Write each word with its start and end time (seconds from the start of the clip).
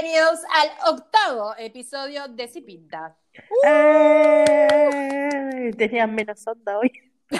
Bienvenidos 0.00 0.40
al 0.50 0.70
octavo 0.92 1.54
episodio 1.56 2.26
de 2.26 2.48
Si 2.48 2.62
Pinta. 2.62 3.16
¡Eh! 3.64 5.70
Tenían 5.78 6.12
menos 6.12 6.44
onda 6.48 6.78
hoy. 6.78 6.90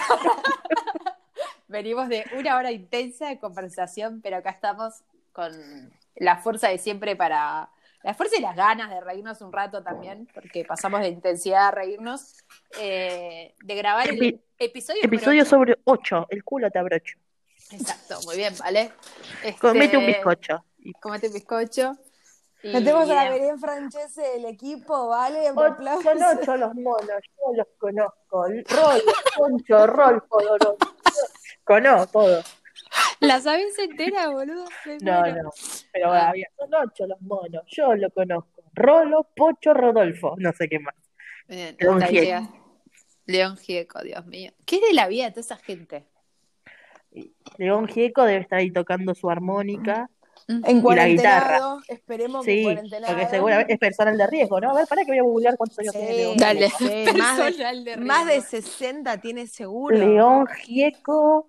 Venimos 1.69 2.09
de 2.09 2.25
una 2.39 2.57
hora 2.57 2.71
intensa 2.71 3.27
de 3.29 3.41
conversación, 3.41 4.21
pero 4.23 4.37
acá 4.37 4.51
estamos 4.51 5.03
con 5.33 5.51
la 6.15 6.37
fuerza 6.37 6.69
de 6.69 6.79
siempre 6.79 7.17
para. 7.17 7.71
La 8.05 8.15
fuerza 8.15 8.37
y 8.39 8.41
las 8.41 8.55
ganas 8.55 8.89
de 8.91 9.01
reírnos 9.01 9.41
un 9.41 9.53
rato 9.53 9.83
también, 9.83 10.29
porque 10.33 10.65
pasamos 10.65 11.01
de 11.01 11.09
intensidad 11.09 11.69
a 11.69 11.71
reírnos, 11.73 12.37
eh, 12.79 13.57
de 13.65 13.75
grabar 13.75 14.11
el 14.11 14.41
episodio. 14.59 15.01
Episodio 15.03 15.43
ocho. 15.43 15.51
sobre 15.51 15.79
8, 15.83 16.27
el 16.31 16.45
culo 16.45 16.71
te 16.71 16.79
abrocho. 16.79 17.19
Exacto, 17.73 18.21
muy 18.27 18.37
bien, 18.37 18.55
¿vale? 18.59 18.93
Este, 19.43 19.59
Comete 19.59 19.97
un 19.97 20.07
bizcocho. 20.07 20.65
Y- 20.79 20.93
Comete 20.93 21.27
un 21.29 21.33
bizcocho. 21.35 21.97
Metemos 22.73 23.11
a 23.11 23.15
la 23.15 23.31
Belén 23.31 23.59
Francese 23.59 24.23
del 24.23 24.47
equipo, 24.47 25.09
¿vale? 25.09 25.51
O- 25.51 25.61
Aplausos. 25.61 26.03
Son 26.05 26.23
ocho 26.39 26.57
los 26.57 26.75
monos, 26.75 27.09
yo 27.09 27.55
los 27.57 27.67
conozco. 27.79 28.45
Rol, 28.49 29.03
Concho, 29.37 29.87
Rolfo, 29.87 30.41
Dorón. 30.43 30.77
Conozco 31.65 32.07
todo. 32.21 32.43
¿La 33.21 33.41
sabes 33.41 33.79
entera, 33.79 34.29
boludo? 34.29 34.65
No, 35.03 35.27
no. 35.27 35.51
Pero 35.93 36.13
Ah. 36.13 36.29
había, 36.31 36.47
son 36.59 36.75
ocho 36.75 37.07
los 37.07 37.21
monos, 37.23 37.63
yo 37.69 37.95
lo 37.95 38.11
conozco. 38.11 38.63
Rolo, 38.75 39.29
Pocho, 39.37 39.73
Rodolfo, 39.73 40.35
no 40.39 40.53
sé 40.53 40.69
qué 40.69 40.79
más. 40.81 40.95
Bien, 41.47 41.77
León 41.79 42.01
Gieco. 42.03 42.49
León 43.27 43.57
Gieco, 43.57 44.01
Dios 44.03 44.27
mío. 44.27 44.53
¿Qué 44.67 44.77
es 44.77 44.83
de 44.83 44.95
la 44.95 45.07
vida 45.09 45.25
de 45.25 45.31
toda 45.31 45.41
esa 45.43 45.57
gente? 45.57 46.07
León 47.59 47.87
Gieco 47.87 48.25
debe 48.25 48.41
estar 48.43 48.59
ahí 48.59 48.71
tocando 48.73 49.15
su 49.15 49.31
armónica. 49.31 50.11
En 50.49 50.63
Y 50.69 50.75
la 50.75 50.83
cuarentenado, 50.83 51.81
esperemos 51.89 52.45
que 52.45 52.57
Sí, 52.57 52.63
cuarentenado. 52.63 53.15
porque 53.15 53.29
seguramente 53.31 53.73
es 53.75 53.79
personal 53.79 54.19
de 54.19 54.27
riesgo, 54.27 54.61
¿no? 54.61 54.71
A 54.71 54.75
ver, 54.75 54.87
para 54.87 55.03
que 55.05 55.11
voy 55.13 55.19
a 55.19 55.23
googlear 55.23 55.57
cuántos 55.57 55.79
años 55.79 55.93
Sí, 55.93 55.99
tiene 55.99 56.15
León 56.17 56.37
Dale. 56.37 56.71
Gieco. 56.71 56.79
sí, 57.13 57.17
más, 57.19 57.37
de, 57.85 57.97
más 57.99 58.27
de 58.27 58.33
riesgo. 58.33 58.51
60 58.51 59.21
tiene 59.21 59.47
seguro. 59.47 59.97
León 59.97 60.47
Gieco, 60.47 61.49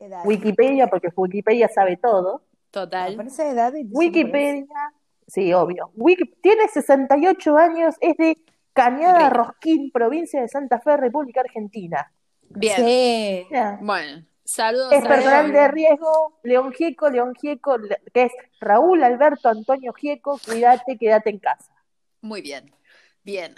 Edad. 0.00 0.22
Wikipedia, 0.24 0.86
porque 0.88 1.08
Wikipedia 1.16 1.68
sabe 1.68 1.96
todo. 1.96 2.42
Total. 2.70 3.14
Aparece 3.14 3.48
edad 3.48 3.72
Wikipedia, 3.90 4.66
sí, 5.26 5.52
obvio. 5.54 5.90
Wiki- 5.96 6.34
tiene 6.42 6.68
68 6.68 7.56
años, 7.56 7.94
es 8.00 8.16
de 8.16 8.36
Cañada. 8.72 9.30
Rosquín, 9.30 9.90
provincia 9.90 10.40
de 10.40 10.48
Santa 10.48 10.78
Fe, 10.80 10.96
República 10.96 11.40
Argentina. 11.40 12.12
Bien. 12.50 12.76
Sí. 12.76 13.46
Ya. 13.50 13.78
Bueno, 13.80 14.24
saludos 14.48 14.92
Es 14.92 15.04
a 15.04 15.08
personal 15.08 15.52
de 15.52 15.68
riesgo, 15.68 16.40
León 16.42 16.72
Gieco, 16.72 17.10
León 17.10 17.34
Gieco, 17.34 17.76
que 18.14 18.22
es 18.22 18.32
Raúl 18.60 19.04
Alberto 19.04 19.50
Antonio 19.50 19.92
Gieco, 19.92 20.40
cuídate, 20.44 20.96
quédate 20.96 21.30
en 21.30 21.38
casa. 21.38 21.70
Muy 22.22 22.40
bien. 22.40 22.74
Bien. 23.22 23.54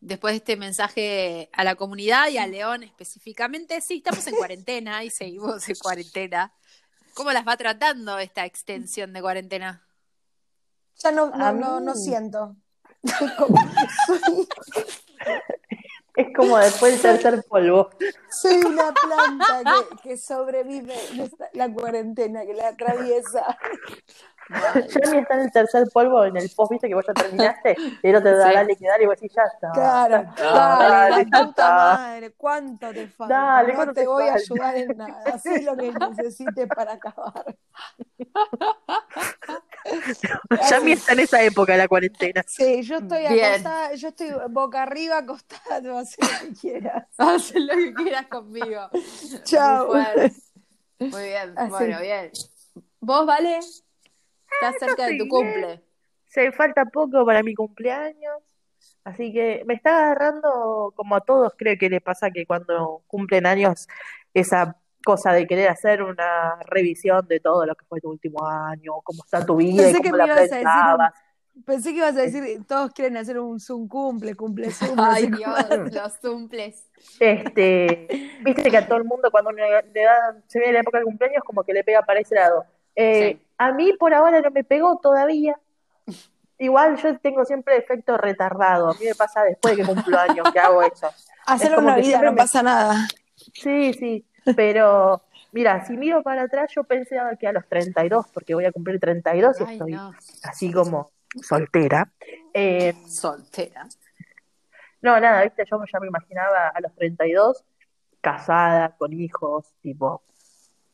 Después 0.00 0.32
de 0.32 0.38
este 0.38 0.56
mensaje 0.56 1.48
a 1.52 1.62
la 1.62 1.76
comunidad 1.76 2.26
y 2.28 2.38
a 2.38 2.48
León 2.48 2.82
específicamente, 2.82 3.80
sí, 3.80 3.98
estamos 3.98 4.26
en 4.26 4.34
cuarentena 4.34 5.04
y 5.04 5.10
seguimos 5.10 5.68
en 5.68 5.76
cuarentena. 5.76 6.52
¿Cómo 7.14 7.30
las 7.30 7.46
va 7.46 7.56
tratando 7.56 8.18
esta 8.18 8.44
extensión 8.44 9.12
de 9.12 9.20
cuarentena? 9.20 9.86
Ya 10.96 11.12
no, 11.12 11.30
no, 11.30 11.52
no, 11.52 11.78
no 11.78 11.94
siento. 11.94 12.56
Es 16.14 16.26
como 16.36 16.58
después 16.58 17.02
del 17.02 17.18
tercer 17.20 17.44
polvo. 17.48 17.90
soy 18.30 18.56
una 18.64 18.92
planta 18.92 19.62
que, 19.64 20.10
que 20.10 20.16
sobrevive 20.18 20.94
la 21.54 21.72
cuarentena, 21.72 22.44
que 22.44 22.54
la 22.54 22.68
atraviesa. 22.68 23.56
Yami 24.50 25.18
está 25.18 25.34
en 25.34 25.40
el 25.40 25.52
tercer 25.52 25.84
polvo, 25.92 26.24
en 26.24 26.36
el 26.36 26.50
post, 26.54 26.72
viste 26.72 26.88
que 26.88 26.94
vos 26.94 27.04
ya 27.06 27.14
terminaste, 27.14 27.76
pero 28.02 28.22
te 28.22 28.34
da 28.36 28.48
Sí. 28.48 28.54
dale 28.54 28.76
que 28.76 28.86
dale 28.86 29.04
y 29.04 29.06
vos 29.06 29.16
decís, 29.18 29.34
ya 29.34 29.42
está. 29.44 29.70
Claro, 29.72 30.24
dale, 30.36 30.88
dale, 30.94 31.10
la 31.10 31.16
ya 31.22 31.24
puta 31.24 31.48
está. 31.48 31.70
madre, 31.74 32.32
¿cuánto 32.36 32.92
te 32.92 33.08
falta? 33.08 33.34
Dale, 33.34 33.68
no 33.68 33.74
¿cuánto 33.76 33.94
te 33.94 34.00
te 34.02 34.06
voy 34.08 34.28
a 34.28 34.34
ayudar 34.34 34.76
en 34.76 34.96
nada, 34.98 35.22
haz 35.34 35.44
lo 35.62 35.76
que 35.76 35.92
necesites 36.10 36.68
para 36.68 36.92
acabar. 36.94 37.56
Yami 40.70 40.92
está 40.92 41.12
en 41.12 41.20
esa 41.20 41.42
época 41.42 41.72
de 41.72 41.78
la 41.78 41.88
cuarentena. 41.88 42.44
Sí, 42.46 42.82
yo 42.82 42.96
estoy 42.96 43.26
acostada, 43.26 43.94
yo 43.94 44.08
estoy 44.08 44.30
boca 44.50 44.82
arriba 44.82 45.18
acostada, 45.18 45.80
te 45.82 45.88
vas 45.88 46.16
a 46.18 46.26
hacer 46.26 46.40
lo 46.40 46.48
que 46.48 46.60
quieras. 46.60 47.04
Haz 47.18 47.54
lo 47.54 47.74
que 47.74 47.94
quieras 47.94 48.26
conmigo. 48.26 48.90
Chao. 49.44 49.94
Muy 50.98 51.22
bien, 51.22 51.52
Así. 51.56 51.70
bueno, 51.70 52.00
bien. 52.00 52.30
¿Vos, 53.00 53.26
Vale? 53.26 53.58
Estás 53.58 54.76
cerca 54.78 55.06
de 55.06 55.18
tu 55.18 55.26
cumple. 55.28 55.82
Se 56.26 56.52
falta 56.52 56.84
poco 56.84 57.24
para 57.26 57.42
mi 57.42 57.54
cumpleaños, 57.54 58.42
así 59.04 59.32
que 59.32 59.62
me 59.66 59.74
está 59.74 59.98
agarrando, 59.98 60.92
como 60.96 61.16
a 61.16 61.20
todos 61.20 61.52
creo 61.56 61.76
que 61.78 61.90
le 61.90 62.00
pasa 62.00 62.30
que 62.30 62.46
cuando 62.46 63.02
cumplen 63.06 63.46
años, 63.46 63.88
esa 64.32 64.76
cosa 65.04 65.32
de 65.32 65.46
querer 65.46 65.68
hacer 65.68 66.02
una 66.02 66.56
revisión 66.66 67.26
de 67.28 67.40
todo 67.40 67.66
lo 67.66 67.74
que 67.74 67.84
fue 67.86 68.00
tu 68.00 68.10
último 68.10 68.46
año, 68.46 68.92
cómo 69.04 69.22
está 69.24 69.44
tu 69.44 69.56
vida 69.56 69.82
y 69.82 69.92
Pensé 69.92 70.00
que 70.02 70.10
cómo 70.10 70.12
me 70.12 70.18
la 70.18 70.24
ibas 70.26 70.38
a 70.38 70.42
decir 70.42 70.58
un- 70.58 70.64
pensabas. 70.64 71.12
Pensé 71.66 71.90
que 71.90 71.96
ibas 71.98 72.16
a 72.16 72.20
decir, 72.22 72.64
todos 72.66 72.92
quieren 72.92 73.18
hacer 73.18 73.38
un 73.38 73.60
Zoom 73.60 73.86
cumple, 73.86 74.34
cumple 74.34 74.70
Zoom. 74.72 74.98
Ay, 74.98 75.28
no 75.28 75.36
sé 75.36 75.42
Dios, 75.68 75.92
los 75.94 76.16
cumples. 76.18 76.88
Este, 77.20 78.08
viste 78.42 78.70
que 78.70 78.76
a 78.78 78.86
todo 78.86 78.96
el 78.98 79.04
mundo 79.04 79.30
cuando 79.30 79.50
uno 79.50 79.58
le 79.92 80.02
da, 80.02 80.36
se 80.46 80.58
viene 80.58 80.74
la 80.74 80.80
época 80.80 80.98
del 80.98 81.04
cumpleaños 81.04 81.42
como 81.44 81.62
que 81.62 81.72
le 81.74 81.84
pega 81.84 82.02
para 82.02 82.20
ese 82.20 82.34
lado. 82.34 82.64
Eh, 82.96 83.32
Sí. 83.38 83.42
A 83.58 83.70
mí 83.72 83.92
por 83.98 84.12
ahora 84.12 84.40
no 84.40 84.50
me 84.50 84.64
pegó 84.64 84.98
todavía. 85.00 85.56
Igual 86.58 86.96
yo 86.96 87.18
tengo 87.18 87.44
siempre 87.44 87.76
efecto 87.76 88.16
retardado. 88.16 88.90
A 88.90 88.94
mí 88.94 89.04
me 89.04 89.14
pasa 89.14 89.42
después 89.44 89.76
de 89.76 89.82
que 89.82 89.88
cumplo 89.88 90.18
años 90.18 90.50
que 90.52 90.58
hago 90.58 90.82
eso. 90.82 91.08
Hacerlo 91.46 91.76
como 91.76 91.88
una 91.88 91.96
que 91.96 92.02
vida, 92.02 92.22
no 92.22 92.30
me- 92.32 92.36
pasa 92.36 92.62
nada. 92.62 93.06
Sí, 93.36 93.92
sí. 93.94 94.24
Pero 94.56 95.22
mira, 95.52 95.84
si 95.86 95.96
miro 95.96 96.22
para 96.22 96.42
atrás 96.42 96.70
yo 96.74 96.84
pensé 96.84 97.16
que 97.38 97.46
a 97.46 97.52
los 97.52 97.66
32, 97.68 98.26
porque 98.32 98.54
voy 98.54 98.64
a 98.64 98.72
cumplir 98.72 98.98
32 99.00 99.60
y 99.60 99.64
Ay, 99.64 99.72
estoy 99.74 99.92
no. 99.92 100.12
así 100.42 100.72
como 100.72 101.10
soltera. 101.42 102.10
Eh, 102.54 102.94
Soltera. 103.06 103.86
no, 105.00 105.18
nada, 105.18 105.42
viste, 105.42 105.64
yo 105.70 105.78
ya 105.92 106.00
me 106.00 106.06
imaginaba 106.08 106.68
a 106.68 106.80
los 106.80 106.94
32 106.94 107.64
casada, 108.20 108.94
con 108.96 109.12
hijos, 109.12 109.66
tipo, 109.80 110.22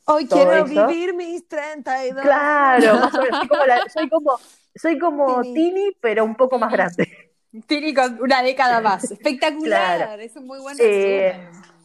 Hoy 0.06 0.26
quiero 0.26 0.64
eso. 0.64 0.86
vivir 0.88 1.12
mis 1.14 1.46
32. 1.46 2.22
Claro, 2.22 2.94
más 3.00 3.14
o 3.14 3.20
menos. 3.22 3.38
Soy 3.40 3.48
como, 3.48 3.64
la- 3.66 3.88
soy 3.90 4.08
como, 4.08 4.38
soy 4.74 4.98
como 4.98 5.42
Tini. 5.42 5.54
Tini, 5.54 5.96
pero 6.00 6.24
un 6.24 6.34
poco 6.34 6.58
más 6.58 6.72
grande. 6.72 7.34
Tini 7.66 7.92
con 7.92 8.18
una 8.22 8.42
década 8.42 8.80
más. 8.80 9.04
Espectacular. 9.10 9.96
Claro. 9.98 10.22
Es 10.22 10.34
un 10.36 10.46
muy 10.46 10.60
buen 10.60 10.76
Eh, 10.80 11.34
resumen. 11.36 11.77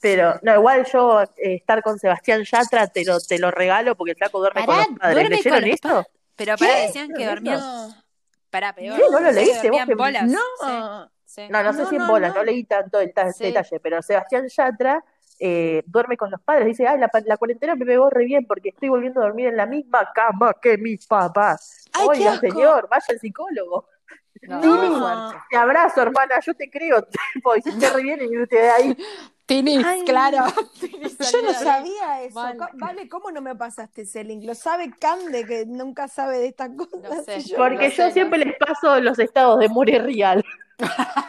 Pero, 0.00 0.38
no, 0.42 0.54
igual 0.54 0.84
yo 0.92 1.22
eh, 1.22 1.28
estar 1.56 1.82
con 1.82 1.98
Sebastián 1.98 2.44
Yatra 2.44 2.86
te 2.86 3.04
lo, 3.04 3.18
te 3.20 3.38
lo 3.38 3.50
regalo 3.50 3.96
porque 3.96 4.12
el 4.12 4.16
flaco 4.16 4.38
duerme 4.38 4.64
con 4.64 4.74
Pará, 4.76 4.86
los 4.90 4.98
padres. 4.98 5.28
¿Leyeron 5.30 5.60
con 5.60 5.68
esto? 5.68 6.06
Pero 6.36 6.56
pará, 6.56 6.74
¿Qué? 6.74 6.80
decían 6.82 7.08
que 7.08 7.14
¿Pero 7.16 7.30
dormían. 7.30 7.58
No, 7.60 7.94
Pará, 8.50 8.72
peor. 8.74 8.96
¿Qué? 8.96 9.02
¿No 9.10 9.20
lo 9.20 9.30
leíste 9.32 9.70
vos 9.70 9.80
que- 9.86 9.94
bolas. 9.94 10.24
no. 10.24 10.38
Sí, 10.60 11.10
sí. 11.24 11.48
No, 11.50 11.62
no 11.62 11.72
sé 11.72 11.82
No, 11.82 11.88
si 11.88 11.96
en 11.96 12.02
no, 12.02 12.08
bolas, 12.08 12.30
no. 12.32 12.36
no 12.38 12.44
leí 12.44 12.64
tanto 12.64 13.00
el 13.00 13.12
ta- 13.12 13.32
Sí. 13.32 13.44
detalle, 13.44 13.80
pero 13.80 14.00
Sebastián 14.02 14.46
Yatra 14.48 15.04
eh, 15.40 15.82
duerme 15.86 16.16
con 16.16 16.30
los 16.30 16.40
padres. 16.40 16.66
Dice, 16.66 16.86
ay, 16.88 16.98
la, 16.98 17.10
la 17.26 17.36
cuarentena 17.36 17.74
me 17.76 17.84
pegó 17.86 18.08
re 18.10 18.24
bien 18.24 18.44
porque 18.46 18.70
estoy 18.70 18.88
volviendo 18.88 19.20
a 19.20 19.24
dormir 19.24 19.48
en 19.48 19.56
la 19.56 19.66
misma 19.66 20.10
cama 20.14 20.54
que 20.60 20.78
mis 20.78 21.06
papás. 21.06 21.84
Ay, 21.92 22.06
Oiga, 22.08 22.38
señor, 22.40 22.88
vaya 22.90 23.04
al 23.08 23.18
psicólogo. 23.20 23.88
No, 24.42 24.60
Tini, 24.60 24.94
te 25.50 25.56
abrazo, 25.56 26.02
hermana, 26.02 26.40
yo 26.44 26.54
te 26.54 26.70
creo. 26.70 27.02
Tipo, 27.34 27.56
hiciste 27.56 27.90
re 27.90 28.02
bien 28.02 28.20
en 28.20 28.32
irte 28.32 28.56
de 28.56 28.70
ahí. 28.70 28.96
Tini, 29.46 29.82
Ay, 29.84 30.04
claro. 30.04 30.44
Yo 30.82 31.42
no 31.42 31.54
sabía 31.54 32.22
eso. 32.22 32.38
Vale, 32.74 33.08
¿cómo 33.08 33.30
no 33.30 33.40
me 33.40 33.56
pasaste 33.56 34.02
ese 34.02 34.22
link? 34.22 34.44
Lo 34.44 34.54
sabe 34.54 34.90
Cande, 35.00 35.46
que 35.46 35.64
nunca 35.64 36.06
sabe 36.06 36.38
de 36.38 36.48
estas 36.48 36.70
cosas. 36.76 37.00
No 37.02 37.22
sé. 37.24 37.38
y 37.38 37.42
yo- 37.48 37.56
Porque 37.56 37.76
no 37.76 37.82
yo 37.88 37.90
sé, 37.96 38.06
no 38.08 38.12
siempre 38.12 38.38
les 38.40 38.54
paso 38.58 39.00
los 39.00 39.18
estados 39.18 39.58
de 39.58 39.68
More 39.70 39.98
Real. 40.00 40.44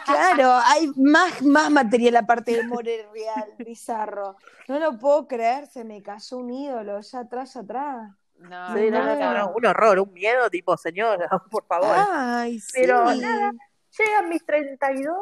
Claro, 0.04 0.52
hay 0.64 0.88
más, 0.96 1.42
más 1.42 1.70
material 1.70 2.16
aparte 2.16 2.52
de 2.56 2.62
More 2.64 3.08
Real, 3.12 3.52
bizarro. 3.58 4.36
No 4.68 4.78
lo 4.78 4.98
puedo 4.98 5.26
creer, 5.26 5.66
se 5.66 5.82
me 5.84 6.02
cayó 6.02 6.36
un 6.36 6.50
ídolo, 6.50 7.00
ya 7.00 7.20
atrás, 7.20 7.54
ya 7.54 7.60
atrás. 7.60 8.10
No, 8.40 8.74
Sí, 8.74 8.90
no, 8.90 9.04
no, 9.04 9.16
no, 9.16 9.34
no, 9.34 9.52
un 9.54 9.66
horror, 9.66 9.98
un 10.00 10.12
miedo, 10.12 10.48
tipo, 10.50 10.76
señora, 10.76 11.28
por 11.50 11.64
favor. 11.66 11.94
Ay, 12.10 12.58
sí. 12.58 12.80
Pero 12.80 13.04
nada. 13.14 13.52
Llegan 13.98 14.28
mis 14.28 14.44
32, 14.46 15.16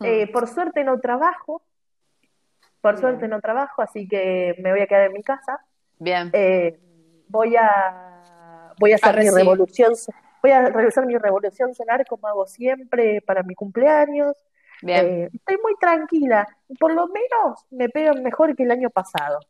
eh, 0.00 0.30
por 0.32 0.48
suerte 0.48 0.84
no 0.84 0.98
trabajo, 1.00 1.62
por 2.80 2.92
Bien. 2.94 3.00
suerte 3.00 3.28
no 3.28 3.40
trabajo, 3.40 3.82
así 3.82 4.06
que 4.08 4.54
me 4.62 4.70
voy 4.70 4.80
a 4.80 4.86
quedar 4.86 5.06
en 5.06 5.12
mi 5.12 5.22
casa. 5.22 5.60
Bien. 5.98 6.30
Eh, 6.32 6.78
voy 7.28 7.56
a 7.56 8.72
voy 8.78 8.92
a 8.92 8.96
hacer 8.96 9.18
mi 9.18 9.30
revolución, 9.30 9.92
voy 10.42 10.52
a 10.52 10.66
realizar 10.66 11.04
mi 11.06 11.16
revolución 11.16 11.74
solar 11.74 12.06
como 12.06 12.28
hago 12.28 12.46
siempre 12.46 13.20
para 13.22 13.42
mi 13.42 13.54
cumpleaños. 13.54 14.34
Bien. 14.82 15.06
Eh, 15.06 15.30
estoy 15.32 15.56
muy 15.62 15.74
tranquila, 15.80 16.46
por 16.78 16.92
lo 16.94 17.08
menos 17.08 17.64
me 17.70 17.88
pegan 17.88 18.22
mejor 18.22 18.54
que 18.54 18.62
el 18.62 18.70
año 18.70 18.90
pasado. 18.90 19.40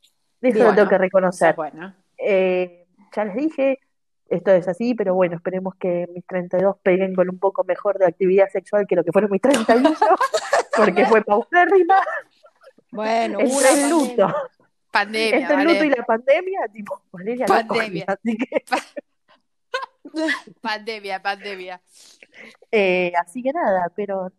Eso 0.40 0.64
lo 0.64 0.74
tengo 0.74 0.88
que 0.88 0.98
reconocer. 0.98 1.54
bueno. 1.56 1.94
Eh, 2.18 2.85
ya 3.14 3.24
les 3.24 3.34
dije, 3.36 3.78
esto 4.28 4.50
es 4.52 4.66
así, 4.68 4.94
pero 4.94 5.14
bueno, 5.14 5.36
esperemos 5.36 5.74
que 5.76 6.08
mis 6.14 6.26
32 6.26 6.76
peguen 6.82 7.14
con 7.14 7.28
un 7.30 7.38
poco 7.38 7.62
mejor 7.64 7.98
de 7.98 8.06
actividad 8.06 8.48
sexual 8.50 8.86
que 8.88 8.96
lo 8.96 9.04
que 9.04 9.12
fueron 9.12 9.30
mis 9.30 9.40
31, 9.40 9.94
porque 10.76 11.06
fue 11.06 11.22
paupérrima. 11.22 12.00
Bueno, 12.92 13.38
una 13.40 13.70
el 13.70 13.90
luto, 13.90 14.34
Pandemia, 14.90 15.38
entre 15.38 15.56
el 15.62 15.68
luto 15.68 15.84
y 15.84 15.90
la 15.90 16.04
pandemia, 16.06 16.60
tipo, 16.72 17.02
Valeria 17.12 17.46
no 17.46 17.54
Pandemia. 17.54 18.06
cogía, 18.06 18.18
así 18.22 18.36
que, 18.36 18.64
Pandemia, 20.60 21.20
pandemia. 21.22 21.80
eh, 22.70 23.12
así 23.20 23.42
que 23.42 23.52
nada, 23.52 23.90
pero 23.94 24.32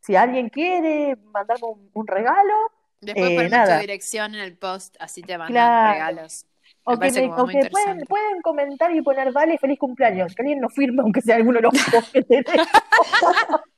si 0.00 0.14
alguien 0.16 0.48
quiere 0.48 1.16
mandarme 1.32 1.66
un, 1.66 1.90
un 1.92 2.06
regalo, 2.06 2.52
Después 2.98 3.30
Eh, 3.30 3.48
nada. 3.50 3.74
tu 3.74 3.80
dirección 3.82 4.34
en 4.34 4.40
el 4.40 4.56
post, 4.56 4.96
así 5.00 5.20
te 5.22 5.36
mandan 5.36 5.52
Claro. 5.52 5.92
regalos. 5.92 6.46
O 6.88 6.98
que, 6.98 7.10
me- 7.10 7.26
o 7.28 7.46
pueden, 7.70 8.00
pueden 8.08 8.40
comentar 8.42 8.94
y 8.94 9.02
poner 9.02 9.32
vale, 9.32 9.58
feliz 9.58 9.78
cumpleaños, 9.78 10.34
que 10.34 10.42
alguien 10.42 10.60
nos 10.60 10.72
firme, 10.72 11.02
aunque 11.02 11.20
sea 11.20 11.36
alguno 11.36 11.58
de 11.58 11.62
los 11.62 11.72
que 12.12 12.22
tenemos. 12.22 12.68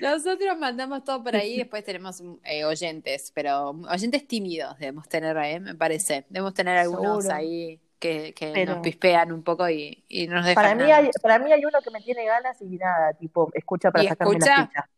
Nosotros 0.00 0.58
mandamos 0.58 1.04
todo 1.04 1.22
por 1.22 1.36
ahí, 1.36 1.58
después 1.58 1.84
tenemos 1.84 2.22
eh, 2.44 2.64
oyentes, 2.64 3.30
pero 3.34 3.70
oyentes 3.90 4.26
tímidos 4.26 4.76
debemos 4.78 5.08
tener, 5.08 5.36
¿eh? 5.38 5.60
me 5.60 5.74
parece. 5.74 6.26
Debemos 6.28 6.54
tener 6.54 6.76
algunos 6.76 7.24
Seguro. 7.24 7.36
ahí 7.38 7.80
que, 7.98 8.34
que 8.34 8.50
Pero- 8.52 8.74
nos 8.74 8.82
pispean 8.82 9.32
un 9.32 9.42
poco 9.42 9.68
y, 9.68 10.04
y 10.08 10.26
no 10.26 10.36
nos 10.36 10.46
dejan 10.46 10.62
Para 10.62 10.74
mí, 10.74 10.82
nada. 10.82 10.96
hay, 10.98 11.10
para 11.22 11.38
mí 11.38 11.52
hay 11.52 11.64
uno 11.64 11.78
que 11.82 11.90
me 11.90 12.00
tiene 12.00 12.24
ganas 12.26 12.60
y 12.60 12.76
nada, 12.76 13.12
tipo, 13.14 13.50
escucha 13.54 13.90
para 13.90 14.04
¿Y 14.04 14.08
sacarme 14.08 14.34
escucha? 14.34 14.56
la 14.58 14.66
ficha. 14.66 14.88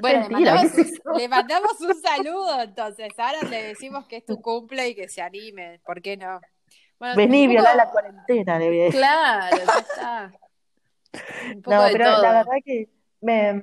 Bueno, 0.00 0.28
le 0.28 1.28
mandamos, 1.28 1.80
un 1.80 2.00
saludo, 2.02 2.62
entonces. 2.62 3.08
Ahora 3.18 3.42
le 3.48 3.62
decimos 3.68 4.06
que 4.06 4.16
es 4.18 4.24
tu 4.24 4.40
cumple 4.40 4.88
y 4.88 4.94
que 4.94 5.08
se 5.08 5.22
anime. 5.22 5.80
¿Por 5.84 6.02
qué 6.02 6.16
no? 6.16 6.40
Bueno, 6.98 7.14
Vení, 7.16 7.46
violar 7.46 7.76
la 7.76 7.90
cuarentena, 7.90 8.58
le 8.58 8.68
voy 8.68 8.80
a 8.80 8.84
decir. 8.84 9.00
Claro, 9.00 9.56
ya 9.56 9.78
está. 9.78 10.32
Un 11.54 11.62
poco 11.62 11.76
No, 11.76 11.82
de 11.84 11.92
pero 11.92 12.04
todo. 12.12 12.22
la 12.22 12.32
verdad 12.32 12.52
que 12.64 12.88
me, 13.20 13.62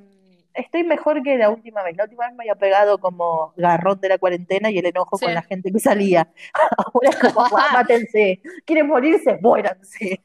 estoy 0.54 0.84
mejor 0.84 1.22
que 1.24 1.38
la 1.38 1.50
última 1.50 1.84
vez. 1.84 1.96
La 1.98 2.04
última 2.06 2.26
vez 2.28 2.36
me 2.36 2.44
había 2.44 2.56
pegado 2.56 2.98
como 3.00 3.54
garrón 3.58 4.00
de 4.02 4.10
la 4.10 4.18
cuarentena 4.18 4.70
y 4.72 4.78
el 4.80 4.86
enojo 4.88 5.18
Sí. 5.18 5.26
con 5.26 5.34
la 5.34 5.42
gente 5.44 5.72
que 5.72 5.80
salía. 5.80 6.32
Ahora 6.94 7.10
es 7.10 7.16
como, 7.18 7.46
"Ah, 7.58 7.70
mátense. 7.74 8.42
¿Quieren 8.66 8.88
morirse? 8.88 9.38
Muéranse. 9.42 10.24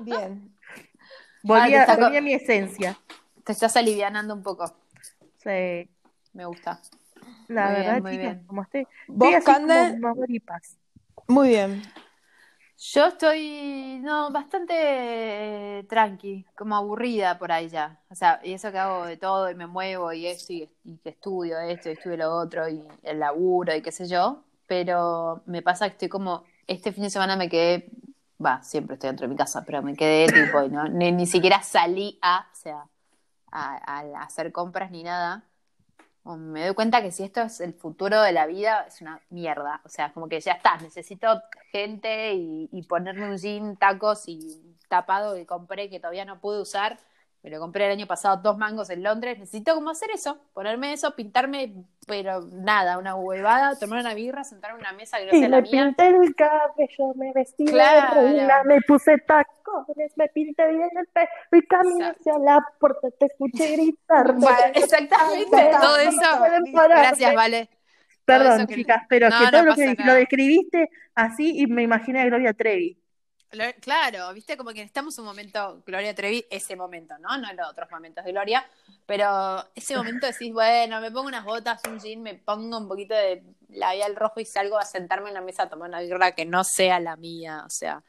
Bien. 0.00 0.54
Volví, 1.42 1.74
Ah, 1.74 1.84
a- 1.88 1.96
volví 1.96 2.16
a 2.16 2.22
mi 2.22 2.34
esencia. 2.34 2.98
Te 3.44 3.52
estás 3.52 3.76
alivianando 3.76 4.34
un 4.34 4.42
poco. 4.42 4.74
Sí. 5.42 5.88
Me 6.32 6.44
gusta. 6.44 6.80
La 7.48 7.66
Muy 7.66 7.80
bien, 7.80 7.86
verdad, 7.86 8.02
muy 8.02 8.12
chicas, 8.12 8.34
bien. 8.34 8.46
como 8.46 8.62
estoy, 8.62 8.86
¿Vos, 9.08 9.34
estoy 9.34 9.54
así 9.54 9.60
como. 10.00 10.14
Muy 11.28 11.48
bien. 11.48 11.82
Yo 12.78 13.06
estoy, 13.08 14.00
no, 14.02 14.30
bastante 14.30 14.74
eh, 15.80 15.84
tranqui, 15.88 16.46
como 16.56 16.76
aburrida 16.76 17.38
por 17.38 17.52
ahí 17.52 17.68
ya. 17.68 18.00
O 18.08 18.14
sea, 18.14 18.40
y 18.42 18.54
eso 18.54 18.72
que 18.72 18.78
hago 18.78 19.04
de 19.04 19.16
todo 19.18 19.50
y 19.50 19.54
me 19.54 19.66
muevo 19.66 20.12
y 20.12 20.26
esto 20.26 20.52
y, 20.54 20.68
y 20.84 20.96
que 20.98 21.10
estudio 21.10 21.58
esto 21.60 21.90
y 21.90 21.92
estudio 21.92 22.16
lo 22.16 22.34
otro 22.36 22.68
y 22.68 22.82
el 23.02 23.18
laburo 23.20 23.74
y 23.74 23.82
qué 23.82 23.92
sé 23.92 24.06
yo. 24.08 24.44
Pero 24.66 25.42
me 25.46 25.60
pasa 25.62 25.86
que 25.88 25.92
estoy 25.92 26.08
como, 26.08 26.44
este 26.66 26.92
fin 26.92 27.02
de 27.04 27.10
semana 27.10 27.36
me 27.36 27.48
quedé, 27.50 27.90
va, 28.44 28.62
siempre 28.62 28.94
estoy 28.94 29.08
dentro 29.08 29.26
de 29.26 29.30
mi 29.34 29.36
casa, 29.36 29.62
pero 29.66 29.82
me 29.82 29.94
quedé 29.94 30.26
tipo, 30.32 30.62
y 30.62 30.68
no, 30.70 30.84
ni, 30.88 31.12
ni 31.12 31.26
siquiera 31.26 31.62
salí 31.62 32.18
a, 32.22 32.48
o 32.52 32.56
sea, 32.56 32.84
a, 33.52 33.76
a 34.00 34.22
hacer 34.22 34.52
compras 34.52 34.90
ni 34.90 35.02
nada. 35.02 35.44
Me 36.24 36.66
doy 36.66 36.74
cuenta 36.74 37.02
que 37.02 37.12
si 37.12 37.24
esto 37.24 37.42
es 37.42 37.60
el 37.60 37.74
futuro 37.74 38.22
de 38.22 38.32
la 38.32 38.46
vida, 38.46 38.84
es 38.86 39.00
una 39.00 39.20
mierda. 39.30 39.80
O 39.84 39.88
sea, 39.88 40.12
como 40.12 40.28
que 40.28 40.40
ya 40.40 40.52
está, 40.52 40.76
necesito 40.78 41.42
gente 41.72 42.34
y, 42.34 42.68
y 42.72 42.82
ponerme 42.84 43.30
un 43.30 43.38
jean, 43.38 43.76
tacos 43.76 44.24
y 44.28 44.76
tapado 44.88 45.34
que 45.34 45.46
compré 45.46 45.88
que 45.90 45.98
todavía 46.00 46.24
no 46.24 46.40
pude 46.40 46.60
usar. 46.60 46.98
Me 47.42 47.48
lo 47.48 47.58
compré 47.58 47.86
el 47.86 47.92
año 47.92 48.06
pasado, 48.06 48.36
dos 48.42 48.58
mangos 48.58 48.90
en 48.90 49.02
Londres. 49.02 49.38
Necesito 49.38 49.74
como 49.74 49.88
hacer 49.88 50.10
eso, 50.10 50.38
ponerme 50.52 50.92
eso, 50.92 51.16
pintarme, 51.16 51.72
pero 52.06 52.42
nada, 52.52 52.98
una 52.98 53.14
huevada, 53.14 53.78
tomar 53.78 54.00
una 54.00 54.12
birra, 54.12 54.44
sentarme 54.44 54.78
en 54.80 54.86
una 54.86 54.92
mesa 54.92 55.16
que 55.18 55.24
no 55.26 55.34
Y 55.34 55.40
la 55.48 55.48
me 55.48 55.62
mía. 55.62 55.70
pinté 55.86 56.08
el 56.08 56.34
cabello, 56.34 57.14
me 57.14 57.32
vestí 57.32 57.64
de 57.64 57.72
Claro. 57.72 58.20
reina, 58.20 58.62
me 58.64 58.82
puse 58.82 59.16
tacones, 59.18 60.12
me 60.16 60.28
pinté 60.28 60.68
bien 60.70 60.90
el 60.98 61.06
pelo 61.06 61.28
y 61.52 61.66
caminé 61.66 62.04
hacia 62.10 62.38
la 62.38 62.62
puerta, 62.78 63.08
te 63.18 63.24
escuché 63.26 63.72
gritar. 63.72 64.34
Exactamente, 64.74 65.70
todo 65.80 65.96
eso. 65.98 66.20
Gracias, 66.88 67.34
Vale. 67.34 67.70
Perdón, 68.26 68.66
que- 68.66 68.74
chicas, 68.76 69.02
pero 69.08 69.28
No, 69.30 69.38
que 69.38 69.44
no 69.44 69.50
todo 69.50 69.62
lo 69.64 69.74
que 69.74 69.94
nada. 69.94 70.04
lo 70.12 70.14
describiste 70.14 70.88
así 71.14 71.58
y 71.58 71.66
me 71.66 71.82
imaginé 71.82 72.20
a 72.20 72.26
Gloria 72.26 72.52
Trevi. 72.52 72.99
Claro, 73.80 74.32
viste, 74.32 74.56
como 74.56 74.70
que 74.70 74.82
estamos 74.82 75.18
un 75.18 75.24
momento, 75.24 75.82
Gloria 75.84 76.14
Trevi, 76.14 76.46
ese 76.50 76.76
momento, 76.76 77.18
¿no? 77.18 77.36
No 77.36 77.50
en 77.50 77.56
los 77.56 77.68
otros 77.68 77.90
momentos 77.90 78.24
de 78.24 78.30
Gloria, 78.30 78.64
pero 79.06 79.64
ese 79.74 79.96
momento 79.96 80.28
decís, 80.28 80.52
bueno, 80.52 81.00
me 81.00 81.10
pongo 81.10 81.26
unas 81.26 81.44
botas, 81.44 81.82
un 81.88 81.98
jean, 81.98 82.22
me 82.22 82.34
pongo 82.34 82.78
un 82.78 82.86
poquito 82.86 83.14
de 83.14 83.42
labial 83.68 84.14
rojo 84.14 84.38
y 84.38 84.44
salgo 84.44 84.78
a 84.78 84.84
sentarme 84.84 85.28
en 85.28 85.34
la 85.34 85.40
mesa 85.40 85.64
a 85.64 85.68
tomar 85.68 85.88
una 85.88 86.00
birra 86.00 86.32
que 86.32 86.46
no 86.46 86.62
sea 86.62 87.00
la 87.00 87.16
mía, 87.16 87.64
o 87.66 87.70
sea. 87.70 88.02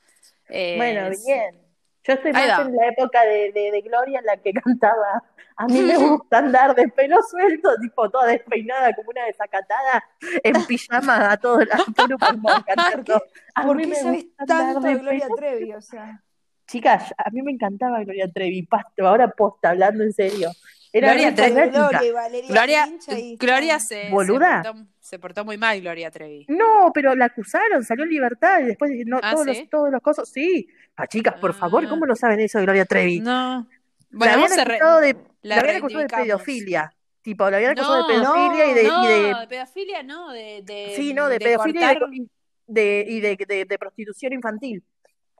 Bueno, 0.48 1.10
bien. 1.26 1.72
Yo 2.04 2.14
estoy 2.14 2.34
más 2.34 2.68
en 2.68 2.76
la 2.76 2.88
época 2.88 3.24
de, 3.24 3.52
de, 3.52 3.72
de 3.72 3.82
Gloria 3.82 4.20
en 4.20 4.26
la 4.26 4.38
que 4.38 4.54
cantaba. 4.64 5.24
A 5.62 5.68
mí 5.68 5.80
me 5.82 5.96
gusta 5.98 6.40
andar 6.40 6.74
de 6.76 6.88
pelo 6.88 7.18
suelto, 7.30 7.70
tipo 7.82 8.10
toda 8.10 8.28
despeinada 8.28 8.94
como 8.94 9.10
una 9.12 9.26
desacatada, 9.26 10.04
en 10.44 10.66
pijama 10.66 11.32
a 11.32 11.38
todo, 11.38 11.60
a 11.62 11.94
todo 11.94 12.18
pulmón. 12.18 12.64
A 13.56 13.64
¿Por 13.64 13.76
mí 13.76 13.84
qué 13.84 13.90
me 13.90 13.96
sabes 13.96 14.24
gusta 14.24 14.46
tanto 14.46 14.80
de 14.80 14.96
Gloria 14.96 15.24
pelo 15.26 15.36
Trevi? 15.36 15.74
O 15.74 15.82
sea, 15.82 16.22
Chicas, 16.68 17.14
a 17.18 17.30
mí 17.32 17.42
me 17.42 17.52
encantaba 17.52 18.02
Gloria 18.04 18.32
Trevi, 18.32 18.64
pasto, 18.64 19.06
ahora 19.08 19.28
posta, 19.30 19.70
hablando 19.72 20.04
en 20.04 20.14
serio. 20.14 20.52
Era 20.94 21.10
Gloria 21.14 21.30
re 21.30 21.36
Trevi. 21.36 21.70
Gloria 21.70 22.02
Gloria, 22.48 22.86
Pincha 22.86 23.20
y- 23.20 23.36
Gloria 23.38 23.80
se, 23.80 24.06
se, 24.06 24.10
¿Boluda? 24.10 24.64
portó, 24.64 24.80
se 25.00 25.20
portó 25.20 25.46
muy 25.46 25.58
mal, 25.58 25.80
Gloria 25.82 26.10
Trevi. 26.12 26.46
No, 26.50 26.92
pero 26.94 27.14
la 27.16 27.26
acusaron, 27.26 27.84
salió 27.84 28.04
en 28.06 28.10
libertad 28.10 28.60
y 28.62 28.66
después 28.66 28.92
no, 29.06 29.20
Ah, 29.22 29.32
todos 29.34 29.46
¿sí? 29.46 29.60
los, 29.62 29.70
todos 29.70 29.92
los 29.92 30.02
cosas, 30.02 30.30
sí. 30.30 30.68
Ah, 30.96 31.08
chicas, 31.08 31.36
por 31.40 31.54
favor, 31.54 31.84
Ah. 31.86 31.90
¿cómo 31.90 32.06
no 32.06 32.16
saben 32.16 32.40
eso 32.40 32.58
de 32.58 32.64
Gloria 32.66 32.86
Trevi? 32.86 33.20
No. 33.20 33.32
la 33.32 34.18
Bueno, 34.18 34.34
habían 34.34 34.50
vamos 34.50 34.58
a 34.58 34.64
re- 34.66 34.76
acusado 34.76 35.00
de, 35.02 35.16
la 35.42 35.56
la 35.56 35.62
habían 35.62 35.76
acusado 35.78 36.02
de 36.04 36.10
pedofilia. 36.10 36.94
Tipo, 37.22 37.50
la 37.50 37.58
habían 37.58 37.72
acusado 37.74 38.02
No, 38.02 38.08
de 38.08 38.14
pedofilia 38.14 38.66
y 38.66 38.74
de, 38.74 38.84
no, 38.84 39.04
y 39.04 39.08
de 39.08 39.14
de 39.40 39.48
pedofilia 39.48 40.04
no, 40.04 40.32
de, 40.32 40.62
de 40.64 40.94
sí, 40.96 41.14
no, 41.14 41.30
de, 41.30 41.40
pedofilia 41.40 41.82
y 41.82 41.94
de- 41.94 42.00
cortar- 42.00 43.06
y 43.08 43.20
de, 43.20 43.38
y 43.38 43.66
de, 43.66 43.78
prostitución 43.78 44.34
infantil. 44.34 44.84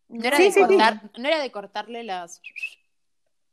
no 0.10 0.26
era 0.26 0.38
Sí, 0.38 0.44
de 0.44 0.52
sí, 0.52 0.60
sí. 0.62 0.68
cortar, 0.68 1.02
no 1.18 1.28
era 1.28 1.40
de 1.42 1.52
cortarle 1.52 2.04
las 2.04 2.42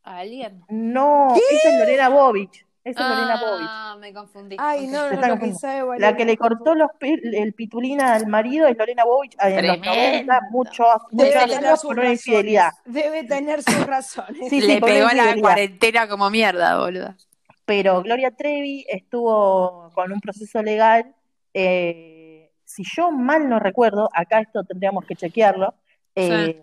a 0.03 0.19
alguien. 0.19 0.63
No, 0.69 1.35
esa 1.37 1.69
es 1.71 1.79
Lorena 1.79 2.09
Bobich. 2.09 2.67
Esa 2.91 3.03
es 3.03 3.09
Lorena 3.09 3.37
Bobich. 3.41 3.67
Ah, 3.71 3.97
me 4.01 4.13
confundí. 4.13 4.57
Ay, 4.59 4.87
no, 4.87 5.11
no, 5.11 5.21
lo 5.21 5.37
Valeria. 5.39 6.11
La 6.11 6.17
que 6.17 6.25
le 6.25 6.37
cortó 6.37 6.75
los 6.75 6.89
el 7.01 7.53
pitulina 7.55 8.15
al 8.15 8.27
marido 8.27 8.67
es 8.67 8.77
Lorena 8.77 9.05
Bobich 9.05 9.35
ah, 9.39 9.49
en 9.51 9.67
los 9.67 9.79
Tremendo. 9.79 9.95
90, 9.95 10.41
muchos, 10.51 10.87
Debe 11.11 11.31
muchos 11.31 11.43
tener 11.51 11.67
años 11.67 11.81
sus 11.81 11.89
por 11.89 11.99
una 11.99 12.03
razones. 12.09 12.27
infidelidad. 12.27 12.71
Debe 12.85 13.25
tener 13.25 13.63
sus 13.63 13.87
razones. 13.87 14.49
Sí, 14.49 14.61
sí, 14.61 14.67
Le 14.67 14.77
una 14.79 14.87
pegó 14.87 15.09
a 15.09 15.15
la 15.15 15.37
cuarentena 15.41 16.09
como 16.09 16.31
mierda, 16.31 16.79
boluda. 16.79 17.17
pero 17.65 18.03
Gloria 18.03 18.31
Trevi 18.31 18.87
estuvo 18.89 19.91
con 19.95 20.11
un 20.13 20.21
proceso 20.21 20.63
legal, 20.63 21.15
eh, 21.55 22.51
si 22.65 22.83
yo 22.85 23.11
mal 23.11 23.49
no 23.49 23.59
recuerdo, 23.59 24.09
acá 24.15 24.41
esto 24.41 24.65
tendríamos 24.65 25.05
que 25.05 25.17
chequearlo, 25.17 25.75
eh, 26.15 26.63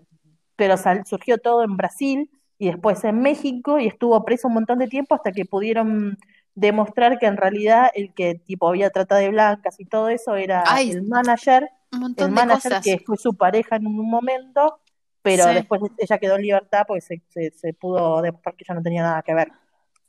pero 0.56 0.76
sal- 0.76 1.04
surgió 1.06 1.38
todo 1.38 1.62
en 1.64 1.76
Brasil 1.76 2.30
y 2.58 2.66
después 2.68 3.02
en 3.04 3.20
México 3.20 3.78
y 3.78 3.86
estuvo 3.86 4.24
preso 4.24 4.48
un 4.48 4.54
montón 4.54 4.78
de 4.78 4.86
tiempo 4.88 5.14
hasta 5.14 5.32
que 5.32 5.44
pudieron 5.44 6.16
demostrar 6.54 7.18
que 7.18 7.26
en 7.26 7.36
realidad 7.36 7.90
el 7.94 8.14
que 8.14 8.36
tipo 8.36 8.68
había 8.68 8.88
trata 8.90 9.16
de 9.16 9.28
blancas 9.28 9.78
y 9.78 9.84
todo 9.84 10.08
eso 10.08 10.36
era 10.36 10.64
Ay, 10.66 10.90
el 10.92 11.02
manager, 11.02 11.68
el 12.16 12.30
manager 12.30 12.72
cosas. 12.72 12.84
que 12.84 12.98
fue 13.04 13.16
su 13.18 13.34
pareja 13.36 13.76
en 13.76 13.86
un 13.86 14.08
momento, 14.08 14.80
pero 15.20 15.44
Sí. 15.44 15.54
después 15.54 15.82
ella 15.98 16.18
quedó 16.18 16.36
en 16.36 16.42
libertad 16.42 16.84
porque 16.88 17.02
se, 17.02 17.22
se, 17.28 17.50
se 17.50 17.72
pudo 17.74 18.22
demostrar 18.22 18.54
que 18.56 18.64
ella 18.66 18.74
no 18.74 18.82
tenía 18.82 19.02
nada 19.02 19.22
que 19.22 19.34
ver. 19.34 19.48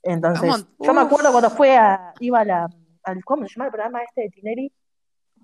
Entonces, 0.03 0.65
yo 0.79 0.93
me 0.93 1.01
acuerdo 1.01 1.31
cuando 1.31 1.49
fue 1.49 1.75
a, 1.75 2.13
iba 2.21 2.39
a 2.39 2.45
la, 2.45 2.67
al, 3.03 3.25
¿cómo 3.25 3.45
se 3.45 3.53
llama 3.55 3.65
el 3.65 3.71
programa 3.71 4.01
este 4.03 4.21
de 4.21 4.29
Tineri? 4.29 4.71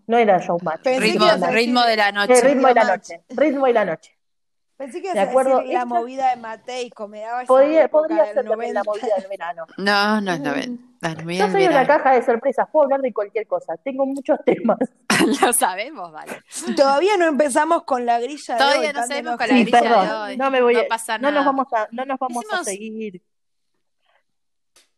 No 0.08 0.18
era 0.18 0.38
Showmatch. 0.38 0.86
Ritmo, 0.86 1.26
ritmo 1.52 1.82
de 1.84 1.96
la 1.98 2.10
Eh, 2.10 2.14
noche. 2.14 2.42
ritmo 2.42 2.68
de 2.70 2.74
la 2.76 2.84
noche. 2.86 3.22
Ritmo 3.30 3.66
de 3.68 3.74
la 3.74 3.86
noche. 3.86 4.18
Pensé 4.78 5.02
que 5.02 5.14
De 5.14 5.20
acuerdo, 5.20 5.60
decir 5.60 5.74
la 5.74 5.86
movida 5.86 6.30
de 6.32 6.36
Matei, 6.38 6.90
como 6.90 7.10
me 7.10 7.20
daba 7.22 7.44
esa 7.44 7.48
Podría, 7.48 7.88
podría 7.90 8.26
ser 8.34 8.46
también 8.46 8.74
la 8.74 8.82
90. 8.84 8.84
movida 8.84 9.16
del 9.18 9.28
verano. 9.30 9.66
No, 9.78 10.22
no 10.22 10.32
es 10.34 10.40
noven. 10.40 10.80
No, 11.02 11.14
no 11.14 11.24
me 11.26 11.38
Yo 11.38 11.50
soy 11.52 11.68
una 11.68 11.86
caja 11.86 12.14
de 12.14 12.22
sorpresas, 12.24 12.68
puedo 12.72 12.86
hablar 12.86 13.02
de 13.02 13.14
cualquier 13.14 13.46
cosa. 13.48 13.76
Tengo 13.84 14.06
muchos 14.06 14.40
temas. 14.46 14.78
Lo 15.42 15.54
sabemos, 15.54 16.12
vale. 16.12 16.34
Todavía 16.76 17.18
no 17.18 17.26
empezamos 17.28 17.84
con 17.84 18.06
la 18.06 18.20
grilla 18.20 18.56
de 18.56 18.60
Todavía 18.60 18.82
hoy, 18.82 18.88
no 18.88 19.00
tan 19.00 19.08
sabemos 19.08 19.38
con 19.38 19.48
la 19.48 19.54
Sí, 19.56 19.62
grilla 19.64 19.80
perdón. 19.82 20.08
de 20.08 20.14
hoy. 20.16 20.38
No 20.38 20.52
me 20.52 20.62
voy 20.62 20.74
No 20.74 20.80
a- 20.82 20.86
pasa 20.90 21.18
no 21.18 21.30
nada. 21.30 21.36
nos 21.36 21.46
vamos 21.46 21.68
a, 21.74 21.88
no 21.92 22.06
nos 22.06 22.20
vamos 22.20 22.44
a 22.52 22.64
seguir. 22.64 23.22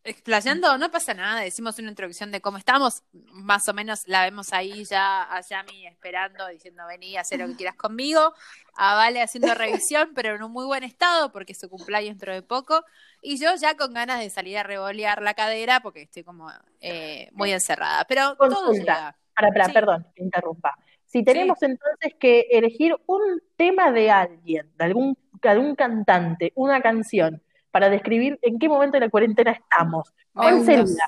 Explayando, 0.08 0.76
no 0.78 0.90
pasa 0.90 1.14
nada, 1.14 1.40
decimos 1.40 1.78
una 1.78 1.88
introducción 1.90 2.30
de 2.32 2.40
cómo 2.40 2.58
estamos, 2.58 3.02
más 3.32 3.68
o 3.68 3.74
menos 3.74 4.06
la 4.06 4.24
vemos 4.24 4.52
ahí 4.52 4.84
ya 4.84 5.22
a 5.24 5.40
Yami 5.40 5.86
esperando, 5.86 6.46
diciendo 6.48 6.82
vení, 6.86 7.16
haz 7.16 7.30
lo 7.32 7.46
que 7.46 7.56
quieras 7.56 7.76
conmigo, 7.76 8.32
a 8.76 8.94
Vale 8.94 9.22
haciendo 9.22 9.54
revisión, 9.54 10.10
pero 10.14 10.34
en 10.34 10.42
un 10.42 10.52
muy 10.52 10.64
buen 10.66 10.84
estado 10.84 11.32
porque 11.32 11.54
su 11.54 11.68
cumpleaños 11.68 12.10
dentro 12.10 12.32
de 12.32 12.42
poco, 12.42 12.84
y 13.22 13.38
yo 13.40 13.54
ya 13.60 13.76
con 13.76 13.92
ganas 13.94 14.20
de 14.20 14.30
salir 14.30 14.58
a 14.58 14.62
revolear 14.62 15.22
la 15.22 15.34
cadera 15.34 15.80
porque 15.80 16.02
estoy 16.02 16.22
como 16.24 16.50
eh, 16.80 17.28
muy 17.32 17.52
encerrada, 17.52 18.04
pero 18.06 18.36
todo 18.36 18.48
Consulta. 18.66 18.94
llega. 18.94 19.16
Para, 19.34 19.48
para, 19.52 19.64
Sí. 19.66 19.72
perdón, 19.72 20.06
interrumpa. 20.16 20.76
Si 21.04 21.22
tenemos 21.22 21.62
entonces 21.62 22.14
que 22.18 22.46
elegir 22.50 22.94
un 23.06 23.40
tema 23.56 23.90
de 23.92 24.10
alguien, 24.10 24.70
de 24.76 24.84
algún, 24.84 25.16
de 25.40 25.48
algún 25.48 25.74
cantante, 25.76 26.52
una 26.56 26.80
canción, 26.80 27.42
para 27.76 27.90
describir 27.90 28.38
en 28.40 28.58
qué 28.58 28.70
momento 28.70 28.96
de 28.96 29.00
la 29.00 29.10
cuarentena 29.10 29.50
estamos, 29.50 30.10
¿cuál 30.32 30.54
Ay, 30.54 30.64
sería? 30.64 30.84
Dios. 30.84 30.98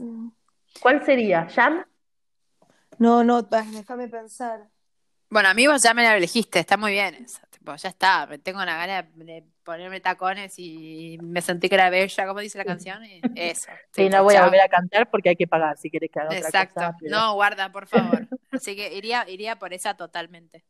¿Cuál 0.82 1.02
sería? 1.02 1.48
¿Jam? 1.48 1.82
No, 2.98 3.24
no, 3.24 3.40
déjame 3.40 4.06
pensar. 4.06 4.68
Bueno, 5.30 5.48
amigos, 5.48 5.82
ya 5.82 5.94
me 5.94 6.02
la 6.02 6.14
elegiste, 6.14 6.58
está 6.58 6.76
muy 6.76 6.90
bien 6.92 7.14
eso. 7.14 7.38
Tipo, 7.48 7.74
ya 7.74 7.88
está, 7.88 8.26
me 8.26 8.36
tengo 8.38 8.60
una 8.62 8.76
gana 8.76 9.08
de, 9.14 9.46
ponerme 9.64 10.00
tacones 10.00 10.58
y 10.58 11.16
me 11.22 11.40
sentí 11.40 11.70
que 11.70 11.74
era 11.76 11.88
bella, 11.88 12.26
como 12.26 12.40
dice 12.40 12.58
la 12.58 12.66
canción, 12.66 13.02
y 13.02 13.22
eso. 13.34 13.70
Sí, 13.94 14.02
Tipo, 14.04 14.16
no 14.18 14.24
voy 14.24 14.34
a 14.34 14.44
volver 14.44 14.60
a 14.60 14.68
cantar 14.68 15.08
porque 15.10 15.30
hay 15.30 15.36
que 15.36 15.46
pagar 15.46 15.78
si 15.78 15.88
quieres 15.88 16.10
que 16.12 16.20
haga 16.20 16.28
otra 16.28 16.38
Exacto. 16.40 16.74
cosa. 16.74 16.96
pero- 17.00 17.16
No, 17.16 17.32
guarda, 17.32 17.72
por 17.72 17.86
favor. 17.86 18.28
Así 18.52 18.76
que 18.76 18.92
iría, 18.92 19.26
iría 19.26 19.58
por 19.58 19.72
esa 19.72 19.94
totalmente. 19.96 20.66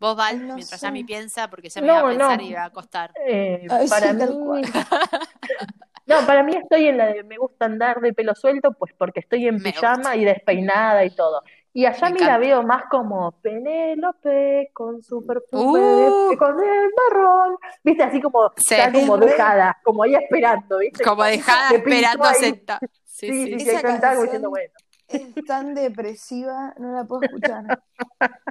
Vos, 0.00 0.16
Val, 0.16 0.46
no 0.46 0.54
mientras 0.54 0.80
sé. 0.80 0.90
piensa, 1.06 1.48
porque 1.50 1.68
ya 1.68 1.80
me 1.80 1.86
No, 1.88 1.94
iba 1.94 2.02
a 2.02 2.08
pensar 2.10 2.38
no. 2.38 2.44
y 2.44 2.48
iba 2.50 2.62
a 2.62 2.66
acostar. 2.66 3.10
Eh, 3.26 3.66
Ay, 3.70 3.88
para 3.88 4.10
sí, 4.10 4.16
mí, 4.16 4.62
no, 6.06 6.26
para 6.26 6.42
mí 6.42 6.54
estoy 6.56 6.86
en 6.86 6.98
la 6.98 7.06
de 7.06 7.24
me 7.24 7.36
gusta 7.36 7.64
andar 7.66 8.00
de 8.00 8.12
pelo 8.12 8.34
suelto, 8.34 8.72
pues 8.72 8.92
porque 8.96 9.20
estoy 9.20 9.46
en 9.48 9.56
Me 9.56 9.72
pijama 9.72 10.16
y 10.16 10.24
despeinada 10.24 11.04
y 11.04 11.10
todo. 11.10 11.42
Y 11.74 11.84
a 11.84 11.92
Yami 11.92 12.20
la 12.20 12.38
veo 12.38 12.62
más 12.62 12.84
como 12.90 13.32
Penélope 13.42 14.70
con 14.72 15.02
su 15.02 15.24
perfume 15.24 15.80
Uh. 15.80 16.30
de- 16.30 16.36
con 16.38 16.50
el 16.58 16.90
marrón, 17.12 17.56
viste, 17.84 18.02
así 18.02 18.20
como, 18.20 18.52
Sí. 18.56 18.76
ya 18.76 18.90
como 18.90 19.16
dejada, 19.18 19.76
como 19.84 20.02
ahí 20.02 20.14
esperando, 20.14 20.78
viste, 20.78 21.04
Como 21.04 21.24
dejada 21.24 21.70
esperando 21.70 22.24
ahí. 22.24 22.34
sentar. 22.36 22.78
Sí, 23.04 23.26
Sí, 23.32 23.44
sí, 23.46 23.60
sí, 23.60 23.70
Esa 23.70 23.82
canción- 23.82 24.22
diciendo, 24.22 24.48
bueno, 24.50 24.72
Es 25.08 25.34
tan 25.46 25.74
depresiva, 25.74 26.74
no 26.78 26.92
la 26.92 27.04
puedo 27.04 27.22
escuchar. 27.22 27.82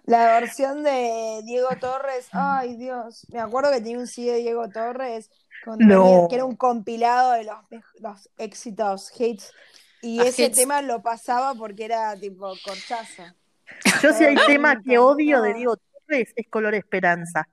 La 0.06 0.40
versión 0.40 0.84
de 0.84 1.42
Diego 1.44 1.70
Torres, 1.80 2.28
ay 2.32 2.76
Dios, 2.78 3.28
me 3.32 3.40
acuerdo 3.40 3.72
que 3.72 3.78
tenía 3.82 4.00
un 4.00 4.08
CD 4.08 4.32
de 4.34 4.40
Diego 4.40 4.68
Torres 4.70 5.30
No. 5.66 6.04
venía- 6.04 6.28
que 6.30 6.36
era 6.36 6.46
un 6.46 6.56
compilado 6.56 7.34
de 7.34 7.44
los, 7.44 7.58
los 8.00 8.30
éxitos, 8.38 9.12
hits, 9.20 9.54
y 10.02 10.20
ese 10.22 10.46
hits. 10.46 10.58
tema 10.58 10.82
lo 10.82 11.02
pasaba 11.02 11.54
porque 11.56 11.86
era 11.86 12.16
tipo 12.16 12.52
corchazo. 12.66 13.24
yo 14.02 14.14
si 14.14 14.24
hay 14.26 14.36
Ay, 14.40 14.46
tema 14.48 14.82
que 14.82 14.98
odio 14.98 15.42
de. 15.42 15.54
Diego 15.54 15.78
Torres 15.78 16.34
es 16.36 16.48
Color 16.50 16.74
Esperanza. 16.76 17.48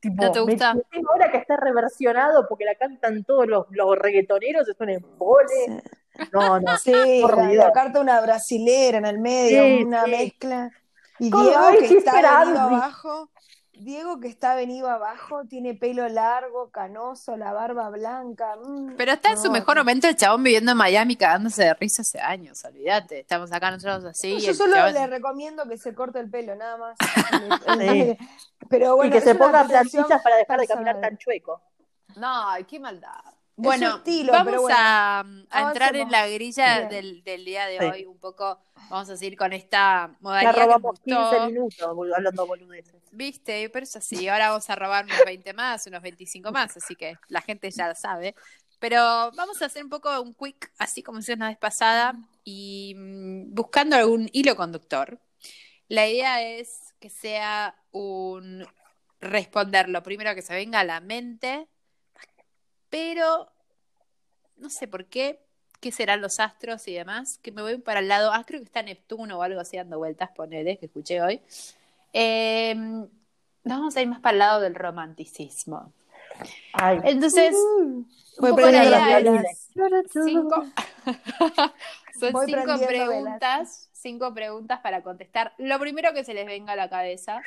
Tipo, 0.00 0.24
¿No 0.24 0.32
te 0.32 0.40
gusta? 0.40 0.74
me 0.74 0.82
ahora 1.12 1.30
que 1.30 1.36
está 1.36 1.56
reversionado 1.58 2.46
porque 2.48 2.64
la 2.64 2.74
cantan 2.74 3.22
todos 3.22 3.46
los, 3.46 3.66
los 3.70 3.96
reggaetoneros, 3.98 4.66
es 4.68 4.76
un 4.80 4.88
embole. 4.88 5.82
No, 6.32 6.60
no. 6.60 6.76
Sí, 6.78 6.92
la, 7.56 7.72
carta 7.72 8.00
una 8.00 8.20
brasilera 8.20 8.98
en 8.98 9.06
el 9.06 9.18
medio, 9.18 9.62
Sí, 9.62 9.84
una 9.84 10.04
sí. 10.04 10.10
mezcla. 10.10 10.70
Y 11.18 11.24
Diego 11.30 11.52
Ay, 11.58 11.78
que 11.78 11.98
está 11.98 12.12
venido 12.14 12.60
abajo, 12.60 13.30
Diego 13.72 14.20
que 14.20 14.28
está 14.28 14.54
venido 14.54 14.88
abajo, 14.90 15.44
tiene 15.48 15.74
pelo 15.74 16.06
largo, 16.08 16.70
canoso, 16.70 17.36
la 17.36 17.52
barba 17.52 17.88
blanca. 17.90 18.56
mm, 18.62 18.94
Pero 18.96 19.12
está 19.12 19.30
en 19.30 19.38
su 19.38 19.46
no, 19.46 19.52
mejor 19.52 19.76
no. 19.76 19.82
momento 19.82 20.06
el 20.06 20.16
chabón 20.16 20.42
viviendo 20.44 20.72
en 20.72 20.76
Miami 20.78 21.16
cagándose 21.16 21.64
de 21.64 21.74
risa 21.74 22.02
hace 22.02 22.20
años, 22.20 22.62
olvídate. 22.64 23.20
Estamos 23.20 23.50
acá 23.52 23.70
nosotros 23.70 24.04
así. 24.04 24.34
y 24.34 24.40
Yo 24.40 24.52
solo 24.54 24.74
chabón- 24.76 24.92
le 24.94 25.06
recomiendo 25.06 25.66
que 25.68 25.78
se 25.78 25.94
corte 25.94 26.20
el 26.20 26.30
pelo, 26.30 26.54
nada 26.56 26.76
más. 26.76 26.96
Pero 28.68 28.96
bueno, 28.96 29.08
y 29.08 29.18
que 29.18 29.20
se 29.24 29.34
ponga 29.34 29.64
plantillas 29.64 30.22
para 30.22 30.36
dejar 30.36 30.60
de 30.60 30.66
caminar 30.66 31.00
tan 31.00 31.16
chueco. 31.18 31.60
No, 32.16 32.48
ay, 32.50 32.64
qué 32.64 32.78
maldad. 32.80 33.10
Su 33.62 33.68
Bueno, 33.68 33.86
estilo, 33.86 34.32
vamos 34.32 34.44
pero 34.44 34.62
bueno, 34.62 34.78
a, 34.78 35.24
a 35.50 35.62
entrar 35.62 35.96
en 35.96 36.10
la 36.10 36.26
grilla 36.28 36.82
del, 36.82 37.22
del 37.24 37.44
día 37.44 37.66
de 37.66 37.78
Sí. 37.78 37.84
hoy, 37.84 38.04
un 38.06 38.18
poco, 38.18 38.58
vamos 38.88 39.10
a 39.10 39.16
seguir 39.16 39.36
con 39.36 39.52
esta 39.52 40.16
modalidad 40.20 40.68
que 40.68 40.76
me 40.76 40.80
robamos 40.80 40.82
gustó. 40.82 41.04
15 41.04 41.40
minutos 41.40 41.80
hablando 42.14 42.46
boludeces. 42.46 43.02
Viste, 43.12 43.68
pero 43.70 43.84
es 43.84 43.96
así. 43.96 44.28
Ahora 44.28 44.50
vamos 44.50 44.70
a 44.70 44.76
robar 44.76 45.04
unos 45.04 45.24
20 45.24 45.52
más, 45.52 45.86
unos 45.86 46.02
25 46.02 46.52
más, 46.52 46.76
así 46.76 46.94
que 46.96 47.18
la 47.28 47.40
gente 47.42 47.70
ya 47.70 47.88
lo 47.88 47.94
sabe. 47.94 48.34
Pero 48.78 49.32
vamos 49.32 49.60
a 49.62 49.66
hacer 49.66 49.82
un 49.84 49.90
poco 49.90 50.20
un 50.20 50.34
quick, 50.34 50.72
así 50.78 51.02
como 51.02 51.18
hicimos 51.18 51.40
la 51.40 51.48
vez 51.48 51.58
pasada, 51.58 52.14
y 52.44 52.94
mm, 52.96 53.54
buscando 53.54 53.96
algún 53.96 54.28
hilo 54.32 54.56
conductor. 54.56 55.20
La 55.88 56.08
idea 56.08 56.42
es 56.42 56.94
que 57.00 57.10
sea 57.10 57.76
un 57.92 58.66
responder 59.20 59.88
lo 59.88 60.02
primero 60.02 60.34
que 60.34 60.42
se 60.42 60.54
venga 60.54 60.80
a 60.80 60.84
la 60.84 61.00
mente, 61.00 61.68
pero 62.90 63.50
no 64.56 64.68
sé 64.70 64.86
por 64.88 65.06
qué, 65.06 65.40
qué 65.80 65.92
serán 65.92 66.20
los 66.20 66.40
astros 66.40 66.86
y 66.88 66.94
demás, 66.94 67.38
que 67.38 67.52
me 67.52 67.62
voy 67.62 67.78
para 67.78 68.00
el 68.00 68.08
lado, 68.08 68.32
ah, 68.32 68.44
creo 68.46 68.60
que 68.60 68.66
está 68.66 68.82
Neptuno 68.82 69.38
o 69.38 69.42
algo 69.42 69.60
así 69.60 69.76
dando 69.76 69.98
vueltas, 69.98 70.30
ponele, 70.36 70.78
que 70.78 70.86
escuché 70.86 71.22
hoy. 71.22 71.40
Eh, 72.12 72.74
vamos 73.64 73.96
a 73.96 74.02
ir 74.02 74.08
más 74.08 74.20
para 74.20 74.32
el 74.32 74.38
lado 74.38 74.60
del 74.60 74.74
romanticismo. 74.74 75.92
Ay, 76.72 76.98
Entonces, 77.04 77.54
Uh, 77.54 78.04
voy 78.38 78.50
poco 78.50 78.70
la 78.70 78.82
prendiendo 78.82 78.96
idea 78.96 79.18
es 79.18 79.24
violines. 79.24 79.68
cinco, 80.24 80.64
son 82.18 82.32
Voy 82.32 82.46
cinco 82.46 82.78
preguntas, 82.86 83.88
cinco 83.92 84.34
preguntas 84.34 84.80
para 84.80 85.02
contestar 85.02 85.52
lo 85.58 85.78
primero 85.78 86.12
que 86.12 86.24
se 86.24 86.34
les 86.34 86.46
venga 86.46 86.72
a 86.72 86.76
la 86.76 86.88
cabeza. 86.88 87.40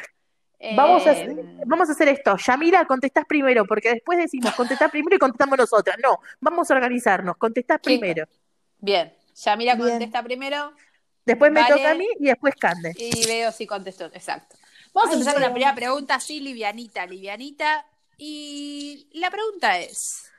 Vamos 0.75 1.05
a, 1.05 1.11
Eh, 1.11 1.23
hacer, 1.23 1.35
vamos 1.65 1.89
a 1.89 1.91
hacer 1.91 2.07
esto. 2.07 2.37
Yamira, 2.37 2.85
contestás 2.85 3.25
primero, 3.25 3.65
porque 3.65 3.89
después 3.93 4.17
decimos 4.17 4.53
contestás 4.55 4.89
primero 4.89 5.15
y 5.15 5.19
contestamos 5.19 5.57
nosotras. 5.57 5.97
No, 6.01 6.19
vamos 6.39 6.71
a 6.71 6.75
organizarnos. 6.75 7.35
Contestás 7.37 7.79
¿Quién- 7.81 7.99
primero. 7.99 8.27
Bien, 8.79 9.13
Yamila 9.35 9.75
Bien. 9.75 9.89
contesta 9.89 10.23
primero 10.23 10.73
Después 11.25 11.51
me 11.53 11.61
Vale. 11.61 11.75
toca 11.75 11.91
a 11.91 11.95
mí 11.95 12.05
y 12.19 12.25
después 12.25 12.53
Cande. 12.55 12.93
y 12.97 13.25
veo 13.25 13.49
si 13.53 13.65
contestó. 13.65 14.05
Exacto. 14.07 14.57
Vamos 14.93 15.11
a 15.11 15.13
empezar 15.13 15.33
con 15.33 15.41
la 15.41 15.51
primera 15.53 15.73
pregunta, 15.73 16.15
así 16.15 16.41
livianita, 16.41 17.05
livianita. 17.05 17.85
Y 18.17 19.07
la 19.13 19.31
pregunta 19.31 19.79
es, 19.79 20.29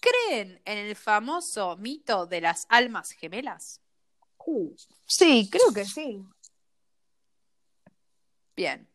¿creen 0.00 0.60
en 0.64 0.78
el 0.78 0.94
famoso 0.94 1.76
mito 1.76 2.26
de 2.26 2.40
las 2.40 2.66
almas 2.68 3.10
gemelas? 3.10 3.80
Uh, 4.38 4.72
Sí, 5.06 5.48
creo 5.50 5.72
que 5.74 5.84
sí. 5.84 6.22
Bien. 8.56 8.88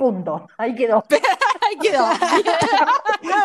Punto. 0.00 0.46
Ahí 0.56 0.74
quedó. 0.74 1.04
Ahí 1.60 1.76
quedó. 1.78 2.06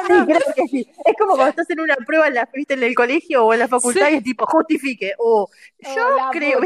Sí, 0.08 0.14
creo 0.26 0.54
que 0.56 0.68
sí. 0.70 0.90
Es 1.04 1.14
como 1.20 1.34
cuando 1.36 1.50
estás 1.50 1.70
en 1.70 1.82
una 1.82 1.96
prueba 1.98 2.28
en, 2.28 2.36
la, 2.36 2.50
¿viste? 2.54 2.76
en 2.76 2.84
el 2.84 2.96
colegio 2.96 3.46
o 3.46 3.54
en 3.54 3.60
la 3.60 3.68
facultad 3.68 4.08
Sí. 4.08 4.14
y 4.14 4.18
es 4.18 4.24
tipo, 4.24 4.46
justifique. 4.48 5.14
O 5.18 5.50
yo 5.80 6.08
Oh, 6.18 6.30
creo, 6.32 6.60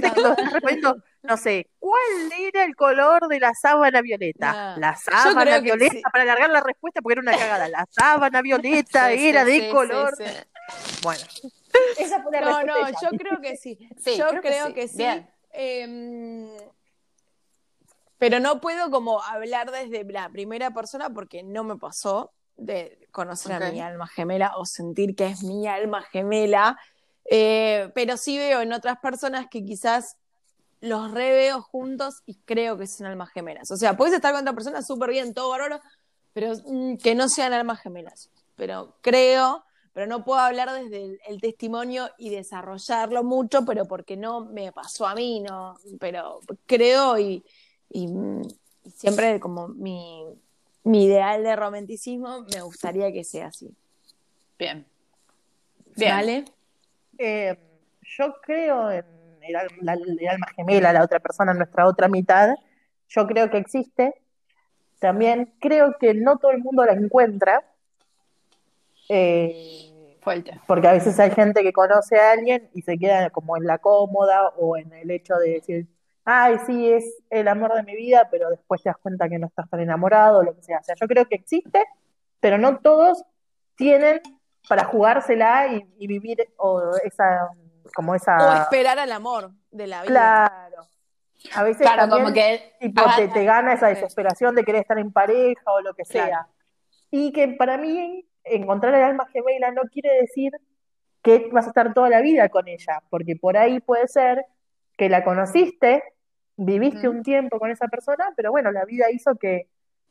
no 1.23 1.35
sé, 1.37 1.67
¿cuál 1.79 2.01
era 2.39 2.63
el 2.63 2.75
color 2.75 3.27
de 3.27 3.39
la 3.39 3.53
sábana 3.53 4.01
violeta? 4.01 4.75
No. 4.75 4.79
La 4.81 4.95
sábana 4.95 5.55
que 5.55 5.61
violeta, 5.61 5.95
sí. 5.95 6.01
para 6.11 6.21
alargar 6.23 6.49
la 6.51 6.61
respuesta 6.61 7.01
porque 7.01 7.13
era 7.13 7.21
una 7.21 7.37
cagada. 7.37 7.67
La 7.67 7.85
sábana 7.89 8.41
violeta 8.41 9.09
Sí, 9.11 9.17
sí, 9.17 9.27
era 9.29 9.43
de 9.43 9.69
color. 9.69 10.13
sí. 10.17 10.23
Bueno, 11.01 11.21
esa 11.97 12.21
fue 12.21 12.31
la 12.31 12.41
No, 12.41 12.63
no, 12.63 12.89
yo 12.89 13.09
creo 13.17 13.41
que 13.41 13.57
sí. 13.57 13.77
Sí, 13.97 14.17
yo 14.17 14.27
creo 14.29 14.41
creo, 14.41 14.67
que 14.67 14.73
que 14.75 14.87
sí. 14.87 14.97
sí. 14.97 15.03
Bien. 15.03 16.49
Pero 18.19 18.41
no 18.41 18.59
puedo 18.59 18.91
como 18.91 19.23
hablar 19.23 19.71
desde 19.71 20.03
la 20.03 20.29
primera 20.29 20.71
persona 20.71 21.09
porque 21.09 21.41
no 21.41 21.63
me 21.63 21.77
pasó 21.77 22.31
de 22.57 23.07
conocer 23.11 23.63
a 23.63 23.71
mi 23.71 23.79
alma 23.79 24.07
gemela 24.07 24.51
o 24.57 24.65
sentir 24.65 25.15
que 25.15 25.27
es 25.27 25.41
mi 25.41 25.67
alma 25.67 26.01
gemela. 26.03 26.77
Eh, 27.31 27.89
pero 27.95 28.17
sí 28.17 28.37
veo 28.37 28.61
en 28.61 28.73
otras 28.73 28.99
personas 28.99 29.47
que 29.49 29.63
quizás 29.63 30.17
los 30.81 31.11
reveo 31.11 31.61
juntos 31.61 32.21
y 32.25 32.35
creo 32.35 32.77
que 32.77 32.87
son 32.87 33.07
almas 33.07 33.29
gemelas. 33.31 33.71
O 33.71 33.77
sea, 33.77 33.95
puedes 33.95 34.13
estar 34.13 34.33
con 34.33 34.41
otra 34.41 34.53
persona 34.53 34.81
súper 34.81 35.11
bien, 35.11 35.33
todo 35.33 35.49
bárbaro, 35.49 35.79
pero 36.33 36.53
mm, 36.65 36.97
que 36.97 37.15
no 37.15 37.29
sean 37.29 37.53
almas 37.53 37.79
gemelas. 37.81 38.29
Pero 38.57 38.97
creo, 39.01 39.63
pero 39.93 40.07
no 40.07 40.25
puedo 40.25 40.39
hablar 40.39 40.73
desde 40.73 41.05
el, 41.05 41.19
el 41.25 41.39
testimonio 41.39 42.09
y 42.17 42.31
desarrollarlo 42.31 43.23
mucho, 43.23 43.63
pero 43.63 43.85
porque 43.85 44.17
no 44.17 44.41
me 44.41 44.73
pasó 44.73 45.07
a 45.07 45.15
mí, 45.15 45.39
no, 45.39 45.77
pero 45.99 46.41
creo 46.65 47.17
y, 47.17 47.45
y, 47.89 48.07
mm, 48.07 48.41
y 48.85 48.91
siempre 48.91 49.39
como 49.39 49.67
mi, 49.69 50.25
mi 50.83 51.05
ideal 51.05 51.43
de 51.43 51.55
romanticismo 51.55 52.45
me 52.53 52.61
gustaría 52.61 53.11
que 53.11 53.23
sea 53.23 53.47
así. 53.47 53.73
Bien. 54.57 54.85
Bien. 55.95 56.11
¿Vale? 56.11 56.45
Eh, 57.17 57.57
yo 58.17 58.35
creo 58.41 58.91
en 58.91 59.05
el, 59.41 59.53
la- 59.81 59.93
el 59.93 60.27
alma 60.27 60.47
gemela, 60.55 60.93
la 60.93 61.03
otra 61.03 61.19
persona, 61.19 61.53
nuestra 61.53 61.87
otra 61.87 62.07
mitad. 62.07 62.55
Yo 63.09 63.25
creo 63.27 63.49
que 63.49 63.57
existe. 63.57 64.13
También 64.99 65.53
creo 65.59 65.95
que 65.99 66.13
no 66.13 66.37
todo 66.37 66.51
el 66.51 66.59
mundo 66.59 66.85
la 66.85 66.93
encuentra. 66.93 67.63
Eh, 69.07 70.17
fuerte. 70.21 70.59
Porque 70.67 70.87
a 70.87 70.93
veces 70.93 71.19
hay 71.19 71.31
gente 71.31 71.63
que 71.63 71.73
conoce 71.73 72.17
a 72.19 72.31
alguien 72.31 72.69
y 72.73 72.81
se 72.81 72.97
queda 72.97 73.29
como 73.29 73.57
en 73.57 73.65
la 73.65 73.77
cómoda 73.79 74.49
o 74.57 74.77
en 74.77 74.91
el 74.93 75.09
hecho 75.11 75.35
de 75.35 75.51
decir, 75.53 75.87
ay, 76.31 76.59
sí, 76.67 76.91
es 76.91 77.23
el 77.31 77.47
amor 77.47 77.73
de 77.73 77.81
mi 77.81 77.95
vida, 77.95 78.27
pero 78.29 78.51
después 78.51 78.83
te 78.83 78.89
das 78.89 78.97
cuenta 79.01 79.27
que 79.27 79.39
no 79.39 79.47
estás 79.47 79.67
tan 79.67 79.79
enamorado 79.79 80.39
o 80.39 80.43
lo 80.43 80.55
que 80.55 80.61
sea. 80.61 80.77
O 80.77 80.83
sea, 80.83 80.93
yo 80.93 81.07
creo 81.07 81.25
que 81.25 81.35
existe, 81.35 81.83
pero 82.39 82.59
no 82.59 82.77
todos 82.77 83.23
tienen 83.75 84.21
para 84.67 84.85
jugársela 84.85 85.67
y, 85.73 85.83
y 85.97 86.05
vivir 86.05 86.47
o 86.57 86.91
esa, 87.03 87.49
como 87.95 88.13
esa... 88.13 88.37
O 88.37 88.61
esperar 88.61 88.99
al 88.99 89.11
amor 89.11 89.49
de 89.71 89.87
la 89.87 90.03
vida. 90.03 90.11
Claro. 90.11 90.87
A 91.55 91.63
veces 91.63 91.81
Claro, 91.81 92.01
también, 92.01 92.21
como 92.21 92.33
que 92.33 92.73
tipo, 92.79 93.01
ah, 93.03 93.13
te, 93.15 93.27
te 93.29 93.45
gana 93.45 93.73
esa 93.73 93.87
desesperación 93.87 94.53
de 94.53 94.63
querer 94.63 94.81
estar 94.81 94.99
en 94.99 95.11
pareja 95.11 95.71
o 95.71 95.81
lo 95.81 95.95
que 95.95 96.05
sea. 96.05 96.27
Claro. 96.27 96.47
Y 97.09 97.31
que 97.31 97.47
para 97.47 97.77
mí 97.77 98.23
encontrar 98.43 98.93
el 98.93 99.01
alma 99.01 99.25
gemela 99.33 99.71
no 99.71 99.81
quiere 99.91 100.13
decir 100.21 100.51
que 101.23 101.49
vas 101.51 101.65
a 101.65 101.69
estar 101.69 101.91
toda 101.95 102.09
la 102.09 102.21
vida 102.21 102.49
con 102.49 102.67
ella, 102.67 103.01
porque 103.09 103.35
por 103.35 103.57
ahí 103.57 103.79
puede 103.79 104.07
ser 104.07 104.45
que 104.95 105.09
la 105.09 105.23
conociste, 105.23 106.03
viviste 106.65 107.07
un 107.07 107.23
tiempo 107.23 107.57
con 107.59 107.71
esa 107.71 107.87
persona, 107.87 108.25
pero 108.35 108.51
bueno, 108.51 108.71
la 108.71 108.85
vida 108.85 109.09
hizo 109.11 109.35
que, 109.35 109.67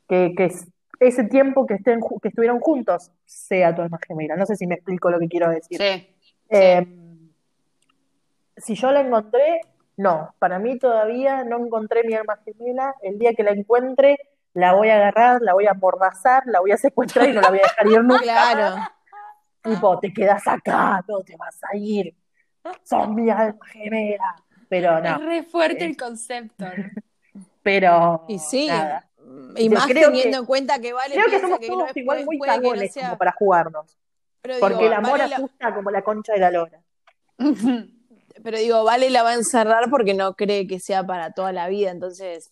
que, 0.07 0.33
que 0.35 0.45
es- 0.45 0.67
ese 0.99 1.23
tiempo 1.23 1.65
que 1.65 1.75
estén, 1.75 2.01
que 2.21 2.27
estuvieron 2.27 2.59
juntos 2.59 3.11
sea 3.23 3.73
tu 3.73 3.81
alma 3.81 3.99
gemela. 4.05 4.35
No 4.35 4.45
sé 4.45 4.55
si 4.57 4.67
me 4.67 4.75
explico 4.75 5.09
lo 5.09 5.19
que 5.19 5.27
quiero 5.29 5.49
decir. 5.49 5.77
Sí. 5.79 6.15
Eh, 6.49 6.85
si 8.57 8.75
yo 8.75 8.91
la 8.91 9.01
encontré, 9.01 9.61
no, 9.95 10.33
para 10.39 10.59
mí 10.59 10.77
todavía 10.77 11.43
no 11.45 11.57
encontré 11.65 12.03
mi 12.03 12.13
alma 12.15 12.37
gemela. 12.43 12.95
El 13.01 13.17
día 13.17 13.33
que 13.33 13.43
la 13.43 13.51
encuentre, 13.51 14.17
la 14.53 14.73
voy 14.73 14.89
a 14.89 14.95
agarrar, 14.95 15.41
la 15.41 15.53
voy 15.53 15.67
a 15.67 15.71
amordazar, 15.71 16.43
la 16.47 16.59
voy 16.59 16.71
a 16.71 16.77
secuestrar 16.77 17.29
y 17.29 17.33
no 17.33 17.41
la 17.41 17.49
voy 17.49 17.59
a 17.59 17.63
dejar 17.63 17.87
ir 17.87 18.03
nunca. 18.03 18.21
Claro. 18.23 18.75
Tipo, 19.61 19.99
te 19.99 20.11
quedas 20.13 20.45
acá, 20.47 21.03
no 21.07 21.21
te 21.21 21.37
vas 21.37 21.59
a 21.63 21.77
ir. 21.77 22.13
Sos 22.83 23.09
mi 23.09 23.29
alma 23.29 23.65
gemela. 23.67 24.35
Pero 24.69 24.97
Es 24.99 25.03
no, 25.03 25.17
re 25.19 25.43
fuerte 25.43 25.83
el 25.85 25.97
concepto. 25.97 26.65
¿no? 26.65 26.71
pero 27.63 28.25
Y 28.27 28.39
sí. 28.39 28.67
nada. 28.67 29.05
Y 29.55 29.65
Yo 29.69 29.71
más 29.75 29.87
teniendo 29.87 30.11
que- 30.21 30.29
en 30.37 30.45
cuenta 30.45 30.79
que 30.79 30.93
Vale 30.93 31.13
Creo 31.15 31.25
que 31.27 31.39
somos 31.39 31.59
que 31.59 31.67
todos 31.67 31.83
no- 31.95 32.01
igual 32.01 32.25
muy 32.25 32.37
no 32.37 32.45
cagones 32.45 32.93
sea- 32.93 33.03
como 33.09 33.17
para 33.17 33.31
jugarnos. 33.33 33.97
pero 34.41 34.55
digo, 34.55 34.67
Porque 34.67 34.85
el 34.87 34.93
amor 34.93 35.19
Vale 35.19 35.35
la- 35.59 35.75
como 35.75 35.91
la 35.91 36.01
concha 36.03 36.33
de 36.33 36.39
la 36.39 36.51
lora. 36.51 36.81
pero 38.43 38.57
digo, 38.57 38.83
Vale 38.83 39.09
la 39.09 39.23
va 39.23 39.31
a 39.31 39.35
encerrar 39.35 39.89
porque 39.89 40.13
no 40.13 40.35
cree 40.35 40.67
que 40.67 40.79
sea 40.79 41.03
para 41.05 41.31
toda 41.31 41.51
la 41.51 41.67
vida, 41.67 41.91
entonces 41.91 42.51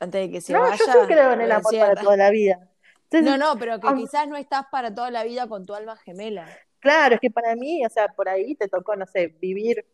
antes 0.00 0.20
de 0.22 0.30
que 0.32 0.40
se 0.40 0.52
No, 0.52 0.60
vaya. 0.60 0.76
yo 0.76 0.84
sí 0.84 0.98
creo 1.06 1.32
en 1.32 1.40
el 1.42 1.52
amor 1.52 1.78
para 1.78 1.94
toda 1.94 2.16
la 2.16 2.30
vida. 2.30 2.68
Entonces, 3.10 3.22
No, 3.30 3.36
no, 3.36 3.58
pero 3.58 3.78
que 3.78 3.88
quizás 3.94 4.26
no 4.26 4.36
estás 4.36 4.64
para 4.70 4.94
toda 4.94 5.10
la 5.10 5.22
vida 5.24 5.46
con 5.46 5.64
tu 5.66 5.74
alma 5.74 5.96
gemela. 5.96 6.46
Claro, 6.80 7.14
es 7.16 7.20
que 7.20 7.30
para 7.30 7.54
mí, 7.54 7.84
o 7.86 7.88
sea, 7.88 8.08
por 8.08 8.28
ahí 8.28 8.54
te 8.56 8.66
tocó, 8.68 8.96
no 8.96 9.06
sé, 9.06 9.28
vivir 9.40 9.84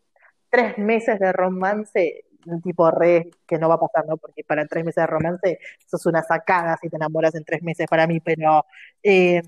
tres 0.50 0.78
meses 0.78 1.19
de 1.19 1.33
romance, 1.33 2.25
un 2.47 2.62
tipo 2.62 2.90
re, 2.90 3.31
que 3.47 3.59
no 3.59 3.69
va 3.69 3.76
a 3.76 3.81
pasar, 3.81 4.07
¿no? 4.07 4.17
Porque 4.17 4.45
para 4.45 4.67
tres 4.67 4.85
meses 4.85 5.02
de 5.02 5.07
romance 5.07 5.59
sos 5.87 6.07
una 6.07 6.23
sacada 6.23 6.76
si 6.81 6.88
te 6.88 6.97
enamoras 6.97 7.35
en 7.35 7.45
tres 7.45 7.62
meses 7.62 7.87
para 7.88 8.07
mí, 8.07 8.21
pero 8.21 8.64
eh, 9.02 9.43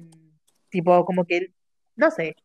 tipo 0.68 1.04
como 1.04 1.24
que, 1.24 1.52
no 1.96 2.10
sé, 2.10 2.36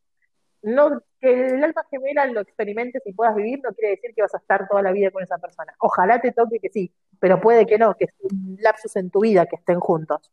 no, 0.61 1.01
que 1.19 1.47
el 1.47 1.63
alma 1.63 1.85
gemela 1.91 2.25
lo 2.25 2.41
experimentes 2.41 3.01
y 3.05 3.13
puedas 3.13 3.35
vivir 3.35 3.61
no 3.63 3.71
quiere 3.73 3.91
decir 3.91 4.13
que 4.15 4.23
vas 4.23 4.33
a 4.33 4.39
estar 4.39 4.67
toda 4.67 4.81
la 4.81 4.91
vida 4.91 5.11
con 5.11 5.23
esa 5.23 5.37
persona. 5.37 5.75
Ojalá 5.79 6.19
te 6.19 6.31
toque 6.31 6.59
que 6.59 6.69
sí, 6.69 6.91
pero 7.19 7.39
puede 7.39 7.65
que 7.65 7.77
no, 7.77 7.95
que 7.95 8.05
es 8.05 8.13
un 8.21 8.57
lapsus 8.59 8.95
en 8.95 9.11
tu 9.11 9.21
vida 9.21 9.45
que 9.45 9.57
estén 9.57 9.79
juntos. 9.79 10.31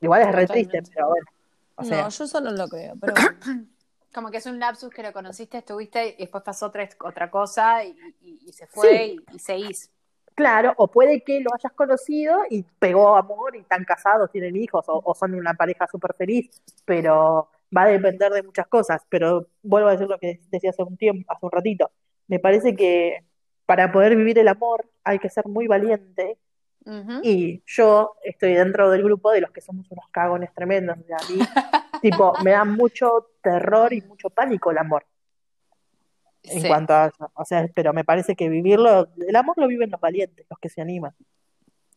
Igual 0.00 0.22
es 0.22 0.34
re 0.34 0.46
triste, 0.46 0.82
pero 0.92 1.08
bueno. 1.08 1.26
O 1.76 1.84
sea, 1.84 2.02
no, 2.02 2.08
yo 2.08 2.24
eso 2.24 2.40
no 2.40 2.50
lo 2.50 2.68
creo, 2.68 2.94
pero. 3.00 3.14
Como 4.14 4.30
que 4.30 4.38
es 4.38 4.46
un 4.46 4.58
lapsus 4.60 4.90
que 4.90 5.02
lo 5.02 5.12
conociste, 5.12 5.58
estuviste 5.58 6.14
y 6.18 6.22
después 6.22 6.42
pasó 6.44 6.66
otra, 6.66 6.88
otra 7.00 7.30
cosa 7.30 7.84
y, 7.84 7.96
y- 8.20 8.40
y 8.48 8.52
se 8.52 8.66
fue 8.66 9.06
Sí. 9.06 9.16
y, 9.30 9.36
y 9.36 9.38
se 9.40 9.58
hizo. 9.58 9.88
Claro, 10.34 10.74
o 10.78 10.88
puede 10.90 11.22
que 11.22 11.40
lo 11.40 11.50
hayas 11.54 11.72
conocido 11.74 12.40
y 12.50 12.64
pegó 12.80 13.16
amor 13.16 13.54
y 13.54 13.60
están 13.60 13.84
casados, 13.84 14.32
tienen 14.32 14.56
hijos 14.56 14.84
o, 14.88 15.00
o 15.04 15.14
son 15.14 15.34
una 15.34 15.54
pareja 15.54 15.86
súper 15.86 16.14
feliz, 16.14 16.50
pero 16.84 17.50
va 17.76 17.82
a 17.84 17.86
depender 17.88 18.32
de 18.32 18.42
muchas 18.42 18.66
cosas. 18.66 19.02
Pero 19.08 19.46
vuelvo 19.62 19.88
a 19.88 19.92
decir 19.92 20.08
lo 20.08 20.18
que 20.18 20.40
decía 20.50 20.70
hace 20.70 20.82
un 20.82 20.96
tiempo, 20.96 21.32
hace 21.32 21.46
un 21.46 21.52
ratito. 21.52 21.90
Me 22.26 22.40
parece 22.40 22.74
que 22.74 23.24
para 23.66 23.92
poder 23.92 24.16
vivir 24.16 24.36
el 24.40 24.48
amor 24.48 24.90
hay 25.04 25.20
que 25.20 25.30
ser 25.30 25.46
muy 25.46 25.68
valiente 25.68 26.36
Y 27.22 27.62
yo 27.66 28.16
estoy 28.22 28.54
dentro 28.54 28.90
del 28.90 29.02
grupo 29.02 29.30
de 29.32 29.40
los 29.40 29.50
que 29.50 29.60
somos 29.60 29.90
unos 29.90 30.08
cagones 30.10 30.52
tremendos. 30.54 30.98
O 30.98 31.04
sea, 31.06 31.16
a 31.16 31.30
mí, 31.32 31.38
tipo, 32.02 32.34
me 32.42 32.50
da 32.50 32.64
mucho 32.64 33.30
terror 33.42 33.92
y 33.92 34.02
mucho 34.02 34.28
pánico 34.30 34.70
el 34.70 34.78
amor 34.78 35.06
en 36.42 36.60
Sí. 36.60 36.68
cuanto 36.68 36.92
a 36.92 37.06
eso. 37.06 37.30
O 37.34 37.44
sea, 37.44 37.66
pero 37.74 37.92
me 37.94 38.04
parece 38.04 38.36
que 38.36 38.48
vivirlo, 38.50 39.08
el 39.26 39.34
amor 39.36 39.56
lo 39.58 39.66
viven 39.66 39.90
los 39.90 40.00
valientes, 40.00 40.46
los 40.50 40.58
que 40.58 40.68
se 40.68 40.82
animan. 40.82 41.14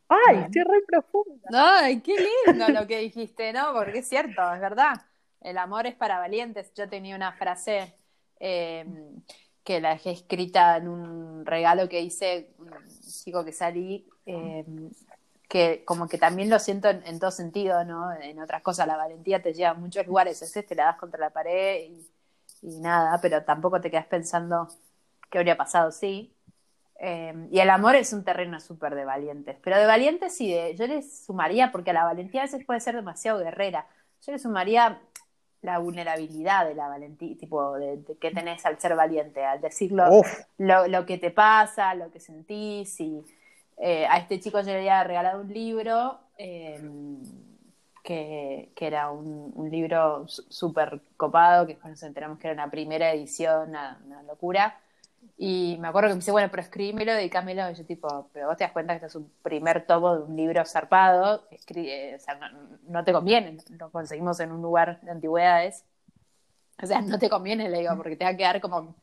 Ay, 0.08 0.38
estoy 0.46 0.64
re 0.64 0.82
profunda. 0.88 1.50
Ay, 1.52 2.00
qué 2.00 2.16
lindo 2.46 2.70
lo 2.82 2.88
que 2.88 3.00
dijiste, 3.00 3.52
¿no? 3.52 3.74
Porque 3.74 4.00
es 4.00 4.08
cierto, 4.08 4.54
es 4.54 4.62
verdad. 4.62 4.94
El 5.42 5.58
amor 5.58 5.86
es 5.86 5.96
para 5.96 6.18
valientes. 6.20 6.74
Yo 6.74 6.88
tenía 6.88 7.16
una 7.16 7.34
frase 7.34 7.94
eh, 8.40 8.86
que 9.68 9.82
la 9.82 9.90
dejé 9.90 10.12
escrita 10.12 10.78
en 10.78 10.88
un 10.88 11.46
regalo 11.46 11.90
que 11.90 12.00
hice 12.00 12.52
un 12.58 12.72
chico 13.06 13.44
que 13.44 13.52
salí, 13.52 14.08
eh, 14.26 14.64
que 15.50 15.84
como 15.84 16.08
que 16.08 16.18
también 16.18 16.50
lo 16.50 16.58
siento 16.58 16.88
en, 16.88 17.06
en 17.06 17.20
todo 17.20 17.32
sentido, 17.32 17.84
¿no? 17.84 18.14
En 18.14 18.40
otras 18.40 18.62
cosas, 18.62 18.88
la 18.88 18.96
valentía 18.96 19.42
te 19.42 19.54
lleva 19.54 19.72
a 19.72 19.74
muchos 19.74 20.08
lugares, 20.08 20.42
a 20.42 20.46
veces 20.46 20.66
te 20.66 20.74
la 20.74 20.86
das 20.86 20.96
contra 20.98 21.20
la 21.20 21.32
pared 21.32 21.82
y, 21.82 22.08
y 22.62 22.80
nada, 22.80 23.20
pero 23.22 23.44
tampoco 23.44 23.82
te 23.82 23.92
quedas 23.92 24.06
pensando 24.06 24.70
qué 25.30 25.40
habría 25.40 25.58
pasado, 25.58 25.92
sí. 25.92 26.34
Eh, 27.02 27.34
y 27.52 27.60
el 27.60 27.70
amor 27.70 27.98
es 27.98 28.14
un 28.14 28.24
terreno 28.24 28.62
súper 28.62 28.96
de 28.96 29.04
valientes, 29.04 29.58
pero 29.62 29.78
de 29.78 29.86
valientes 29.86 30.40
y 30.40 30.54
de, 30.54 30.78
yo 30.78 30.88
les 30.88 31.26
sumaría, 31.26 31.74
porque 31.74 31.92
la 31.92 32.06
valentía 32.06 32.40
a 32.44 32.46
veces 32.46 32.66
puede 32.66 32.80
ser 32.80 32.96
demasiado 32.96 33.40
guerrera, 33.40 33.86
yo 34.26 34.32
le 34.32 34.40
sumaría 34.40 35.02
la 35.62 35.80
vulnerabilidad 35.80 36.68
de 36.68 36.76
la 36.76 36.88
valentía, 36.88 37.36
tipo, 37.38 37.74
de, 37.76 37.98
de 37.98 38.18
que 38.18 38.32
tenés 38.32 38.66
al 38.66 38.80
ser 38.80 38.96
valiente, 38.96 39.44
al 39.46 39.62
decirlo 39.62 40.04
Uf, 40.06 40.46
lo, 40.58 40.88
lo 40.88 41.06
que 41.06 41.18
te 41.18 41.32
pasa, 41.32 41.94
lo 41.96 42.12
que 42.12 42.20
sentís. 42.20 43.00
Y 43.00 43.24
eh, 43.78 44.06
a 44.08 44.18
este 44.20 44.40
chico 44.40 44.60
yo 44.62 44.68
le 44.68 44.78
había 44.78 45.04
regalado 45.04 45.42
un 45.42 45.54
libro 45.54 46.20
eh, 46.38 46.80
que, 48.04 48.72
que 48.76 48.88
era 48.88 49.12
un, 49.12 49.52
un 49.56 49.70
libro 49.70 50.28
súper 50.28 51.02
copado, 51.18 51.66
que 51.66 51.74
después 51.74 51.92
nos 51.92 52.04
enteramos 52.04 52.40
que 52.40 52.48
era 52.48 52.54
una 52.54 52.72
primera 52.72 53.12
edición, 53.12 53.70
una, 53.70 54.00
una 54.06 54.24
locura. 54.24 54.80
Y 55.38 55.78
me 55.80 55.88
acuerdo 55.90 56.10
que 56.10 56.14
me 56.16 56.20
dice, 56.20 56.32
bueno, 56.32 56.50
pero 56.50 56.64
escríbemelo, 56.64 57.14
dedícamelo. 57.14 57.70
Y 57.72 57.76
yo, 57.76 57.86
tipo, 57.86 58.30
pero 58.34 58.48
vos 58.48 58.58
te 58.58 58.64
das 58.64 58.74
cuenta 58.74 58.94
que 58.94 59.06
esto 59.06 59.08
es 59.08 59.16
un 59.24 59.32
primer 59.44 59.86
tomo 59.86 60.16
de 60.16 60.24
un 60.24 60.36
libro 60.36 60.66
zarpado. 60.66 61.48
Eh, 61.76 62.18
no, 62.88 63.04
te 63.04 63.14
conviene, 63.14 63.58
lo 63.78 63.92
conseguimos 63.92 64.40
en 64.40 64.52
un 64.52 64.62
lugar 64.62 65.00
de 65.02 65.12
antigüedades. 65.12 65.86
O 66.82 66.86
sea, 66.86 67.02
no 67.02 67.18
te 67.20 67.30
conviene, 67.30 67.70
le 67.70 67.80
digo, 67.80 67.96
porque 67.98 68.16
te 68.16 68.26
va 68.26 68.32
a 68.32 68.38
quedar 68.38 68.62
como 68.62 68.96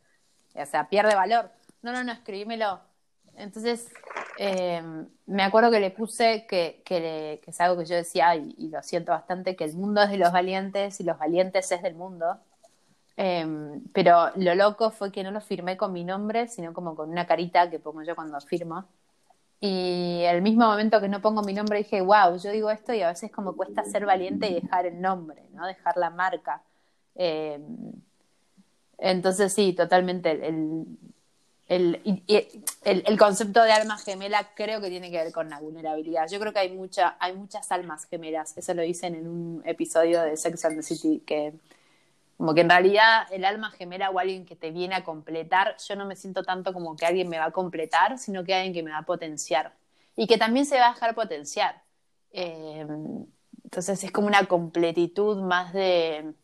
o 0.55 0.67
sea, 0.67 0.89
pierde 0.89 1.15
valor. 1.15 1.51
No, 1.83 1.93
no, 1.93 2.05
no, 2.05 2.13
escribímelo. 2.13 2.81
Entonces, 3.37 3.93
eh, 4.39 4.83
me 5.27 5.43
acuerdo 5.43 5.71
que 5.71 5.81
le 5.81 5.91
puse 5.91 6.47
que, 6.47 6.83
que, 6.85 7.01
le- 7.01 7.41
que 7.41 7.51
es 7.51 7.61
algo 7.61 7.79
que 7.79 7.87
yo 7.87 7.97
decía 7.97 8.37
y 8.37 8.69
lo 8.69 8.83
siento 8.83 9.13
bastante, 9.13 9.57
que 9.57 9.65
el 9.65 9.75
mundo 9.75 10.03
es 10.03 10.11
de 10.11 10.19
los 10.19 10.33
valientes 10.33 11.01
y 11.01 11.05
los 11.05 11.19
valientes 11.19 11.71
es 11.73 11.83
del 11.83 11.95
mundo. 11.97 12.39
Eh, 13.17 13.81
pero 13.93 14.31
lo 14.37 14.55
loco 14.55 14.91
fue 14.91 15.13
que 15.13 15.23
no 15.23 15.31
lo 15.31 15.41
firmé 15.41 15.77
con 15.77 15.93
mi 15.93 16.05
nombre, 16.05 16.49
sino 16.49 16.73
como 16.73 16.95
con 16.97 17.11
una 17.11 17.27
carita 17.27 17.71
que 17.71 17.79
pongo 17.79 18.03
yo 18.03 18.15
cuando 18.17 18.41
firmo. 18.41 18.87
Y 19.61 20.25
al 20.27 20.43
mismo 20.43 20.67
momento 20.67 21.01
que 21.01 21.09
no 21.09 21.23
pongo 21.23 21.43
mi 21.43 21.55
nombre 21.55 21.79
dije, 21.79 22.03
wow, 22.03 22.37
yo 22.37 22.51
digo 22.51 22.71
esto 22.71 22.93
y 22.93 23.01
a 23.03 23.09
veces 23.09 23.31
como 23.31 23.57
cuesta 23.57 23.85
ser 23.85 24.05
valiente 24.05 24.49
y 24.51 24.61
dejar 24.61 24.85
el 24.87 25.01
nombre, 25.01 25.43
¿no? 25.55 25.67
Dejar 25.67 25.97
la 25.97 26.11
marca. 26.11 26.63
Eh, 27.15 27.59
entonces 28.99 29.53
sí, 29.53 29.73
totalmente. 29.73 30.33
El, 30.33 30.85
el, 31.69 32.23
el, 32.27 33.03
el 33.07 33.19
concepto 33.19 33.63
de 33.63 33.73
alma 33.73 33.97
gemela 33.97 34.51
creo 34.55 34.83
que 34.83 34.91
tiene 34.91 35.11
que 35.11 35.17
ver 35.17 35.33
con 35.33 35.49
la 35.49 35.61
vulnerabilidad. 35.61 36.29
Yo 36.29 36.39
creo 36.41 36.53
que 36.53 36.59
hay, 36.59 36.73
mucha, 36.73 37.17
hay 37.19 37.35
muchas 37.35 37.73
almas 37.73 38.05
gemelas. 38.05 38.59
Eso 38.59 38.75
lo 38.75 38.83
dicen 38.83 39.15
en 39.15 39.27
un 39.27 39.63
episodio 39.65 40.21
de 40.23 40.37
Sex 40.37 40.65
and 40.67 40.77
the 40.77 40.83
City, 40.83 41.23
que 41.25 41.55
como 42.45 42.55
que 42.55 42.61
en 42.61 42.69
realidad 42.69 43.27
el 43.31 43.43
alma 43.47 43.71
gemela 43.71 44.11
o 44.11 44.19
alguien 44.19 44.45
que 44.45 44.55
te 44.55 44.71
viene 44.71 44.95
a 44.95 45.03
completar, 45.03 45.79
yo 45.79 45.97
no 45.97 46.05
me 46.05 46.15
siento 46.15 46.43
tanto 46.43 46.75
como 46.75 46.95
que 46.95 47.07
alguien 47.07 47.27
me 47.31 47.39
va 47.39 47.47
a 47.47 47.51
completar, 47.53 48.19
sino 48.19 48.45
que 48.45 48.55
alguien 48.55 48.75
que 48.75 48.83
me 48.83 48.91
va 48.91 48.99
a 48.99 49.07
potenciar. 49.07 49.73
Y 50.15 50.27
que 50.27 50.37
también 50.37 50.67
se 50.67 50.79
va 50.79 50.89
a 50.89 50.93
dejar 50.93 51.15
potenciar. 51.15 51.81
Eh, 52.33 52.87
entonces 53.65 54.05
es 54.05 54.13
como 54.13 54.27
una 54.27 54.45
completitud 54.45 55.41
más 55.41 55.73
de, 55.73 56.35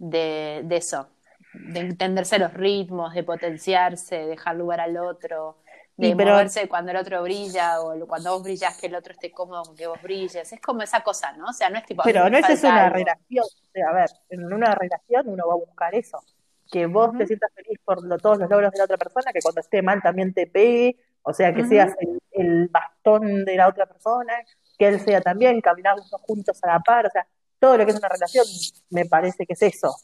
de, 0.00 0.62
de 0.64 0.76
eso, 0.76 1.06
de 1.54 1.78
entenderse 1.78 2.40
los 2.40 2.52
ritmos, 2.52 3.14
de 3.14 3.22
potenciarse, 3.22 4.16
de 4.16 4.26
dejar 4.26 4.56
lugar 4.56 4.80
al 4.80 4.96
otro, 4.96 5.58
de 5.96 6.14
pero- 6.16 6.32
moverse 6.32 6.68
cuando 6.68 6.90
el 6.90 6.96
otro 6.98 7.22
brilla 7.22 7.80
o 7.80 8.06
cuando 8.06 8.32
vos 8.34 8.42
brillas 8.42 8.76
que 8.78 8.86
el 8.86 8.94
otro 8.94 9.12
esté 9.12 9.30
cómodo 9.30 9.62
con 9.62 9.76
que 9.76 9.86
vos 9.86 10.00
brilles. 10.02 10.52
Es 10.52 10.60
como 10.60 10.82
esa 10.82 11.00
cosa, 11.02 11.32
¿no? 11.32 11.46
O 11.46 11.52
sea, 11.52 11.70
no 11.70 11.78
es 11.78 11.86
tipo. 11.86 12.02
Pero 12.04 12.28
no 12.28 12.36
es 12.38 12.48
eso 12.48 12.68
una 12.68 12.84
algo. 12.84 12.96
relación. 12.98 13.44
O 13.44 13.70
sea, 13.72 13.88
a 13.88 13.92
ver, 13.92 14.10
en 14.28 14.52
una 14.52 14.74
relación 14.74 15.28
uno 15.28 15.46
va 15.46 15.54
a 15.54 15.56
buscar 15.56 15.94
eso. 15.94 16.22
Que 16.70 16.86
vos 16.86 17.16
te 17.16 17.26
sientas 17.26 17.50
feliz 17.54 17.78
por 17.84 18.02
lo- 18.04 18.18
todos 18.18 18.38
los 18.38 18.50
logros 18.50 18.72
de 18.72 18.78
la 18.78 18.84
otra 18.84 18.96
persona, 18.98 19.32
que 19.32 19.40
cuando 19.40 19.60
esté 19.60 19.82
mal 19.82 20.02
también 20.02 20.34
te 20.34 20.46
pegue, 20.46 20.96
o 21.22 21.32
sea, 21.32 21.54
que 21.54 21.64
seas 21.66 21.92
el, 22.00 22.20
el 22.32 22.68
bastón 22.68 23.44
de 23.44 23.56
la 23.56 23.68
otra 23.68 23.86
persona, 23.86 24.34
que 24.78 24.88
él 24.88 25.00
sea 25.00 25.20
también, 25.20 25.60
dos 25.62 26.20
juntos 26.22 26.62
a 26.62 26.66
la 26.66 26.80
par, 26.80 27.06
o 27.06 27.10
sea, 27.10 27.26
todo 27.58 27.78
lo 27.78 27.84
que 27.86 27.92
es 27.92 27.98
una 27.98 28.08
relación 28.08 28.44
me 28.90 29.06
parece 29.06 29.46
que 29.46 29.54
es 29.54 29.62
eso. 29.62 29.96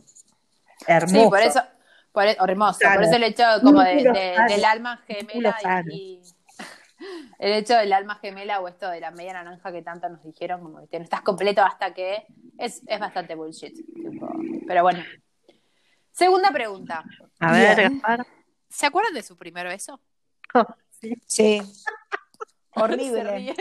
Hermoso. 0.86 1.22
Sí, 1.24 1.28
por 1.28 1.40
eso. 1.40 1.60
Por, 2.12 2.24
e- 2.26 2.36
hermoso, 2.46 2.78
por 2.94 3.02
eso 3.02 3.16
el 3.16 3.22
hecho 3.24 3.42
como 3.62 3.82
de, 3.82 3.94
de- 4.04 4.36
del 4.48 4.64
alma 4.64 4.98
gemela 5.06 5.58
sano. 5.60 5.90
y, 5.90 6.20
y- 6.20 6.22
el 7.38 7.52
hecho 7.54 7.74
del 7.74 7.92
alma 7.92 8.16
gemela 8.16 8.60
o 8.60 8.68
esto 8.68 8.88
de 8.90 9.00
la 9.00 9.10
media 9.10 9.32
naranja 9.32 9.72
que 9.72 9.82
tanto 9.82 10.08
nos 10.10 10.22
dijeron, 10.22 10.60
como 10.62 10.86
que 10.88 10.98
no 10.98 11.04
estás 11.04 11.22
completo 11.22 11.62
hasta 11.62 11.94
que 11.94 12.26
es, 12.58 12.82
es 12.86 13.00
bastante 13.00 13.34
bullshit. 13.34 13.74
tipo, 13.74 14.28
pero 14.66 14.82
bueno. 14.82 15.02
Segunda 16.12 16.50
pregunta. 16.52 17.02
A 17.40 17.52
ver. 17.52 17.90
Gaspar. 17.90 18.26
¿Se 18.68 18.84
acuerdan 18.86 19.14
de 19.14 19.22
su 19.22 19.36
primer 19.38 19.66
beso? 19.66 19.98
Sí. 21.00 21.14
Sí. 21.26 21.62
Horrible. 22.74 23.54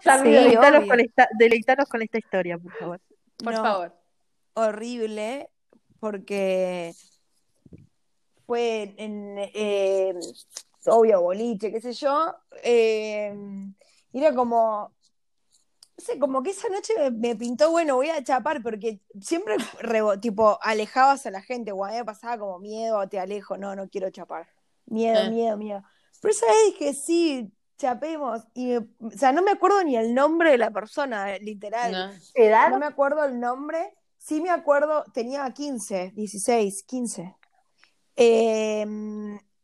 Sammy, 0.00 0.24
Sí, 0.30 0.30
deleitanos, 0.30 0.78
obvio. 0.80 0.88
con 0.88 1.00
esta, 1.00 1.28
deleitanos 1.38 1.88
con 1.88 2.02
esta 2.02 2.18
historia, 2.18 2.58
por 2.58 2.72
favor. 2.78 3.00
Por 3.42 3.52
No, 3.54 3.62
favor. 3.62 3.96
horrible 4.54 5.50
porque 6.02 6.92
fue 8.44 8.92
en, 8.96 9.36
eh, 9.38 10.12
obvio, 10.86 11.22
boliche, 11.22 11.70
qué 11.70 11.80
sé 11.80 11.92
yo. 11.92 12.34
eh, 12.64 13.32
y 14.12 14.18
era 14.18 14.34
como, 14.34 14.92
no 15.96 16.04
sé, 16.04 16.18
como 16.18 16.42
que 16.42 16.50
esa 16.50 16.68
noche 16.70 16.92
me, 16.98 17.10
me 17.12 17.36
pintó, 17.36 17.70
bueno, 17.70 17.94
voy 17.94 18.08
a 18.10 18.22
chapar, 18.24 18.64
porque 18.64 19.00
siempre, 19.20 19.54
rebo- 19.80 20.18
tipo, 20.20 20.58
alejabas 20.60 21.24
a 21.26 21.30
la 21.30 21.40
gente, 21.40 21.70
o 21.70 21.84
a 21.84 21.90
mí 21.90 21.96
me 21.98 22.04
pasaba 22.04 22.36
como 22.36 22.58
miedo, 22.58 23.08
te 23.08 23.20
alejo, 23.20 23.56
no, 23.56 23.76
no 23.76 23.88
quiero 23.88 24.10
chapar. 24.10 24.48
Miedo, 24.86 25.20
Eh. 25.20 25.30
miedo, 25.30 25.56
miedo. 25.56 25.84
Pero 26.20 26.32
esa 26.32 26.46
vez 26.46 26.56
dije, 26.66 26.94
sí, 26.94 27.52
chapemos. 27.78 28.42
Y, 28.54 28.74
o 28.76 28.84
sea, 29.16 29.30
no 29.32 29.42
me 29.42 29.52
acuerdo 29.52 29.84
ni 29.84 29.94
el 29.96 30.12
nombre 30.14 30.50
de 30.50 30.58
la 30.58 30.72
persona, 30.72 31.38
literal. 31.38 31.92
No. 31.92 32.10
¿Edad? 32.34 32.70
No 32.70 32.80
me 32.80 32.86
acuerdo 32.86 33.24
el 33.24 33.38
nombre. 33.38 33.94
Sí 34.24 34.40
me 34.40 34.50
acuerdo, 34.50 35.02
tenía 35.12 35.50
15, 35.50 36.12
16, 36.14 36.84
15. 36.84 37.36
Eh, 38.14 38.86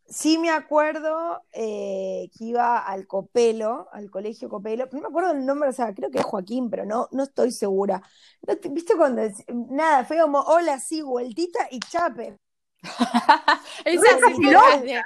sí 0.08 0.36
me 0.38 0.50
acuerdo 0.50 1.44
eh, 1.52 2.28
que 2.36 2.44
iba 2.46 2.78
al 2.78 3.06
Copelo, 3.06 3.88
al 3.92 4.10
colegio 4.10 4.48
Copelo. 4.48 4.88
No 4.90 5.00
me 5.00 5.06
acuerdo 5.06 5.30
el 5.30 5.46
nombre, 5.46 5.68
o 5.68 5.72
sea, 5.72 5.94
creo 5.94 6.10
que 6.10 6.18
es 6.18 6.24
Joaquín, 6.24 6.70
pero 6.70 6.84
no, 6.84 7.08
no 7.12 7.22
estoy 7.22 7.52
segura. 7.52 8.02
No 8.42 8.54
¿Viste 8.72 8.96
cuando 8.96 9.22
nada, 9.70 10.04
fue 10.04 10.20
como, 10.20 10.40
hola, 10.40 10.80
sí, 10.80 11.02
vueltita 11.02 11.68
y 11.70 11.78
chape? 11.78 12.36
Esas 13.84 14.16
épocas 14.16 14.82
de. 14.82 15.02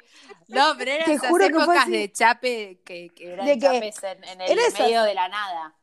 No, 0.48 0.74
pero 0.78 0.90
eran 0.92 1.10
esas 1.10 1.30
juro 1.30 1.46
que 1.46 1.52
fue 1.52 1.62
épocas 1.62 1.88
de 1.88 2.12
chape 2.12 2.80
que, 2.86 3.10
que 3.14 3.32
eran 3.32 3.46
De 3.46 3.58
que- 3.58 3.66
chapes 3.66 4.02
en, 4.02 4.24
en 4.24 4.40
el 4.40 4.72
medio 4.72 5.02
de 5.02 5.14
la 5.14 5.28
nada. 5.28 5.76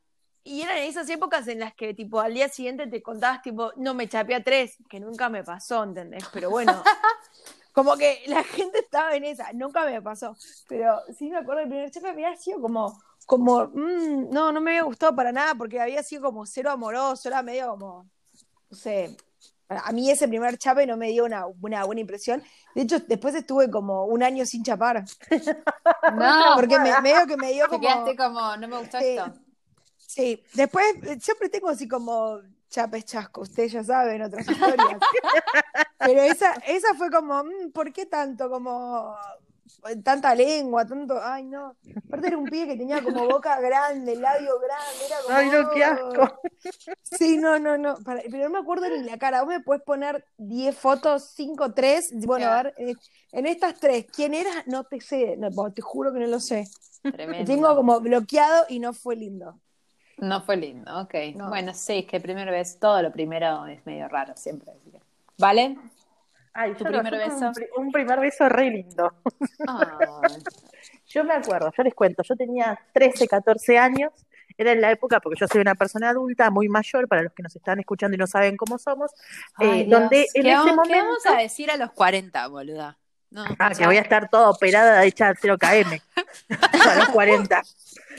Y 0.50 0.64
eran 0.64 0.80
esas 0.80 1.08
épocas 1.12 1.48
en 1.48 1.60
las 1.60 1.76
que, 1.76 1.94
tipo, 1.94 2.20
al 2.20 2.34
día 2.34 2.50
siguiente 2.50 2.88
te 2.88 3.04
contabas, 3.04 3.44
tipo, 3.44 3.72
no, 3.76 3.94
me 3.94 4.10
chapé 4.10 4.34
a 4.34 4.44
tres, 4.44 4.78
que 4.90 5.00
nunca 5.00 5.30
me 5.30 5.44
pasó, 5.44 5.84
¿entendés? 5.84 6.24
Pero 6.34 6.50
bueno, 6.50 6.82
como 7.72 7.96
que 7.96 8.24
la 8.26 8.44
gente 8.44 8.80
estaba 8.80 9.14
en 9.16 9.26
esa, 9.26 9.54
nunca 9.54 9.86
me 9.86 10.02
pasó. 10.02 10.36
Pero 10.68 11.02
sí 11.16 11.30
me 11.30 11.38
acuerdo, 11.38 11.62
el 11.62 11.70
primer 11.70 11.92
chape 11.92 12.10
había 12.10 12.36
sido 12.36 12.60
como, 12.62 13.00
como, 13.28 13.68
mm, 13.68 14.32
no, 14.32 14.52
no 14.52 14.60
me 14.60 14.72
había 14.72 14.82
gustado 14.86 15.16
para 15.16 15.32
nada, 15.32 15.54
porque 15.54 15.80
había 15.80 16.02
sido 16.02 16.24
como 16.24 16.48
cero 16.48 16.72
amoroso, 16.72 17.30
era 17.30 17.44
medio 17.44 17.70
como, 17.70 18.10
no 18.72 18.76
sé, 18.76 19.16
a 19.68 19.92
mí 19.92 20.10
ese 20.10 20.28
primer 20.28 20.58
chape 20.58 20.88
no 20.88 20.98
me 20.98 21.10
dio 21.10 21.26
una, 21.26 21.46
una 21.46 21.86
buena 21.86 22.02
impresión. 22.02 22.42
De 22.74 22.82
hecho, 22.82 22.98
después 23.02 23.36
estuve 23.36 23.70
como 23.70 24.06
un 24.06 24.24
año 24.24 24.48
sin 24.48 24.64
chapar, 24.64 25.06
No, 26.16 26.54
porque 26.56 26.80
me, 26.80 27.00
medio 27.02 27.28
que 27.28 27.38
me 27.38 27.52
dio 27.52 27.66
te 27.66 27.70
como... 27.70 27.82
quedaste 27.82 28.16
como, 28.16 28.58
no 28.58 28.68
me 28.68 28.80
gustó 28.80 28.98
Sí. 28.98 29.10
esto. 29.10 29.32
Sí, 30.20 30.44
después 30.54 30.86
eh, 31.06 31.18
siempre 31.22 31.48
tengo 31.48 31.70
así 31.70 31.88
como 31.88 32.42
chapes 32.70 33.06
chascos, 33.06 33.48
ustedes 33.50 33.72
ya 33.72 33.84
saben 33.86 34.22
otras 34.22 34.46
historias. 34.50 35.00
Pero 35.98 36.22
esa, 36.22 36.54
esa 36.68 36.94
fue 36.96 37.10
como, 37.10 37.42
mm, 37.42 37.72
¿por 37.72 37.94
qué 37.94 38.06
tanto? 38.06 38.50
Como 38.50 39.16
eh, 39.88 39.96
tanta 40.04 40.36
lengua, 40.36 40.86
tanto, 40.86 41.18
ay 41.24 41.46
no. 41.46 41.78
Aparte 42.06 42.28
era 42.28 42.38
un 42.38 42.50
pibe 42.50 42.68
que 42.68 42.76
tenía 42.76 43.02
como 43.02 43.26
boca 43.28 43.62
grande, 43.62 44.16
labio 44.18 44.60
grande, 44.60 45.06
era 45.06 45.22
como. 45.22 45.36
Ay, 45.38 45.50
no, 45.50 45.70
qué 45.74 45.84
asco. 45.86 46.42
Sí, 47.02 47.38
no, 47.38 47.58
no, 47.60 47.78
no. 47.78 47.96
para- 48.04 48.22
pero 48.30 48.44
no 48.44 48.50
me 48.50 48.60
acuerdo 48.60 48.90
ni 48.90 49.04
la 49.04 49.18
cara. 49.18 49.42
Vos 49.44 49.50
me 49.50 49.62
puedes 49.62 49.84
poner 49.84 50.26
10 50.38 50.78
fotos, 50.78 51.32
5, 51.34 51.74
3. 51.74 52.12
Bueno, 52.26 52.48
a 52.48 52.64
ver, 52.64 52.74
eh, 52.78 52.94
en 53.32 53.46
estas 53.46 53.80
tres, 53.80 54.06
¿quién 54.14 54.34
era? 54.34 54.52
No 54.68 54.84
te 54.84 55.00
sé, 55.00 55.38
no, 55.38 55.50
te 55.72 55.82
juro 55.82 56.12
que 56.12 56.20
no 56.20 56.28
lo 56.28 56.42
sé. 56.42 56.66
Lo 57.04 57.12
Tremendo. 57.12 57.46
tengo 57.46 57.76
como 57.76 58.02
bloqueado 58.02 58.66
y 58.68 58.80
no 58.80 58.92
fue 58.94 59.16
lindo. 59.16 59.60
No 60.22 60.42
fue 60.42 60.58
lindo, 60.58 61.00
ok. 61.02 61.14
No. 61.36 61.50
Bueno, 61.50 61.74
sí, 61.74 62.00
es 62.00 62.06
que 62.06 62.20
primero 62.20 62.52
vez, 62.52 62.80
todo 62.80 63.02
lo 63.02 63.12
primero 63.12 63.66
es 63.68 63.86
medio 63.86 64.08
raro 64.08 64.34
siempre. 64.36 64.74
¿Vale? 65.38 65.78
Ay, 66.54 66.74
¿Tu 66.74 66.84
primer 66.84 67.16
beso? 67.16 67.48
Un, 67.48 67.54
pri- 67.54 67.68
un 67.78 67.92
primer 67.92 68.20
beso 68.20 68.50
re 68.50 68.70
lindo. 68.70 69.14
Yo 71.08 71.24
me 71.24 71.34
acuerdo, 71.34 71.72
yo 71.76 71.84
les 71.84 71.96
cuento, 71.96 72.22
yo 72.22 72.36
tenía 72.36 72.80
13, 72.94 73.28
14 73.28 73.80
años, 73.80 74.12
era 74.58 74.74
en 74.74 74.82
la 74.82 74.92
época, 74.92 75.20
porque 75.20 75.40
yo 75.40 75.48
soy 75.48 75.62
una 75.62 75.74
persona 75.74 76.10
adulta, 76.10 76.52
muy 76.52 76.70
mayor, 76.70 77.08
para 77.08 77.24
los 77.24 77.34
que 77.34 77.42
nos 77.42 77.56
están 77.56 77.80
escuchando 77.80 78.14
y 78.14 78.18
no 78.20 78.28
saben 78.28 78.58
cómo 78.58 78.78
somos, 78.78 79.12
Ay, 79.56 79.82
eh, 79.82 79.88
donde 79.90 80.28
en 80.36 80.44
¿Qué 80.44 80.50
ese 80.50 80.58
vamos, 80.58 80.76
momento... 80.76 80.94
¿Qué 80.94 81.02
vamos 81.02 81.26
a 81.26 81.38
decir 81.38 81.72
a 81.72 81.78
los 81.78 81.92
40, 81.94 82.46
boluda? 82.48 82.99
No, 83.32 83.44
Ah, 83.60 83.72
que 83.78 83.86
voy 83.86 83.98
a 83.98 84.02
estar 84.02 84.28
toda 84.30 84.50
operada 84.50 85.04
hecha 85.06 85.34
0KM. 85.34 86.02
a 86.90 86.96
los 86.96 87.10
40. 87.10 87.62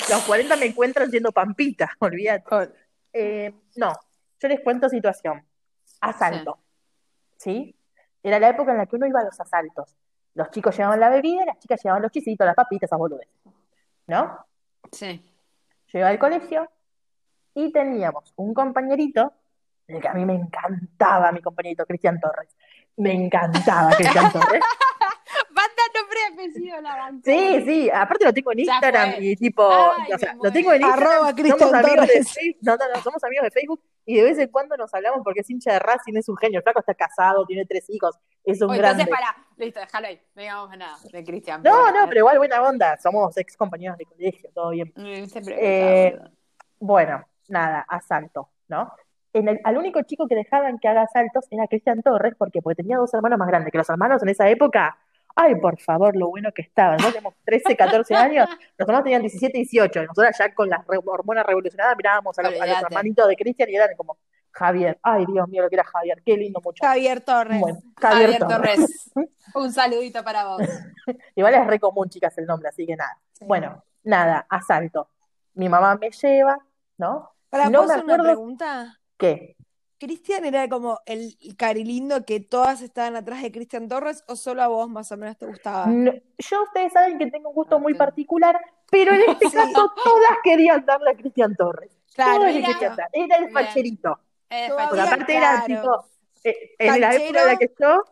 Los 0.08 0.22
40 0.24 0.56
me 0.56 0.66
encuentran 0.66 1.10
siendo 1.10 1.32
pampita, 1.32 1.90
olvídate. 1.98 2.72
Eh, 3.12 3.52
no, 3.76 3.92
yo 4.38 4.48
les 4.48 4.60
cuento 4.60 4.88
situación. 4.88 5.44
Asalto. 6.00 6.58
¿Sí? 7.36 7.74
Era 8.22 8.38
la 8.38 8.50
época 8.50 8.72
en 8.72 8.78
la 8.78 8.86
que 8.86 8.96
uno 8.96 9.06
iba 9.06 9.20
a 9.20 9.24
los 9.24 9.40
asaltos. 9.40 9.96
Los 10.34 10.50
chicos 10.50 10.76
llevaban 10.76 11.00
la 11.00 11.08
bebida, 11.08 11.44
las 11.44 11.58
chicas 11.58 11.82
llevaban 11.82 12.02
los 12.02 12.12
chisitos, 12.12 12.46
las 12.46 12.54
papitas, 12.54 12.88
esas 12.88 12.98
boludeces. 12.98 13.34
¿No? 14.06 14.46
Sí. 14.92 15.24
Yo 15.88 15.98
iba 15.98 16.08
al 16.08 16.18
colegio 16.18 16.70
y 17.54 17.72
teníamos 17.72 18.32
un 18.36 18.54
compañerito, 18.54 19.32
el 19.88 20.00
que 20.00 20.08
a 20.08 20.14
mí 20.14 20.24
me 20.24 20.34
encantaba, 20.34 21.32
mi 21.32 21.42
compañerito 21.42 21.84
Cristian 21.84 22.20
Torres. 22.20 22.54
Me 22.96 23.12
encantaba 23.12 23.90
Cristian 23.96 24.30
Torres. 24.32 24.62
Apellido. 26.44 26.76
Sí, 27.24 27.62
sí, 27.64 27.90
aparte 27.92 28.24
lo 28.24 28.32
tengo 28.32 28.52
en 28.52 28.58
Ya 28.58 28.62
Instagram 28.64 29.12
fue. 29.14 29.24
y 29.24 29.36
tipo, 29.36 29.68
Ay, 29.70 30.12
o 30.14 30.18
sea, 30.18 30.34
lo 30.42 30.50
tengo 30.52 30.72
en. 30.72 30.82
Instagram, 30.82 31.08
Arroba 31.12 31.32
Cristian 31.34 31.58
somos 31.58 31.74
amigos 31.74 32.00
de 32.06 32.06
Torres. 32.14 32.32
Facebook, 32.34 32.58
no, 32.62 32.76
no, 32.76 32.88
no, 32.94 33.02
somos 33.02 33.24
amigos 33.24 33.44
de 33.44 33.50
Facebook 33.50 33.82
y 34.06 34.16
de 34.16 34.22
vez 34.22 34.38
en 34.38 34.48
cuando 34.50 34.76
nos 34.76 34.92
hablamos 34.94 35.20
porque 35.22 35.40
es 35.40 35.50
hincha 35.50 35.72
de 35.74 35.78
Racing, 35.78 36.16
es 36.16 36.28
un 36.28 36.36
genio, 36.36 36.58
el 36.58 36.62
flaco 36.62 36.80
está 36.80 36.94
casado, 36.94 37.44
tiene 37.46 37.64
tres 37.66 37.88
hijos, 37.90 38.16
es 38.44 38.60
un 38.62 38.70
Oh, 38.70 38.74
grande. 38.74 39.02
entonces, 39.02 39.08
para, 39.08 39.46
listo, 39.56 39.80
déjalo 39.80 40.06
ahí. 40.08 40.20
No 40.34 40.42
digamos 40.42 40.76
nada 40.76 40.96
de 41.12 41.24
Cristian. 41.24 41.62
No, 41.62 41.90
no, 41.92 42.06
pero 42.08 42.20
igual 42.20 42.38
buena 42.38 42.62
onda, 42.62 42.96
somos 42.98 43.36
ex 43.36 43.56
compañeros 43.56 43.96
de 43.98 44.04
colegio, 44.06 44.50
todo 44.54 44.70
bien. 44.70 44.92
Mm, 44.96 45.24
siempre 45.26 45.56
Eh. 46.08 46.18
Bueno, 46.78 47.24
nada, 47.48 47.84
asalto, 47.88 48.48
¿no? 48.68 48.92
En 49.32 49.46
el- 49.48 49.60
al 49.64 49.76
único 49.76 50.02
chico 50.02 50.26
que 50.26 50.34
dejaban 50.34 50.78
que 50.78 50.88
haga 50.88 51.02
asaltos 51.02 51.46
era 51.50 51.66
Cristian 51.68 52.02
Torres, 52.02 52.34
porque 52.38 52.62
Porque 52.62 52.76
tenía 52.82 52.96
dos 52.96 53.12
hermanos 53.14 53.38
más 53.38 53.48
grandes, 53.48 53.70
que 53.70 53.78
los 53.78 53.88
hermanos 53.90 54.22
en 54.22 54.30
esa 54.30 54.48
época, 54.48 54.98
ay, 55.42 55.54
por 55.56 55.78
favor, 55.80 56.16
lo 56.16 56.28
bueno 56.28 56.50
que 56.52 56.62
estaban. 56.62 56.96
Nosotros 56.98 57.14
teníamos 57.14 57.34
13, 57.44 57.76
14 57.76 58.14
años, 58.14 58.48
los 58.76 58.88
hermanos 58.88 59.04
tenían 59.04 59.22
17, 59.22 59.56
18, 59.58 60.02
y 60.02 60.06
nosotros 60.06 60.36
ya 60.38 60.54
con 60.54 60.68
las 60.68 60.86
re- 60.86 60.98
hormonas 61.04 61.44
revolucionadas 61.46 61.96
mirábamos 61.96 62.38
a 62.38 62.42
los, 62.42 62.50
a 62.52 62.54
los 62.54 62.62
Olvídate. 62.62 62.86
hermanitos 62.86 63.28
de 63.28 63.36
Cristian 63.36 63.68
y 63.70 63.76
eran 63.76 63.88
como, 63.96 64.18
Javier, 64.52 64.98
ay, 65.02 65.24
Dios 65.26 65.48
mío, 65.48 65.62
lo 65.62 65.68
que 65.68 65.76
era 65.76 65.84
Javier, 65.84 66.22
qué 66.24 66.36
lindo 66.36 66.60
muchacho. 66.62 66.86
Javier 66.88 67.20
Torres. 67.20 67.60
Bueno, 67.60 67.78
Javier, 68.00 68.32
Javier 68.32 68.40
Torres. 68.48 69.10
Torres. 69.14 69.30
Un 69.54 69.72
saludito 69.72 70.22
para 70.24 70.44
vos. 70.44 70.62
Igual 71.36 71.54
es 71.54 71.66
re 71.66 71.78
común, 71.80 72.08
chicas, 72.08 72.36
el 72.38 72.46
nombre, 72.46 72.68
así 72.68 72.86
que 72.86 72.96
nada. 72.96 73.16
Sí. 73.32 73.44
Bueno, 73.46 73.82
nada, 74.04 74.46
asalto. 74.48 75.08
Mi 75.54 75.68
mamá 75.68 75.96
me 75.96 76.10
lleva, 76.10 76.58
¿no? 76.98 77.30
Para 77.48 77.68
no 77.68 77.80
vos 77.82 77.88
me 77.88 77.94
una 77.94 78.02
acuerdo- 78.14 78.24
pregunta. 78.24 78.98
¿Qué? 79.16 79.56
¿Cristian 80.00 80.44
era 80.46 80.66
como 80.68 80.98
el 81.04 81.36
carilindo 81.58 82.24
que 82.24 82.40
todas 82.40 82.80
estaban 82.80 83.16
atrás 83.16 83.42
de 83.42 83.52
Cristian 83.52 83.86
Torres 83.86 84.24
o 84.26 84.34
solo 84.34 84.62
a 84.62 84.68
vos 84.68 84.88
más 84.88 85.12
o 85.12 85.16
menos 85.18 85.36
te 85.36 85.44
gustaba? 85.46 85.86
No, 85.86 86.10
yo 86.38 86.62
ustedes 86.62 86.92
saben 86.92 87.18
que 87.18 87.30
tengo 87.30 87.50
un 87.50 87.54
gusto 87.54 87.78
muy 87.78 87.92
Ok. 87.92 87.98
particular, 87.98 88.58
pero 88.90 89.12
en 89.12 89.20
este 89.28 89.48
Sí. 89.50 89.56
caso 89.56 89.92
todas 90.02 90.38
querían 90.42 90.84
darle 90.86 91.10
a 91.10 91.14
Cristian 91.14 91.54
Torres. 91.54 91.90
Claro, 92.14 92.44
dar. 92.44 92.52
Era 93.12 93.36
el 93.36 93.44
Bien. 93.44 93.52
facherito. 93.52 94.18
Eh, 94.48 94.68
Fachero. 94.74 95.02
aparte 95.02 95.36
era 95.36 95.64
tipo, 95.66 96.04
eh, 96.44 96.56
en 96.78 97.00
la 97.00 97.08
Canchero. 97.10 97.24
época 97.24 97.40
en 97.42 97.46
la 97.46 97.56
que 97.56 97.70
yo, 97.78 98.04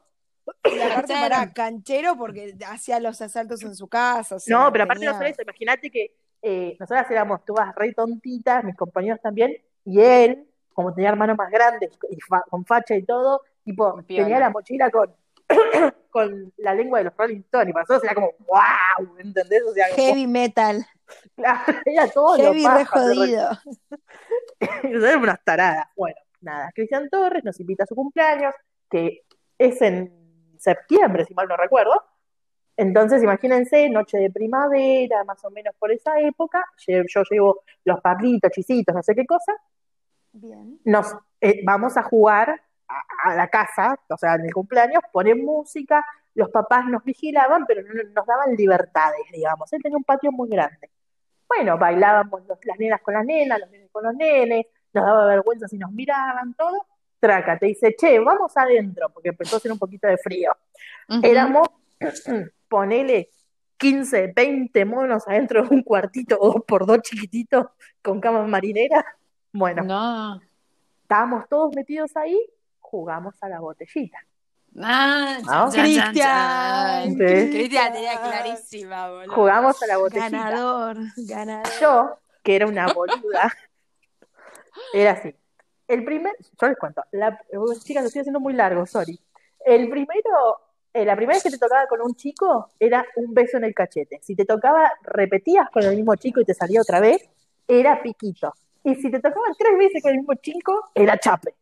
Y 0.73 0.81
aparte, 0.81 1.13
para 1.15 1.53
canchero 1.53 2.17
porque 2.17 2.55
hacía 2.67 3.01
los 3.01 3.21
asaltos 3.21 3.63
en 3.63 3.75
su 3.75 3.89
casa. 3.89 4.37
o 4.37 4.39
sea, 4.39 4.57
No, 4.57 4.71
pero 4.73 4.85
aparte 4.85 5.05
no 5.07 5.13
tenía- 5.13 5.19
solo 5.19 5.31
eso, 5.31 5.43
imagínate 5.43 5.91
que 5.91 6.15
eh, 6.43 6.77
nosotras 6.79 7.11
éramos 7.11 7.45
todas 7.45 7.75
re 7.75 7.93
tontitas, 7.93 8.63
mis 8.63 8.77
compañeros 8.77 9.19
también, 9.21 9.57
y 9.85 10.01
él, 10.01 10.48
como 10.79 10.95
tenía 10.95 11.11
hermanos 11.11 11.37
más 11.37 11.51
grandes 11.51 11.91
y 12.09 12.21
fa- 12.21 12.45
con 12.49 12.65
facha 12.65 12.95
y 12.95 13.03
todo, 13.03 13.43
tipo, 13.65 14.01
piola. 14.07 14.23
tenía 14.23 14.39
la 14.39 14.51
mochila 14.51 14.89
con, 14.93 15.13
con 16.11 16.53
la 16.59 16.73
lengua 16.73 16.99
de 17.01 17.07
los 17.07 17.17
Rolling 17.17 17.41
Stones, 17.41 17.71
y 17.71 17.73
para 17.73 17.83
nosotros 17.83 18.05
era 18.05 18.15
como, 18.15 18.31
wow, 18.47 19.19
¿entendés? 19.19 19.65
O 19.65 19.73
sea, 19.73 19.87
como, 19.89 19.97
Heavy 19.97 20.27
metal. 20.29 20.87
claro, 21.35 21.81
era 21.85 22.07
todo 22.07 22.37
lo 22.37 22.43
Heavy 22.45 22.59
re 22.61 22.65
paja, 22.65 23.01
jodido. 23.01 23.51
Éramos 24.85 25.17
unas 25.25 25.43
taradas. 25.43 25.87
Bueno, 25.97 26.17
nada, 26.43 26.71
Cristian 26.73 27.09
Torres 27.11 27.43
nos 27.43 27.59
invita 27.59 27.83
a 27.83 27.87
su 27.89 27.97
cumpleaños, 27.97 28.55
que 28.89 29.25
es 29.59 29.83
en 29.83 30.55
septiembre, 30.59 31.25
si 31.25 31.35
mal 31.35 31.49
no 31.49 31.57
recuerdo. 31.57 32.05
Entonces, 32.77 33.21
imagínense, 33.21 33.91
noche 33.91 34.19
de 34.19 34.31
primavera, 34.31 35.25
más 35.25 35.45
o 35.45 35.51
menos 35.51 35.75
por 35.77 35.91
esa 35.91 36.21
época, 36.21 36.65
yo 36.87 37.23
llevo 37.29 37.63
los 37.85 38.01
pablitos, 38.01 38.53
chisitos, 38.53 38.95
no 38.95 39.03
sé 39.03 39.17
qué 39.17 39.27
cosa, 39.27 39.53
Bien. 40.41 40.79
nos 40.85 41.15
eh, 41.41 41.61
vamos 41.65 41.97
a 41.97 42.03
jugar 42.03 42.61
a, 42.89 43.31
a 43.31 43.35
la 43.37 43.49
casa, 43.49 43.97
o 44.09 44.17
sea, 44.17 44.35
en 44.35 44.47
el 44.47 44.53
cumpleaños, 44.55 45.03
ponen 45.13 45.45
música, 45.45 46.05
los 46.35 46.51
papás 46.51 46.87
nos 46.87 47.05
vigilaban, 47.05 47.65
pero 47.67 47.83
no, 47.83 48.03
nos 48.15 48.27
daban 48.27 48.55
libertades, 48.57 49.21
digamos. 49.33 49.73
Él 49.73 49.83
tenía 49.83 49.97
un 49.99 50.05
patio 50.05 50.33
muy 50.33 50.49
grande. 50.49 50.91
Bueno, 51.49 51.79
bailábamos 51.79 52.47
los- 52.47 52.59
las 52.65 52.79
nenas 52.79 53.01
con 53.03 53.15
las 53.15 53.25
nenas, 53.25 53.59
los 53.61 53.71
nenes 53.71 53.89
con 53.91 54.05
los 54.05 54.15
nenes, 54.15 54.67
nos 54.93 55.05
daba 55.05 55.27
vergüenza 55.27 55.67
si 55.69 55.79
nos 55.79 55.91
miraban, 55.93 56.55
todo. 56.55 56.87
Traca, 57.21 57.59
te 57.59 57.67
dice, 57.67 57.95
che, 57.99 58.19
vamos 58.21 58.57
adentro, 58.57 59.09
porque 59.13 59.31
empezó 59.31 59.57
a 59.57 59.59
hacer 59.59 59.73
un 59.73 59.79
poquito 59.79 60.07
de 60.07 60.17
frío. 60.19 60.53
Éramos, 61.23 61.69
ponele 62.69 63.31
15, 63.77 64.33
20 64.35 64.85
monos 64.85 65.27
adentro 65.27 65.63
de 65.63 65.75
un 65.75 65.83
cuartito, 65.83 66.37
dos 66.41 66.63
por 66.67 66.87
dos 66.87 66.99
chiquititos, 67.03 67.67
con 68.03 68.21
camas 68.21 68.49
marineras. 68.49 69.05
Bueno, 69.59 69.83
No. 69.83 70.41
estábamos 71.03 71.49
todos 71.49 71.75
metidos 71.75 72.17
ahí, 72.17 72.39
jugamos 72.79 73.35
a 73.43 73.49
la 73.49 73.59
botellita. 73.61 74.19
Ah, 74.81 75.39
¿No? 75.41 75.73
chan, 75.73 76.15
chan, 76.15 77.15
Cristian. 77.17 77.17
Cristian 77.51 77.93
tenía 77.93 78.21
clarísima, 78.21 79.11
boludo. 79.11 79.35
Jugamos 79.35 79.83
a 79.83 79.87
la 79.89 79.97
botellita. 79.97 80.31
Ganador, 80.31 80.97
ganador. 81.17 81.73
Yo, 81.81 82.19
que 82.45 82.55
era 82.55 82.67
una 82.67 82.87
boluda, 82.93 83.53
era 84.95 85.13
así. 85.13 85.35
El 85.89 86.05
primer, 86.05 86.37
yo 86.61 86.69
les 86.69 86.77
cuento, 86.79 87.03
la, 87.13 87.41
chicas, 87.83 88.03
lo 88.03 88.09
estoy 88.09 88.21
haciendo 88.21 88.41
muy 88.41 88.53
largo, 88.53 88.87
sorry. 88.87 89.19
El 89.65 89.89
primero, 89.89 90.61
eh, 90.93 91.05
la 91.05 91.17
primera 91.17 91.37
vez 91.37 91.43
que 91.43 91.51
te 91.51 91.59
tocaba 91.59 91.87
con 91.89 92.01
un 92.03 92.15
chico 92.15 92.69
era 92.79 93.05
un 93.17 93.35
beso 93.35 93.57
en 93.57 93.65
el 93.65 93.75
cachete. 93.75 94.21
Si 94.23 94.37
te 94.37 94.45
tocaba, 94.45 94.93
repetías 95.03 95.69
con 95.71 95.83
el 95.83 95.97
mismo 95.97 96.15
chico 96.15 96.41
y 96.41 96.45
te 96.45 96.55
salía 96.55 96.81
otra 96.83 97.01
vez, 97.01 97.29
era 97.67 98.01
piquito. 98.03 98.53
Y 98.89 98.95
si 98.95 99.11
te 99.11 99.21
tocaba 99.21 99.47
tres 99.59 99.77
veces 99.77 100.03
con 100.03 100.13
el 100.13 100.19
mismo 100.19 100.35
chico, 100.37 100.91
era 100.95 101.19
chape. 101.19 101.55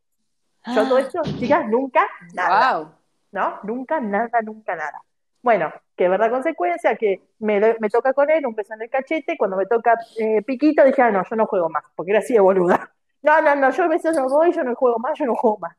Yo 0.66 0.86
todo 0.86 0.98
esto, 0.98 1.22
chicas, 1.38 1.66
nunca, 1.68 2.06
nada. 2.34 2.78
Wow. 2.78 2.92
¿no? 3.32 3.58
Nunca, 3.64 4.00
nada, 4.00 4.40
nunca, 4.42 4.76
nada. 4.76 5.02
Bueno, 5.42 5.72
que 5.96 6.08
verdad 6.08 6.30
consecuencia, 6.30 6.94
que 6.96 7.22
me, 7.40 7.60
me 7.80 7.90
toca 7.90 8.12
con 8.12 8.30
él, 8.30 8.46
un 8.46 8.54
beso 8.54 8.74
en 8.74 8.82
el 8.82 8.90
cachete, 8.90 9.36
cuando 9.36 9.56
me 9.56 9.66
toca 9.66 9.94
eh, 10.18 10.42
piquito, 10.42 10.84
dije, 10.84 11.02
ah, 11.02 11.10
no, 11.10 11.24
yo 11.28 11.34
no 11.36 11.46
juego 11.46 11.68
más, 11.68 11.82
porque 11.96 12.12
era 12.12 12.20
así 12.20 12.32
de 12.32 12.40
boluda. 12.40 12.92
No, 13.22 13.42
no, 13.42 13.56
no, 13.56 13.70
yo 13.70 13.88
besos 13.88 14.16
no 14.16 14.28
doy, 14.28 14.52
yo 14.52 14.62
no 14.62 14.76
juego 14.76 14.98
más, 15.00 15.18
yo 15.18 15.26
no 15.26 15.34
juego 15.34 15.58
más. 15.58 15.76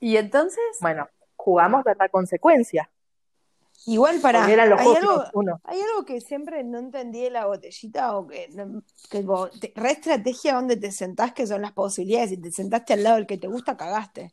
¿Y 0.00 0.16
entonces? 0.16 0.64
Bueno, 0.80 1.08
jugamos 1.36 1.84
verdad 1.84 2.10
consecuencia, 2.10 2.90
Igual 3.86 4.20
para. 4.20 4.40
porque 4.40 4.52
eran 4.54 4.70
los 4.70 4.80
hay 4.80 4.94
algo, 4.96 5.14
uno, 5.14 5.24
uno. 5.34 5.60
hay 5.64 5.80
algo 5.80 6.04
que 6.04 6.20
siempre 6.20 6.64
no 6.64 6.78
entendí 6.78 7.22
de 7.22 7.30
la 7.30 7.46
botellita 7.46 8.16
o 8.16 8.26
que, 8.26 8.48
no- 8.54 8.82
que 9.10 9.20
tipo, 9.20 9.48
te- 9.48 9.72
re 9.76 9.90
estrategia 9.92 10.54
donde 10.54 10.76
te 10.76 10.90
sentás, 10.90 11.32
que 11.32 11.46
son 11.46 11.60
las 11.62 11.72
posibilidades. 11.72 12.30
Si 12.30 12.36
te 12.38 12.50
sentaste 12.50 12.94
al 12.94 13.02
lado 13.02 13.16
del 13.16 13.26
que 13.26 13.36
te 13.38 13.46
gusta, 13.46 13.76
cagaste. 13.76 14.32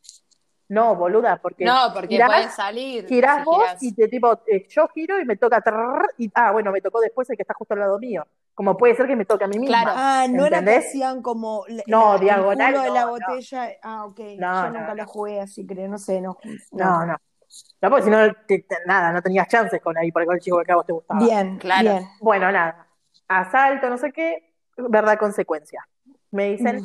No, 0.69 0.95
boluda, 0.95 1.37
porque 1.41 1.65
No, 1.65 1.91
porque 1.93 2.15
girás- 2.15 2.29
pueden 2.29 2.49
salir. 2.49 3.05
girás 3.05 3.39
si 3.39 3.43
vos 3.43 3.57
girás. 3.57 3.83
y 3.83 3.93
te 3.93 4.07
tipo, 4.07 4.31
eh, 4.47 4.65
yo 4.69 4.87
giro 4.87 5.19
y 5.19 5.25
me 5.25 5.35
toca, 5.35 5.59
trrr, 5.59 6.13
y, 6.17 6.31
ah, 6.33 6.53
bueno, 6.53 6.71
me 6.71 6.79
tocó 6.79 7.01
después 7.01 7.29
el 7.29 7.35
que 7.35 7.43
está 7.43 7.53
justo 7.53 7.73
al 7.73 7.81
lado 7.81 7.99
mío. 7.99 8.25
Como 8.53 8.77
puede 8.77 8.95
ser 8.95 9.05
que 9.07 9.17
me 9.17 9.25
toque 9.25 9.43
a 9.43 9.47
mí 9.49 9.59
misma. 9.59 9.81
Claro. 9.81 9.91
Ah, 9.97 10.27
no 10.29 10.45
era 10.45 10.63
que 10.63 10.75
hacían 10.77 11.21
como 11.21 11.65
la- 11.67 11.83
No, 11.87 12.09
la- 12.11 12.15
el 12.15 12.21
diagonal, 12.21 12.71
de 12.73 12.79
la 12.89 13.01
no, 13.01 13.05
no. 13.05 13.11
botella. 13.11 13.69
Ah, 13.83 14.05
ok. 14.05 14.19
No, 14.19 14.63
Yo 14.63 14.69
no, 14.69 14.69
nunca 14.69 14.87
no. 14.87 14.95
la 14.95 15.05
jugué 15.05 15.41
así, 15.41 15.65
creo. 15.65 15.89
No 15.89 15.97
sé, 15.97 16.21
no. 16.21 16.37
No, 16.71 17.05
no. 17.05 17.17
No, 17.81 17.89
porque 17.89 18.03
si 18.05 18.09
no, 18.09 18.17
nada, 18.85 19.11
no 19.11 19.21
tenías 19.21 19.47
chances 19.47 19.81
con 19.81 19.97
ahí, 19.97 20.11
por 20.11 20.21
el 20.23 20.39
chico 20.39 20.61
que 20.63 20.71
a 20.71 20.75
vos 20.75 20.85
te 20.85 20.93
gustaba. 20.93 21.19
Bien, 21.19 21.57
Claro. 21.57 21.81
bien. 21.81 22.07
Bueno, 22.19 22.51
nada. 22.51 22.87
Asalto, 23.27 23.89
no 23.89 23.97
sé 23.97 24.11
qué, 24.11 24.53
verdad, 24.77 25.17
consecuencia. 25.17 25.85
Me 26.31 26.49
dicen, 26.51 26.81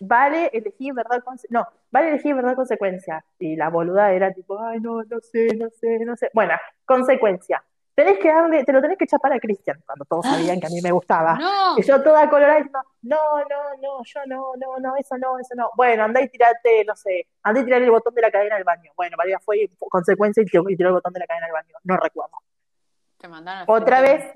vale 0.00 0.50
elegir 0.52 0.94
verdad, 0.94 1.22
conse- 1.24 1.46
no, 1.50 1.66
vale 1.90 2.08
elegir 2.10 2.34
verdad, 2.34 2.54
consecuencia. 2.54 3.24
Y 3.38 3.56
la 3.56 3.68
boluda 3.70 4.12
era 4.12 4.32
tipo, 4.32 4.58
ay, 4.62 4.80
no, 4.80 5.02
no 5.02 5.20
sé, 5.20 5.48
no 5.56 5.68
sé, 5.70 5.98
no 6.04 6.16
sé. 6.16 6.30
Bueno, 6.32 6.54
consecuencia. 6.84 7.62
Tenés 7.96 8.18
que 8.18 8.28
darle, 8.28 8.62
te 8.62 8.74
lo 8.74 8.82
tenés 8.82 8.98
que 8.98 9.06
chapar 9.06 9.32
a 9.32 9.40
Cristian, 9.40 9.82
cuando 9.86 10.04
todos 10.04 10.26
sabían 10.26 10.60
que 10.60 10.66
a 10.66 10.68
mí 10.68 10.82
me 10.82 10.92
gustaba. 10.92 11.32
No. 11.32 11.78
Y 11.78 11.82
yo 11.82 12.02
toda 12.02 12.28
colorada 12.28 12.56
diciendo, 12.56 12.80
no, 13.00 13.38
no, 13.38 13.76
no, 13.80 14.04
yo 14.04 14.20
no, 14.26 14.52
no, 14.60 14.78
no, 14.78 14.96
eso 14.96 15.16
no, 15.16 15.38
eso 15.38 15.54
no. 15.56 15.70
Bueno, 15.74 16.04
andá 16.04 16.20
y 16.20 16.28
tirate, 16.28 16.84
no 16.84 16.94
sé, 16.94 17.26
andá 17.42 17.62
y 17.62 17.64
tirar 17.64 17.80
el 17.80 17.90
botón 17.90 18.14
de 18.14 18.20
la 18.20 18.30
cadena 18.30 18.56
al 18.56 18.64
baño. 18.64 18.92
Bueno, 18.96 19.16
María 19.16 19.38
fue 19.38 19.62
y 19.62 19.70
consecuencia 19.78 20.42
y 20.42 20.44
tiró, 20.46 20.68
y 20.68 20.76
tiró 20.76 20.90
el 20.90 20.94
botón 20.96 21.14
de 21.14 21.20
la 21.20 21.26
cadena 21.26 21.46
al 21.46 21.52
baño. 21.52 21.74
No 21.84 21.96
recuerdo. 21.96 22.36
Te 23.16 23.28
mandaron 23.28 23.64
Otra 23.66 24.02
vez, 24.02 24.30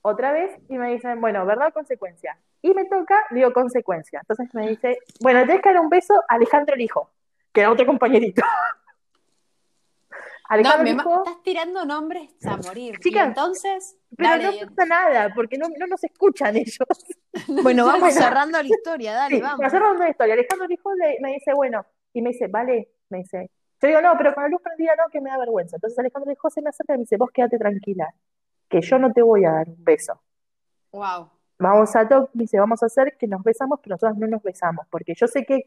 otra 0.00 0.30
vez, 0.30 0.56
y 0.68 0.78
me 0.78 0.92
dicen, 0.92 1.20
bueno, 1.20 1.44
¿verdad 1.44 1.72
consecuencia? 1.72 2.38
Y 2.62 2.74
me 2.74 2.84
toca, 2.84 3.24
digo 3.32 3.52
consecuencia. 3.52 4.20
Entonces 4.20 4.54
me 4.54 4.68
dice, 4.68 4.98
bueno, 5.20 5.40
tenés 5.40 5.62
que 5.62 5.72
dar 5.72 5.80
un 5.80 5.88
beso 5.88 6.14
a 6.28 6.34
Alejandro 6.36 6.76
el 6.76 6.82
hijo, 6.82 7.10
que 7.52 7.62
era 7.62 7.72
otro 7.72 7.86
compañerito. 7.86 8.42
No, 10.48 10.54
Alejandro 10.54 10.84
me 10.84 10.90
hijo, 10.90 11.16
estás 11.24 11.42
tirando 11.42 11.84
nombres 11.86 12.30
a 12.46 12.56
morir. 12.58 12.98
Chicas, 13.00 13.28
entonces, 13.28 13.96
pero 14.16 14.30
dale, 14.30 14.60
no 14.62 14.68
pasa 14.74 14.86
nada, 14.88 15.32
porque 15.34 15.56
no, 15.56 15.68
no 15.78 15.86
nos 15.86 16.02
escuchan 16.04 16.56
ellos. 16.56 16.78
Bueno, 17.62 17.86
vamos 17.86 18.14
cerrando 18.14 18.62
la 18.62 18.68
historia, 18.68 19.12
dale, 19.14 19.36
Sí, 19.36 19.40
vamos. 19.42 19.70
cerrar 19.70 19.92
una 19.96 20.08
historia, 20.08 20.34
Alejandro 20.34 20.68
dijo, 20.68 20.94
le- 20.94 21.18
me 21.20 21.32
dice, 21.32 21.52
bueno, 21.54 21.84
y 22.12 22.22
me 22.22 22.30
dice, 22.30 22.46
vale, 22.48 22.90
me 23.08 23.18
dice, 23.18 23.50
yo 23.80 23.88
digo, 23.88 24.00
no, 24.02 24.14
pero 24.16 24.32
con 24.34 24.44
la 24.44 24.48
luz 24.50 24.60
prendida 24.62 24.92
no, 24.96 25.10
que 25.10 25.20
me 25.20 25.30
da 25.30 25.38
vergüenza. 25.38 25.76
Entonces 25.76 25.98
Alejandro 25.98 26.30
dijo, 26.30 26.48
se 26.50 26.62
me 26.62 26.68
acerca 26.70 26.94
y 26.94 26.98
me 26.98 27.02
dice, 27.02 27.16
vos 27.16 27.30
quédate 27.32 27.58
tranquila, 27.58 28.14
que 28.68 28.80
yo 28.82 28.98
no 28.98 29.12
te 29.12 29.22
voy 29.22 29.44
a 29.46 29.50
dar 29.52 29.68
un 29.68 29.82
beso. 29.84 30.20
Wow. 30.92 31.28
Vamos 31.58 31.96
a 31.96 32.06
to- 32.06 32.30
dice, 32.34 32.58
vamos 32.58 32.82
a 32.82 32.86
hacer 32.86 33.16
que 33.18 33.26
nos 33.26 33.42
besamos, 33.42 33.80
pero 33.82 33.94
nosotros 33.94 34.16
no 34.18 34.26
nos 34.26 34.42
besamos, 34.42 34.86
porque 34.90 35.14
yo 35.16 35.26
sé 35.26 35.44
que 35.44 35.62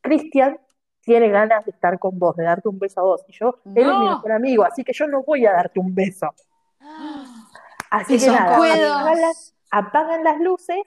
Cristian 0.00 0.58
tiene 1.04 1.28
ganas 1.28 1.64
de 1.64 1.70
estar 1.70 1.98
con 1.98 2.18
vos, 2.18 2.36
de 2.36 2.44
darte 2.44 2.68
un 2.68 2.78
beso 2.78 3.00
a 3.00 3.04
vos, 3.04 3.24
y 3.28 3.32
yo, 3.32 3.58
él 3.64 3.72
es 3.76 3.98
mi 3.98 4.06
No. 4.06 4.10
mejor 4.16 4.32
amigo, 4.32 4.64
así 4.64 4.82
que 4.84 4.92
yo 4.92 5.06
no 5.06 5.22
voy 5.22 5.46
a 5.46 5.52
darte 5.52 5.80
un 5.80 5.94
beso. 5.94 6.34
Así 7.90 8.18
que 8.18 8.26
nada, 8.26 8.56
apagan 8.56 9.20
las, 9.20 9.54
apagan 9.70 10.24
las 10.24 10.40
luces 10.40 10.82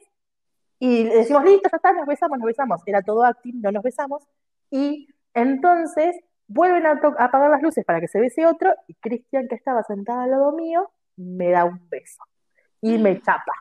y 0.80 1.06
le 1.06 1.16
decimos, 1.20 1.46
listo, 1.46 1.70
ya 1.72 1.78
está, 1.78 1.94
nos 1.94 2.06
besamos, 2.06 2.38
nos 2.38 2.46
besamos. 2.46 2.82
Era 2.86 3.02
todo 3.02 3.24
acting, 3.24 3.62
no 3.62 3.72
nos 3.72 3.82
besamos. 3.82 4.28
Y 4.70 5.08
entonces 5.34 6.18
vuelven 6.48 6.86
a, 6.86 7.00
apagar 7.20 7.50
las 7.50 7.62
luces 7.62 7.86
para 7.86 8.00
que 8.00 8.08
se 8.08 8.20
bese 8.20 8.46
otro 8.46 8.74
y 8.88 8.96
Cristian, 8.96 9.48
que 9.48 9.56
estaba 9.56 9.84
sentada 9.84 10.24
al 10.24 10.32
lado 10.32 10.52
mío, 10.52 10.92
me 11.16 11.50
da 11.50 11.66
un 11.66 11.88
beso 11.90 12.22
y 12.82 12.98
me 12.98 13.22
chapa. 13.22 13.54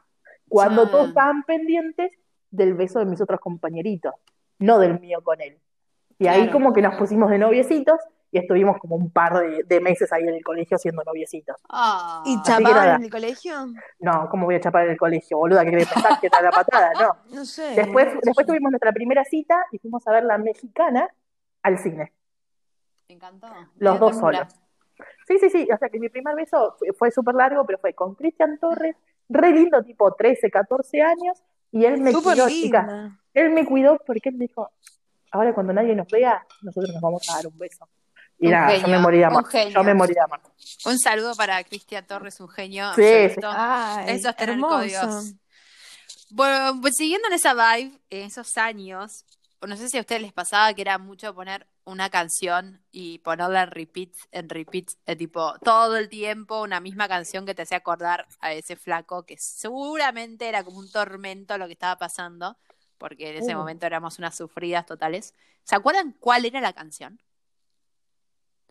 Cuando 0.48 0.88
todos 0.88 1.08
estaban 1.08 1.42
pendientes 1.42 2.12
del 2.50 2.74
beso 2.74 2.98
de 2.98 3.06
mis 3.06 3.20
otros 3.20 3.40
compañeritos, 3.40 4.14
no 4.58 4.78
del 4.78 5.00
mío 5.00 5.20
con 5.22 5.40
él. 5.40 5.58
Y 6.18 6.26
ahí 6.29 6.42
Claro. 6.44 6.52
como 6.52 6.72
que 6.72 6.83
nos 6.83 6.96
pusimos 6.96 7.31
de 7.31 7.38
noviecitos 7.38 7.98
y 8.33 8.38
estuvimos 8.38 8.79
como 8.79 8.96
un 8.96 9.11
par 9.11 9.38
de, 9.38 9.62
de 9.64 9.81
meses 9.81 10.12
ahí 10.12 10.22
en 10.22 10.31
el 10.35 10.42
colegio 10.44 10.79
siendo 10.79 11.02
noviecitos. 11.05 11.57
Ah. 11.68 12.22
¿Y 12.26 12.40
chapaban 12.42 12.96
en 12.96 13.05
el 13.05 13.11
colegio? 13.11 13.66
No, 14.00 14.29
¿cómo 14.31 14.46
voy 14.46 14.57
a 14.57 14.61
chapar 14.61 14.85
en 14.87 14.92
el 14.92 14.98
colegio, 14.98 15.38
boluda? 15.38 15.64
¿Qué 15.64 15.70
querés 15.70 15.88
pensar 15.92 16.18
que 16.20 16.26
está 16.26 16.42
la 16.42 16.50
patada? 16.50 16.92
No. 17.00 17.16
No 17.37 17.44
sé. 17.44 17.74
Después, 17.74 18.07
no 18.07 18.12
sé. 18.12 18.20
después 18.24 18.46
tuvimos 18.46 18.70
nuestra 18.70 18.92
primera 18.92 19.24
cita 19.24 19.64
y 19.72 19.79
fuimos 19.79 20.07
a 20.09 20.12
ver 20.12 20.24
la 20.24 20.38
mexicana 20.38 21.09
al 21.62 21.79
cine, 21.79 22.12
Me 23.09 23.14
encantó. 23.16 23.48
los 23.79 23.98
dos 24.00 24.12
ternura. 24.12 24.38
solos. 24.48 24.61
Sí, 25.26 25.38
sí, 25.38 25.50
sí, 25.50 25.68
o 25.72 25.76
sea 25.76 25.88
que 25.90 25.98
mi 25.98 26.09
primer 26.09 26.35
beso 26.37 26.76
fue, 26.79 26.92
fue 26.92 27.11
súper 27.11 27.35
largo, 27.35 27.64
pero 27.66 27.79
fue 27.79 27.92
con 27.94 28.14
Cristian 28.14 28.59
Torres, 28.59 28.96
re 29.29 29.50
lindo, 29.50 29.83
tipo 29.83 30.12
13, 30.14 30.50
14 30.50 31.02
años, 31.02 31.42
y 31.72 31.85
él 31.85 32.00
me 32.00 32.12
Súper 32.12 32.33
cuidó, 32.35 32.48
chicas, 32.48 32.87
linda. 32.87 33.20
él 33.35 33.50
me 33.50 33.66
cuidó 33.66 33.98
porque 34.07 34.29
él 34.31 34.37
me 34.37 34.46
dijo, 34.46 34.70
ahora 35.37 35.55
cuando 35.55 35.72
nadie 35.72 35.94
nos 35.94 36.09
vea, 36.09 36.44
nosotros 36.62 36.92
nos 36.92 37.01
vamos 37.03 37.22
a 37.31 37.37
dar 37.37 37.46
un 37.46 37.59
beso. 37.59 37.88
Y 38.38 38.46
Un 38.46 38.53
nada, 38.53 38.77
yo 38.77 38.88
me 38.88 38.99
morí 38.99 39.18
de 39.18 39.25
amor, 39.25 39.44
un 39.44 39.49
genio. 39.51 39.75
yo 39.75 39.85
me 39.85 39.94
morí 39.94 40.12
de 40.14 40.20
amor. 40.20 40.40
Un 40.85 40.99
saludo 40.99 41.35
para 41.37 41.62
Cristian 41.64 42.07
Torres, 42.07 42.38
un 42.40 42.49
genio. 42.49 42.92
Sí, 42.94 43.03
absoluto. 43.03 43.49
Ay, 43.51 44.16
Eso 44.16 44.29
es 44.31 44.37
tener 44.37 44.55
hermoso. 44.57 44.75
códigos. 44.77 45.33
Bueno, 46.31 46.79
pues 46.81 46.94
siguiendo 46.96 47.29
en 47.29 47.35
esa 47.35 47.55
vibe, 47.55 47.99
en 48.11 48.27
esos 48.27 48.57
años, 48.57 49.25
no 49.66 49.77
sé 49.77 49.88
si 49.88 49.96
a 49.96 50.01
ustedes 50.01 50.20
les 50.22 50.33
pasaba 50.33 50.75
que 50.75 50.83
era 50.83 50.99
mucho 50.99 51.35
poner 51.35 51.66
una 51.85 52.11
canción 52.11 52.83
y 52.90 53.20
ponerla 53.20 53.62
en 53.62 53.70
repeats, 53.70 54.29
en 54.33 54.49
repeats, 54.49 54.99
eh, 55.07 55.14
tipo 55.16 55.55
todo 55.61 55.96
el 55.96 56.09
tiempo 56.09 56.61
una 56.62 56.81
misma 56.81 57.07
canción 57.09 57.46
que 57.46 57.55
te 57.55 57.62
hacía 57.62 57.79
acordar 57.79 58.27
a 58.40 58.53
ese 58.53 58.75
flaco 58.77 59.25
que 59.25 59.37
seguramente 59.38 60.49
era 60.49 60.64
como 60.64 60.79
un 60.79 60.90
tormento 60.90 61.57
lo 61.59 61.66
que 61.68 61.75
estaba 61.75 61.96
pasando, 61.96 62.57
porque 62.98 63.30
en 63.30 63.37
ese 63.42 63.54
Uh. 63.54 63.59
momento 63.59 63.87
éramos 63.87 64.18
unas 64.18 64.37
sufridas 64.37 64.85
totales. 64.87 65.35
¿Se 65.64 65.74
acuerdan 65.76 66.12
cuál 66.20 66.44
era 66.44 66.61
la 66.61 66.72
canción? 66.72 67.20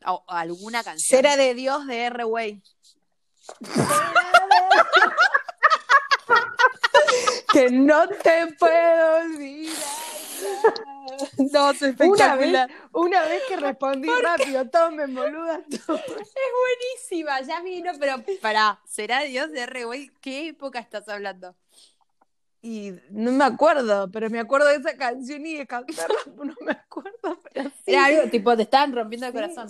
O, 0.06 0.24
alguna 0.28 0.84
canción. 0.84 1.18
Cera 1.20 1.36
de 1.38 1.54
Dios 1.56 1.88
de 1.88 2.04
R-Way. 2.06 2.62
que 7.52 7.70
no 7.70 8.08
te 8.10 8.48
puedo 8.60 9.18
olvidar. 9.18 9.76
No, 11.38 11.72
es 11.72 11.82
Una 11.82 11.90
espectacular. 11.90 12.68
vez, 12.70 12.78
una 12.92 13.22
vez 13.26 13.44
que 13.48 13.56
respondí 13.58 14.10
rápido, 14.10 14.68
tomen 14.70 15.16
boluda. 15.16 15.62
tomen. 15.86 16.04
Es 16.20 16.34
buenísima, 17.10 17.42
ya 17.42 17.62
vino, 17.62 17.92
pero 18.00 18.18
pará, 18.42 18.80
¿será 18.86 19.22
Dios 19.22 19.52
de 19.52 19.62
R-Way? 19.62 20.12
¿Qué 20.20 20.50
época 20.50 20.80
estás 20.80 21.08
hablando? 21.08 21.56
Y 22.68 22.96
no 23.12 23.32
me 23.32 23.44
acuerdo, 23.44 24.10
pero 24.10 24.28
me 24.32 24.40
acuerdo 24.40 24.68
de 24.70 24.78
esa 24.78 24.98
canción 24.98 25.46
y 25.46 25.54
de 25.56 25.68
cantarla, 25.68 26.16
no 26.36 26.56
me 26.62 26.72
acuerdo, 26.72 27.40
pero 27.54 27.70
sí. 27.70 27.92
Era 27.94 28.06
algo 28.06 28.30
tipo, 28.32 28.56
te 28.58 28.64
estaban 28.64 28.92
rompiendo 28.92 29.28
el 29.28 29.34
Sí. 29.34 29.38
corazón. 29.38 29.68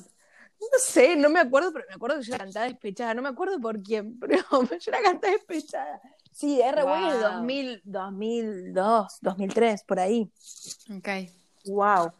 No 0.61 0.79
sé, 0.79 1.17
no 1.17 1.29
me 1.29 1.41
acuerdo, 1.41 1.73
pero 1.73 1.83
me 1.89 1.95
acuerdo 1.95 2.17
que 2.19 2.23
yo 2.23 2.31
la 2.31 2.37
cantaba 2.37 2.65
despechada. 2.67 3.13
No 3.13 3.21
me 3.21 3.27
acuerdo 3.27 3.59
por 3.59 3.83
quién, 3.83 4.17
pero 4.21 4.37
yo 4.79 4.91
la 4.91 5.01
cantaba 5.01 5.33
despechada. 5.33 5.99
Sí, 6.31 6.61
es 6.61 6.73
Wow. 6.73 7.19
2000, 7.33 7.81
2002, 7.83 9.17
2003, 9.21 9.83
por 9.83 9.99
ahí. 9.99 10.31
Ok. 10.97 11.09
Wow. 11.65 12.13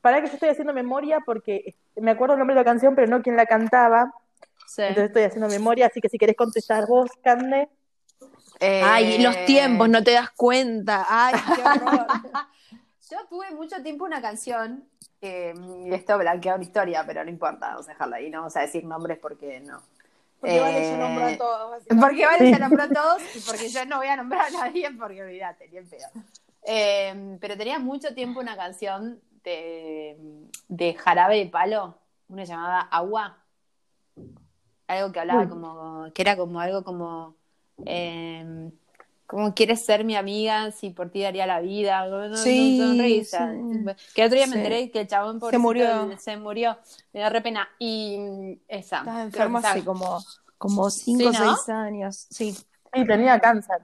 Para 0.00 0.22
que 0.22 0.28
yo 0.28 0.32
estoy 0.34 0.48
haciendo 0.48 0.72
memoria 0.72 1.20
porque 1.26 1.74
me 1.96 2.10
acuerdo 2.12 2.34
el 2.34 2.38
nombre 2.38 2.54
de 2.54 2.60
la 2.60 2.64
canción, 2.64 2.94
pero 2.94 3.06
no 3.06 3.20
quién 3.20 3.36
la 3.36 3.44
cantaba. 3.44 4.10
Sí. 4.66 4.80
Entonces 4.82 5.08
estoy 5.08 5.24
haciendo 5.24 5.48
memoria, 5.48 5.86
así 5.88 6.00
que 6.00 6.08
si 6.08 6.16
querés 6.16 6.36
contestar 6.36 6.86
vos, 6.86 7.10
Cande. 7.22 7.68
Eh, 8.62 8.80
Ay, 8.84 9.18
los 9.18 9.44
tiempos, 9.44 9.88
no 9.88 10.04
te 10.04 10.12
das 10.12 10.30
cuenta. 10.30 11.04
Ay, 11.08 11.34
qué 11.56 11.62
horror. 11.62 12.06
Yo 13.10 13.18
tuve 13.28 13.50
mucho 13.50 13.82
tiempo 13.82 14.04
una 14.04 14.22
canción, 14.22 14.84
eh, 15.20 15.52
y 15.84 15.92
esto 15.92 16.16
blanquea 16.16 16.54
una 16.54 16.64
historia, 16.64 17.04
pero 17.06 17.22
no 17.24 17.30
importa, 17.30 17.68
vamos 17.70 17.86
a 17.88 17.92
dejarla 17.92 18.16
ahí, 18.16 18.30
no 18.30 18.38
vamos 18.38 18.56
a 18.56 18.60
decir 18.60 18.84
nombres 18.84 19.18
porque 19.18 19.60
no. 19.60 19.82
Porque 20.40 20.60
vale, 20.60 20.78
Eh, 20.88 20.90
yo 20.90 20.96
nombro 20.96 21.24
a 21.26 21.36
todos. 21.36 21.82
Porque 22.00 22.24
Vale 22.26 22.38
Sí. 22.46 22.50
ya 22.52 22.58
nombró 22.58 22.82
a 22.84 22.88
todos 22.88 23.22
y 23.36 23.40
porque 23.40 23.68
yo 23.68 23.84
no 23.86 23.98
voy 23.98 24.06
a 24.08 24.16
nombrar 24.16 24.46
a 24.46 24.50
nadie 24.50 24.90
porque 24.92 25.22
olvídate, 25.22 25.68
ni 25.68 25.78
en 25.78 25.88
pedo. 25.88 26.06
Eh, 26.64 27.36
pero 27.40 27.56
tenía 27.56 27.78
mucho 27.78 28.14
tiempo 28.14 28.40
una 28.40 28.56
canción 28.56 29.20
de, 29.44 30.16
de 30.68 30.94
Jarabe 30.94 31.36
de 31.38 31.46
Palo, 31.46 31.98
una 32.28 32.44
llamada 32.44 32.80
Agua. 32.80 33.38
Algo 34.88 35.12
que 35.12 35.20
hablaba 35.20 35.42
Uy. 35.42 35.48
como, 35.48 36.06
que 36.14 36.22
era 36.22 36.36
como 36.36 36.60
algo 36.60 36.82
como, 36.82 37.36
eh, 37.86 38.70
como 39.26 39.54
quieres 39.54 39.84
ser 39.84 40.04
mi 40.04 40.14
amiga, 40.14 40.70
si 40.72 40.90
por 40.90 41.10
ti 41.10 41.22
daría 41.22 41.46
la 41.46 41.60
vida, 41.60 42.06
no, 42.06 42.28
no, 42.28 42.36
Sí, 42.36 42.78
sonrisa. 42.78 43.50
sí. 43.50 43.94
Que 44.14 44.22
el 44.22 44.26
otro 44.26 44.36
día 44.36 44.46
me 44.46 44.52
Sí. 44.52 44.58
enteré 44.58 44.90
que 44.90 45.00
el 45.00 45.06
chabón 45.06 45.36
Se 45.36 45.40
pobrecito, 45.40 45.62
murió. 45.62 46.18
se 46.18 46.36
murió, 46.36 46.78
me 47.14 47.20
da 47.20 47.30
re 47.30 47.40
pena. 47.40 47.66
Y 47.78 48.18
mm, 48.18 48.52
esa. 48.68 48.98
Estás 48.98 49.24
enfermo 49.24 49.58
hace 49.58 49.84
como, 49.84 50.20
como 50.58 50.90
5 50.90 51.28
o 51.30 51.32
Sí, 51.32 51.38
¿no? 51.38 51.54
6 51.56 51.68
años. 51.70 52.26
Sí. 52.30 52.52
Sí, 52.52 53.06
tenía 53.06 53.40
cáncer. 53.40 53.76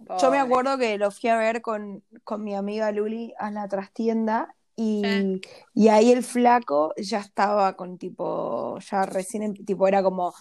está- 0.00 0.16
Yo 0.18 0.30
me 0.30 0.38
Pobre. 0.38 0.38
acuerdo 0.40 0.76
que 0.78 0.98
lo 0.98 1.10
fui 1.12 1.30
a 1.30 1.36
ver 1.38 1.62
con, 1.62 2.02
con 2.24 2.42
mi 2.42 2.54
amiga 2.56 2.90
Luli 2.90 3.32
a 3.38 3.50
la 3.52 3.68
trastienda 3.68 4.54
y, 4.74 5.02
Sí. 5.04 5.40
y 5.72 5.88
ahí 5.88 6.10
el 6.12 6.22
flaco 6.24 6.92
ya 6.96 7.20
estaba 7.20 7.76
con 7.76 7.96
tipo, 7.96 8.78
ya 8.90 9.06
recién, 9.06 9.42
em- 9.44 9.54
tipo 9.54 9.86
era 9.88 10.02
como, 10.02 10.34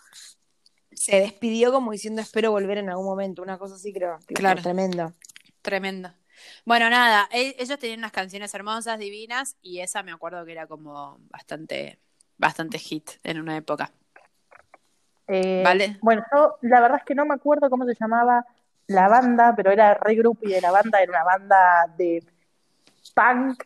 se 0.95 1.19
despidió 1.19 1.71
como 1.71 1.91
diciendo 1.91 2.21
espero 2.21 2.51
volver 2.51 2.77
en 2.79 2.89
algún 2.89 3.05
momento, 3.05 3.41
una 3.41 3.57
cosa 3.57 3.75
así 3.75 3.93
creo, 3.93 4.17
tipo, 4.25 4.39
Claro. 4.39 4.61
tremendo. 4.61 5.13
Tremendo. 5.61 6.13
Bueno, 6.65 6.89
nada, 6.89 7.27
e- 7.31 7.55
ellos 7.59 7.79
tenían 7.79 7.99
unas 7.99 8.11
canciones 8.11 8.53
hermosas, 8.53 8.99
divinas, 8.99 9.57
y 9.61 9.79
esa 9.79 10.03
me 10.03 10.11
acuerdo 10.11 10.43
que 10.45 10.51
era 10.51 10.67
como 10.67 11.17
bastante, 11.29 11.99
bastante 12.37 12.77
hit 12.77 13.09
en 13.23 13.39
una 13.39 13.57
época. 13.57 13.91
Eh, 15.27 15.61
¿Vale? 15.63 15.97
Bueno, 16.01 16.23
yo 16.31 16.57
la 16.61 16.81
verdad 16.81 16.99
es 16.99 17.03
que 17.05 17.15
no 17.15 17.25
me 17.25 17.33
acuerdo 17.33 17.69
cómo 17.69 17.85
se 17.85 17.95
llamaba 17.99 18.45
la 18.87 19.07
banda, 19.07 19.53
pero 19.55 19.71
era 19.71 19.95
re 19.95 20.15
grupo 20.15 20.41
y 20.43 20.51
de 20.51 20.61
la 20.61 20.71
banda 20.71 21.01
era 21.01 21.11
una 21.11 21.23
banda 21.23 21.93
de 21.97 22.23
punk, 23.15 23.63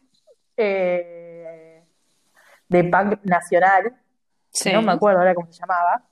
eh, 0.55 1.83
de 2.69 2.83
punk 2.85 3.23
nacional. 3.23 3.93
No 4.73 4.81
me 4.81 4.93
acuerdo 4.93 5.19
ahora 5.19 5.35
cómo 5.35 5.51
se 5.51 5.59
llamaba. 5.59 6.05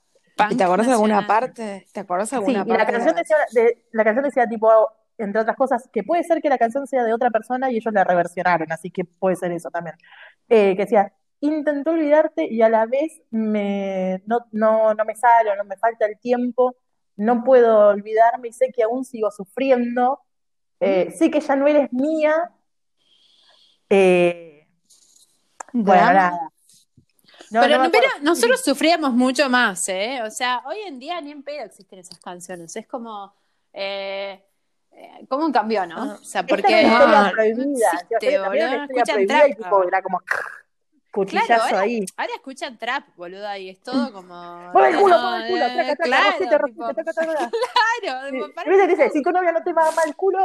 ¿Y 0.50 0.56
te 0.56 0.64
acordás 0.64 0.86
de 0.86 0.92
alguna 0.92 1.26
parte? 1.26 1.86
¿Te 1.92 2.00
acordás 2.00 2.30
de 2.30 2.36
Sí, 2.36 2.54
alguna 2.54 2.64
y 2.64 2.68
la 2.68 2.78
parte? 2.78 2.92
canción 2.92 3.14
decía, 3.16 3.36
de- 3.52 3.84
la 3.92 4.04
canción 4.04 4.24
decía 4.24 4.46
tipo, 4.46 4.70
entre 5.18 5.40
otras 5.40 5.56
cosas, 5.56 5.88
que 5.92 6.02
puede 6.04 6.22
ser 6.24 6.40
que 6.40 6.48
la 6.48 6.58
canción 6.58 6.86
sea 6.86 7.02
de 7.04 7.12
otra 7.12 7.30
persona 7.30 7.70
y 7.70 7.76
ellos 7.76 7.92
la 7.92 8.04
reversionaron, 8.04 8.70
así 8.72 8.90
que 8.90 9.04
puede 9.04 9.36
ser 9.36 9.52
eso 9.52 9.70
también. 9.70 9.96
Eh, 10.48 10.76
que 10.76 10.82
decía, 10.82 11.12
intentó 11.40 11.90
olvidarte 11.92 12.46
y 12.46 12.62
a 12.62 12.68
la 12.68 12.86
vez 12.86 13.20
me, 13.30 14.22
no, 14.26 14.38
no, 14.52 14.94
no 14.94 15.04
me 15.04 15.14
sale 15.14 15.56
no 15.56 15.64
me 15.64 15.76
falta 15.76 16.06
el 16.06 16.18
tiempo, 16.18 16.76
no 17.16 17.42
puedo 17.44 17.88
olvidarme 17.88 18.48
y 18.48 18.52
sé 18.52 18.70
que 18.72 18.82
aún 18.84 19.04
sigo 19.04 19.30
sufriendo, 19.30 20.20
eh, 20.80 21.10
sé 21.16 21.30
que 21.30 21.40
ya 21.40 21.56
no 21.56 21.66
eres 21.66 21.92
mía. 21.92 22.52
Eh, 23.90 24.66
bueno, 25.72 26.02
nada. 26.12 26.50
No, 27.50 27.60
pero 27.60 27.78
no 27.82 27.90
pero 27.90 28.06
nosotros 28.22 28.62
sufríamos 28.64 29.12
mucho 29.12 29.48
más, 29.48 29.88
¿eh? 29.88 30.20
O 30.24 30.30
sea, 30.30 30.62
hoy 30.66 30.78
en 30.86 30.98
día 30.98 31.20
ni 31.20 31.30
en 31.32 31.42
pedo 31.42 31.64
existen 31.64 31.98
esas 32.00 32.18
canciones. 32.20 32.74
Es 32.76 32.86
como, 32.86 33.32
eh, 33.72 34.42
eh, 34.92 35.26
como 35.28 35.46
un 35.46 35.52
cambio, 35.52 35.86
¿no? 35.86 35.96
Ah. 36.02 36.18
O 36.20 36.24
sea, 36.24 36.44
porque 36.46 36.80
era 36.80 37.04
una 37.06 37.30
prohibida. 37.30 37.90
existe, 37.92 38.38
boludo, 38.38 38.48
una 38.50 38.56
historia 38.56 38.84
escuchan 38.84 39.14
prohibida 39.14 39.36
trap 39.38 39.48
y 39.50 39.54
tipo, 39.54 39.66
ahora. 39.76 39.88
era 39.88 40.02
como 40.02 40.22
cuchillazo 41.10 41.46
Claro, 41.46 41.62
ahora, 41.64 41.80
ahí. 41.80 42.04
ahora 42.16 42.32
escuchan 42.34 42.78
trap, 42.78 43.04
boluda, 43.16 43.58
y 43.58 43.70
es 43.70 43.80
todo 43.80 44.12
como. 44.12 44.34
Mueve 44.72 44.88
el 44.90 44.96
culo, 45.00 45.18
no, 45.18 45.36
el 45.36 45.48
culo, 45.50 45.64
traca, 45.64 45.84
traca, 45.96 46.02
claro, 46.04 46.24
rosita, 46.32 46.58
tipo, 46.66 46.82
rosita, 46.82 47.04
traca, 47.04 47.12
traca. 47.32 47.50
claro, 48.02 48.26
Sí. 48.28 48.32
tipo, 48.34 48.46
Y 48.46 48.52
para- 48.52 48.70
viste, 48.70 48.86
dice, 48.88 49.10
si 49.10 49.22
tu 49.22 49.30
novia 49.30 49.52
no 49.52 49.62
te 49.62 49.72
va 49.72 49.90
mal 49.92 50.06
el 50.08 50.16
culo, 50.16 50.38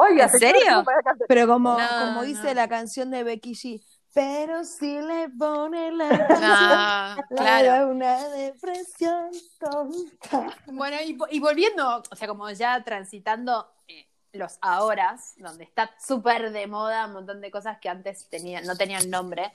oiga, 0.00 0.24
¿En 0.24 0.30
serio? 0.38 0.84
Pero 1.28 1.46
como, 1.46 1.78
No, 1.78 1.86
como 2.06 2.22
dice 2.22 2.44
no. 2.48 2.54
la 2.54 2.68
canción 2.68 3.10
de 3.10 3.24
Becky 3.24 3.52
G, 3.54 3.82
pero 4.16 4.64
si 4.64 4.98
le 4.98 5.28
pone 5.28 5.92
la 5.92 6.08
canción, 6.26 6.40
Ah, 6.42 7.16
le 7.28 7.36
claro. 7.36 7.68
da 7.68 7.86
una 7.86 8.28
depresión 8.30 9.30
tonta. 9.58 10.56
Bueno, 10.68 10.96
y, 11.04 11.18
y 11.36 11.38
volviendo, 11.38 12.02
o 12.10 12.16
sea, 12.16 12.26
como 12.26 12.48
ya 12.50 12.82
transitando 12.82 13.70
eh, 13.86 14.08
los 14.32 14.56
ahora, 14.62 15.18
donde 15.36 15.64
está 15.64 15.94
súper 16.00 16.50
de 16.50 16.66
moda 16.66 17.04
un 17.04 17.12
montón 17.12 17.42
de 17.42 17.50
cosas 17.50 17.76
que 17.78 17.90
antes 17.90 18.26
tenían, 18.30 18.64
no 18.64 18.74
tenían 18.74 19.10
nombre, 19.10 19.52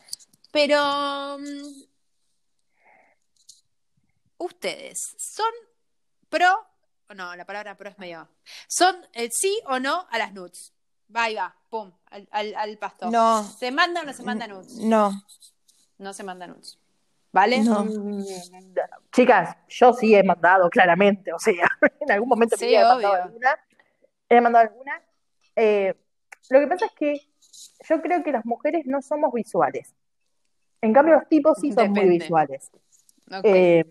pero 0.51 1.39
mm, 1.39 1.83
ustedes 4.37 5.15
son 5.17 5.51
pro, 6.29 6.67
no, 7.15 7.35
la 7.35 7.45
palabra 7.45 7.75
pro 7.77 7.89
es 7.89 7.97
medio, 7.97 8.29
son 8.67 8.95
el 9.13 9.31
sí 9.31 9.59
o 9.65 9.79
no 9.79 10.05
a 10.11 10.19
las 10.19 10.33
nudes. 10.33 10.71
Va 11.15 11.29
y 11.29 11.35
va, 11.35 11.53
pum, 11.69 11.91
al, 12.09 12.27
al, 12.31 12.55
al 12.55 12.77
pasto. 12.77 13.09
No, 13.11 13.43
¿Se 13.43 13.71
manda 13.71 14.01
o 14.01 14.05
no 14.05 14.13
se 14.13 14.23
manda 14.23 14.47
nudes? 14.47 14.77
no, 14.77 15.11
No 15.97 16.13
se 16.13 16.23
manda 16.23 16.47
nudes. 16.47 16.77
¿Vale? 17.33 17.59
no. 17.61 17.85
Mm, 17.85 18.23
Chicas, 19.11 19.55
yo 19.69 19.93
sí 19.93 20.13
he 20.15 20.23
mandado, 20.23 20.69
claramente, 20.69 21.31
o 21.33 21.39
sea, 21.39 21.53
en 22.01 22.11
algún 22.11 22.29
momento 22.29 22.57
Sí, 22.57 22.73
he 22.73 22.79
mandado 22.83 22.97
obvio. 22.97 23.23
alguna. 23.23 23.55
He 24.29 24.41
mandado 24.41 24.67
alguna. 24.69 25.01
Eh, 25.55 25.95
lo 26.49 26.59
que 26.59 26.67
pasa 26.67 26.85
es 26.85 26.91
que 26.93 27.21
yo 27.87 28.01
creo 28.01 28.23
que 28.23 28.31
las 28.31 28.45
mujeres 28.45 28.85
no 28.85 29.01
somos 29.01 29.33
visuales. 29.33 29.93
En 30.81 30.93
cambio, 30.93 31.15
los 31.15 31.27
tipos 31.29 31.57
sí 31.59 31.71
son 31.71 31.91
muy 31.91 32.07
visuales. 32.09 32.71
Ok. 33.31 33.41
Eh, 33.43 33.85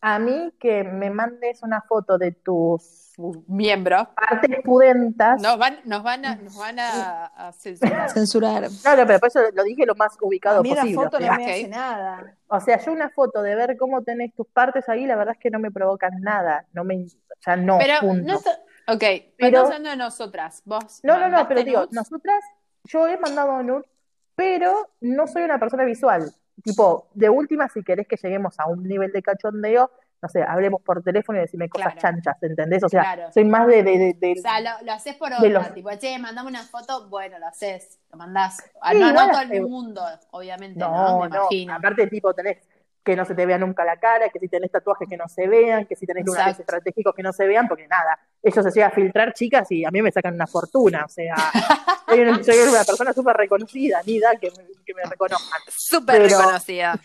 a 0.00 0.18
mí 0.18 0.52
que 0.60 0.84
me 0.84 1.10
mandes 1.10 1.62
una 1.62 1.80
foto 1.82 2.18
de 2.18 2.32
tus 2.32 3.12
Miembro. 3.48 4.08
partes 4.14 4.60
pudentas. 4.62 5.40
Nos 5.40 5.58
van, 5.58 5.78
nos 5.84 6.02
van 6.02 6.24
a, 6.24 6.36
nos 6.36 6.56
van 6.56 6.78
a, 6.78 7.26
a 7.26 7.52
censurar. 7.52 8.10
Censurar. 8.10 8.62
No, 8.84 8.96
no, 8.96 9.06
pero 9.06 9.18
por 9.18 9.28
eso 9.28 9.40
lo 9.54 9.62
dije 9.64 9.86
lo 9.86 9.94
más 9.94 10.16
ubicado 10.20 10.60
A 10.60 10.62
mí 10.62 10.70
la 10.70 10.82
posible. 10.82 10.94
foto 11.02 11.16
o 11.16 11.20
sea. 11.20 11.30
no 11.32 11.36
me 11.38 11.50
hace 11.50 11.68
nada. 11.68 12.36
O 12.48 12.60
sea, 12.60 12.78
yo 12.78 12.92
una 12.92 13.08
foto 13.10 13.42
de 13.42 13.54
ver 13.54 13.76
cómo 13.78 14.02
tenés 14.02 14.34
tus 14.34 14.46
partes 14.48 14.88
ahí, 14.88 15.06
la 15.06 15.16
verdad 15.16 15.34
es 15.34 15.40
que 15.40 15.50
no 15.50 15.58
me 15.58 15.70
provocan 15.70 16.20
nada. 16.20 16.66
No 16.72 16.84
me, 16.84 16.96
o 17.04 17.08
sea, 17.40 17.56
no, 17.56 17.78
Pero 17.78 17.94
punto. 18.00 18.26
no 18.32 18.34
está- 18.38 18.60
Ok, 18.88 19.02
pero 19.36 19.60
hablando 19.64 19.90
de 19.90 19.96
nosotras. 19.96 20.62
Vos. 20.64 21.00
No, 21.02 21.18
no, 21.18 21.28
no, 21.28 21.48
pero 21.48 21.64
digo, 21.64 21.86
nosotras, 21.90 22.44
yo 22.84 23.08
he 23.08 23.18
mandado 23.18 23.60
nudes, 23.64 23.84
pero 24.36 24.90
no 25.00 25.26
soy 25.26 25.42
una 25.42 25.58
persona 25.58 25.82
visual. 25.84 26.32
Tipo, 26.62 27.08
de 27.14 27.28
última, 27.28 27.68
si 27.68 27.82
querés 27.82 28.06
que 28.08 28.16
lleguemos 28.16 28.58
a 28.58 28.66
un 28.66 28.82
nivel 28.84 29.12
de 29.12 29.22
cachondeo, 29.22 29.90
no 30.22 30.28
sé, 30.30 30.42
hablemos 30.42 30.80
por 30.82 31.02
teléfono 31.02 31.38
y 31.38 31.42
decirme 31.42 31.68
cosas 31.68 31.92
Claro. 31.92 32.00
chanchas, 32.00 32.42
¿entendés? 32.42 32.82
O 32.82 32.88
sea, 32.88 33.02
Claro. 33.02 33.32
soy 33.32 33.44
más 33.44 33.66
de, 33.66 33.82
de, 33.82 33.98
de- 33.98 34.16
de- 34.18 34.34
O 34.38 34.42
sea, 34.42 34.60
lo, 34.60 34.70
lo 34.86 34.92
haces 34.92 35.14
por 35.16 35.30
los- 35.30 35.74
tipo, 35.74 35.90
che, 35.98 36.18
mandame 36.18 36.48
una 36.48 36.62
foto, 36.62 37.08
bueno, 37.08 37.38
lo 37.38 37.46
haces, 37.46 37.98
lo 38.10 38.16
mandás. 38.16 38.62
Ah, 38.80 38.92
Sí, 38.92 38.98
no, 38.98 39.12
no 39.12 39.30
todo 39.30 39.40
el 39.42 39.62
mundo, 39.62 40.02
obviamente, 40.30 40.78
¿no? 40.80 40.90
No, 40.90 41.20
Me 41.24 41.28
no, 41.28 41.36
imagino. 41.36 41.74
aparte 41.74 42.06
tipo 42.06 42.32
tenés 42.32 42.58
que 43.06 43.14
no 43.14 43.24
se 43.24 43.36
te 43.36 43.46
vea 43.46 43.56
nunca 43.56 43.84
la 43.84 44.00
cara, 44.00 44.28
que 44.30 44.40
si 44.40 44.48
tenés 44.48 44.68
tatuajes 44.68 45.08
que 45.08 45.16
no 45.16 45.28
se 45.28 45.46
vean, 45.46 45.86
que 45.86 45.94
si 45.94 46.04
tenés 46.06 46.26
lunares 46.26 46.58
estratégicos 46.58 47.14
que 47.14 47.22
no 47.22 47.32
se 47.32 47.46
vean, 47.46 47.68
porque 47.68 47.86
nada, 47.86 48.18
ellos 48.42 48.64
se 48.64 48.70
llegan 48.72 48.90
a 48.90 48.94
filtrar 48.94 49.32
chicas 49.32 49.70
y 49.70 49.84
a 49.84 49.92
mí 49.92 50.02
me 50.02 50.10
sacan 50.10 50.34
una 50.34 50.48
fortuna, 50.48 51.04
o 51.04 51.08
sea, 51.08 51.36
soy 52.08 52.20
una, 52.20 52.42
soy 52.42 52.58
una 52.58 52.82
persona 52.82 53.12
súper 53.12 53.36
reconocida, 53.36 54.02
ni 54.04 54.18
da 54.18 54.34
que 54.34 54.50
me, 54.50 54.66
que 54.84 54.92
me 54.92 55.04
reconozcan. 55.04 55.60
Súper 55.68 56.22
reconocida. 56.22 57.00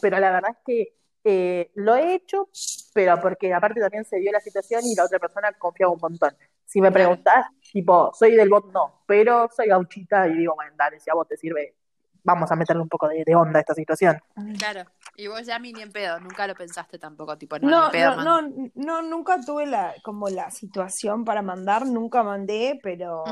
Pero 0.00 0.18
la 0.18 0.32
verdad 0.32 0.50
es 0.50 0.58
que 0.66 0.96
eh, 1.22 1.70
lo 1.76 1.94
he 1.94 2.14
hecho, 2.14 2.48
pero 2.92 3.20
porque 3.20 3.54
aparte 3.54 3.80
también 3.80 4.04
se 4.04 4.18
dio 4.18 4.32
la 4.32 4.40
situación 4.40 4.82
y 4.84 4.96
la 4.96 5.04
otra 5.04 5.20
persona 5.20 5.52
confiaba 5.52 5.92
un 5.92 6.00
montón. 6.02 6.36
Si 6.64 6.80
me 6.80 6.90
preguntás, 6.90 7.46
tipo, 7.72 8.10
soy 8.18 8.34
del 8.34 8.48
bot, 8.48 8.72
no, 8.72 9.04
pero 9.06 9.48
soy 9.54 9.68
gauchita 9.68 10.26
y 10.26 10.38
digo, 10.38 10.56
bueno, 10.56 10.72
dale, 10.76 10.98
si 10.98 11.08
a 11.08 11.14
vos 11.14 11.28
te 11.28 11.36
sirve, 11.36 11.76
vamos 12.24 12.50
a 12.50 12.56
meterle 12.56 12.82
un 12.82 12.88
poco 12.88 13.08
de, 13.08 13.24
de 13.24 13.34
onda 13.34 13.58
a 13.58 13.60
esta 13.60 13.74
situación. 13.74 14.18
Claro. 14.58 14.84
Y 15.16 15.26
vos 15.26 15.44
ya 15.44 15.58
ni 15.58 15.70
en 15.70 15.90
pedo, 15.90 16.20
nunca 16.20 16.46
lo 16.46 16.54
pensaste 16.54 16.98
tampoco, 16.98 17.36
tipo, 17.36 17.58
no, 17.58 17.66
ni 17.66 17.72
No, 17.72 17.86
en 17.86 17.90
pedo, 17.92 18.16
no, 18.16 18.42
no, 18.42 18.70
no, 18.74 19.02
nunca 19.02 19.40
tuve 19.40 19.66
la, 19.66 19.94
como 20.02 20.28
la 20.28 20.50
situación 20.50 21.24
para 21.24 21.42
mandar, 21.42 21.86
nunca 21.86 22.22
mandé, 22.22 22.78
pero. 22.82 23.24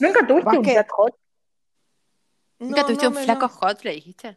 ¿Nunca 0.00 0.26
tuviste 0.26 0.58
un 0.58 0.64
que- 0.64 0.74
chat 0.74 0.88
hot? 0.90 1.14
¿Nunca 2.58 2.80
no, 2.82 2.86
tuviste 2.86 3.04
no 3.06 3.10
un 3.10 3.16
flaco 3.16 3.46
no. 3.46 3.48
hot, 3.48 3.82
le 3.84 3.92
dijiste? 3.92 4.36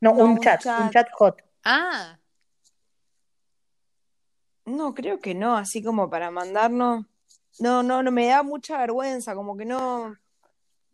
No, 0.00 0.12
No, 0.14 0.24
un 0.24 0.30
un 0.30 0.38
chat, 0.40 0.62
chat. 0.62 0.80
un 0.80 0.90
chat 0.90 1.08
hot. 1.12 1.42
Ah, 1.64 2.18
No, 4.64 4.94
creo 4.94 5.18
que 5.18 5.34
no, 5.34 5.56
así 5.56 5.82
como 5.82 6.10
para 6.10 6.30
mandarnos. 6.30 7.06
No, 7.58 7.82
no, 7.82 8.02
no, 8.02 8.10
me 8.12 8.26
da 8.28 8.42
mucha 8.42 8.78
vergüenza, 8.78 9.34
como 9.34 9.56
que 9.56 9.64
no, 9.64 10.14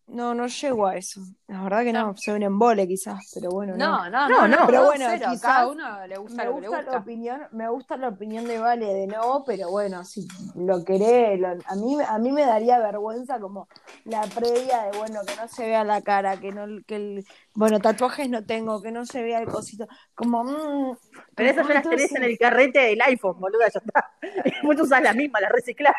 no, 0.07 0.35
no 0.35 0.47
llego 0.47 0.87
a 0.87 0.97
eso. 0.97 1.21
La 1.49 1.63
verdad 1.63 1.83
que 1.85 1.93
no, 1.93 2.07
No. 2.09 2.17
soy 2.17 2.35
un 2.35 2.43
embole 2.43 2.87
quizás, 2.87 3.31
pero 3.35 3.51
bueno, 3.51 3.77
no. 3.77 4.09
no, 4.09 4.11
no, 4.11 4.29
No, 4.29 4.29
no, 4.29 4.49
no, 4.49 4.57
no, 4.61 4.67
pero 4.67 4.79
no, 4.81 4.85
bueno, 4.87 5.07
cero, 5.11 5.27
quizás 5.31 5.41
cada 5.41 5.69
uno 5.69 6.07
le 6.07 6.17
gusta 6.19 6.37
Me 6.37 6.45
lo 6.45 6.55
que 6.57 6.61
le 6.61 6.69
gusta 6.69 6.83
la 6.83 6.99
opinión, 6.99 7.41
me 7.53 7.69
gusta 7.69 7.97
la 7.97 8.09
opinión 8.09 8.45
de 8.47 8.59
Vale 8.59 8.87
de 8.95 9.07
no, 9.07 9.45
pero 9.47 9.71
bueno, 9.71 10.05
si 10.05 10.27
lo 10.55 10.85
querés, 10.85 11.41
lo- 11.41 11.49
a 11.67 11.75
mí, 11.77 11.97
a 12.07 12.19
mí 12.19 12.33
me 12.33 12.45
daría 12.47 12.79
vergüenza 12.79 13.41
como 13.41 13.69
la 14.05 14.23
previa 14.23 14.83
de 14.85 14.99
bueno, 14.99 15.21
que 15.27 15.35
no 15.37 15.49
se 15.49 15.67
vea 15.67 15.85
la 15.85 16.03
cara, 16.03 16.39
que 16.39 16.53
no, 16.53 16.67
que 16.87 16.97
el, 16.97 17.25
bueno, 17.55 17.81
tatuajes 17.81 18.29
no 18.29 18.45
tengo, 18.45 18.83
que 18.83 18.93
no 18.93 19.07
se 19.07 19.23
vea 19.23 19.39
el 19.41 19.47
cosito, 19.49 19.87
como 20.15 20.45
mm, 20.45 20.97
Pero 21.35 21.55
como, 21.55 21.69
ya 21.69 21.75
las 21.75 21.89
tenés 21.89 22.13
en 22.15 22.25
el 22.25 22.39
carrete 22.39 22.81
del 22.81 23.01
iPhone, 23.03 23.41
boluda, 23.41 23.69
ya 23.69 23.81
está. 23.85 24.11
Vos 24.63 24.81
usás 24.81 25.03
la 25.03 25.13
misma, 25.15 25.41
la 25.41 25.49
reciclás. 25.49 25.95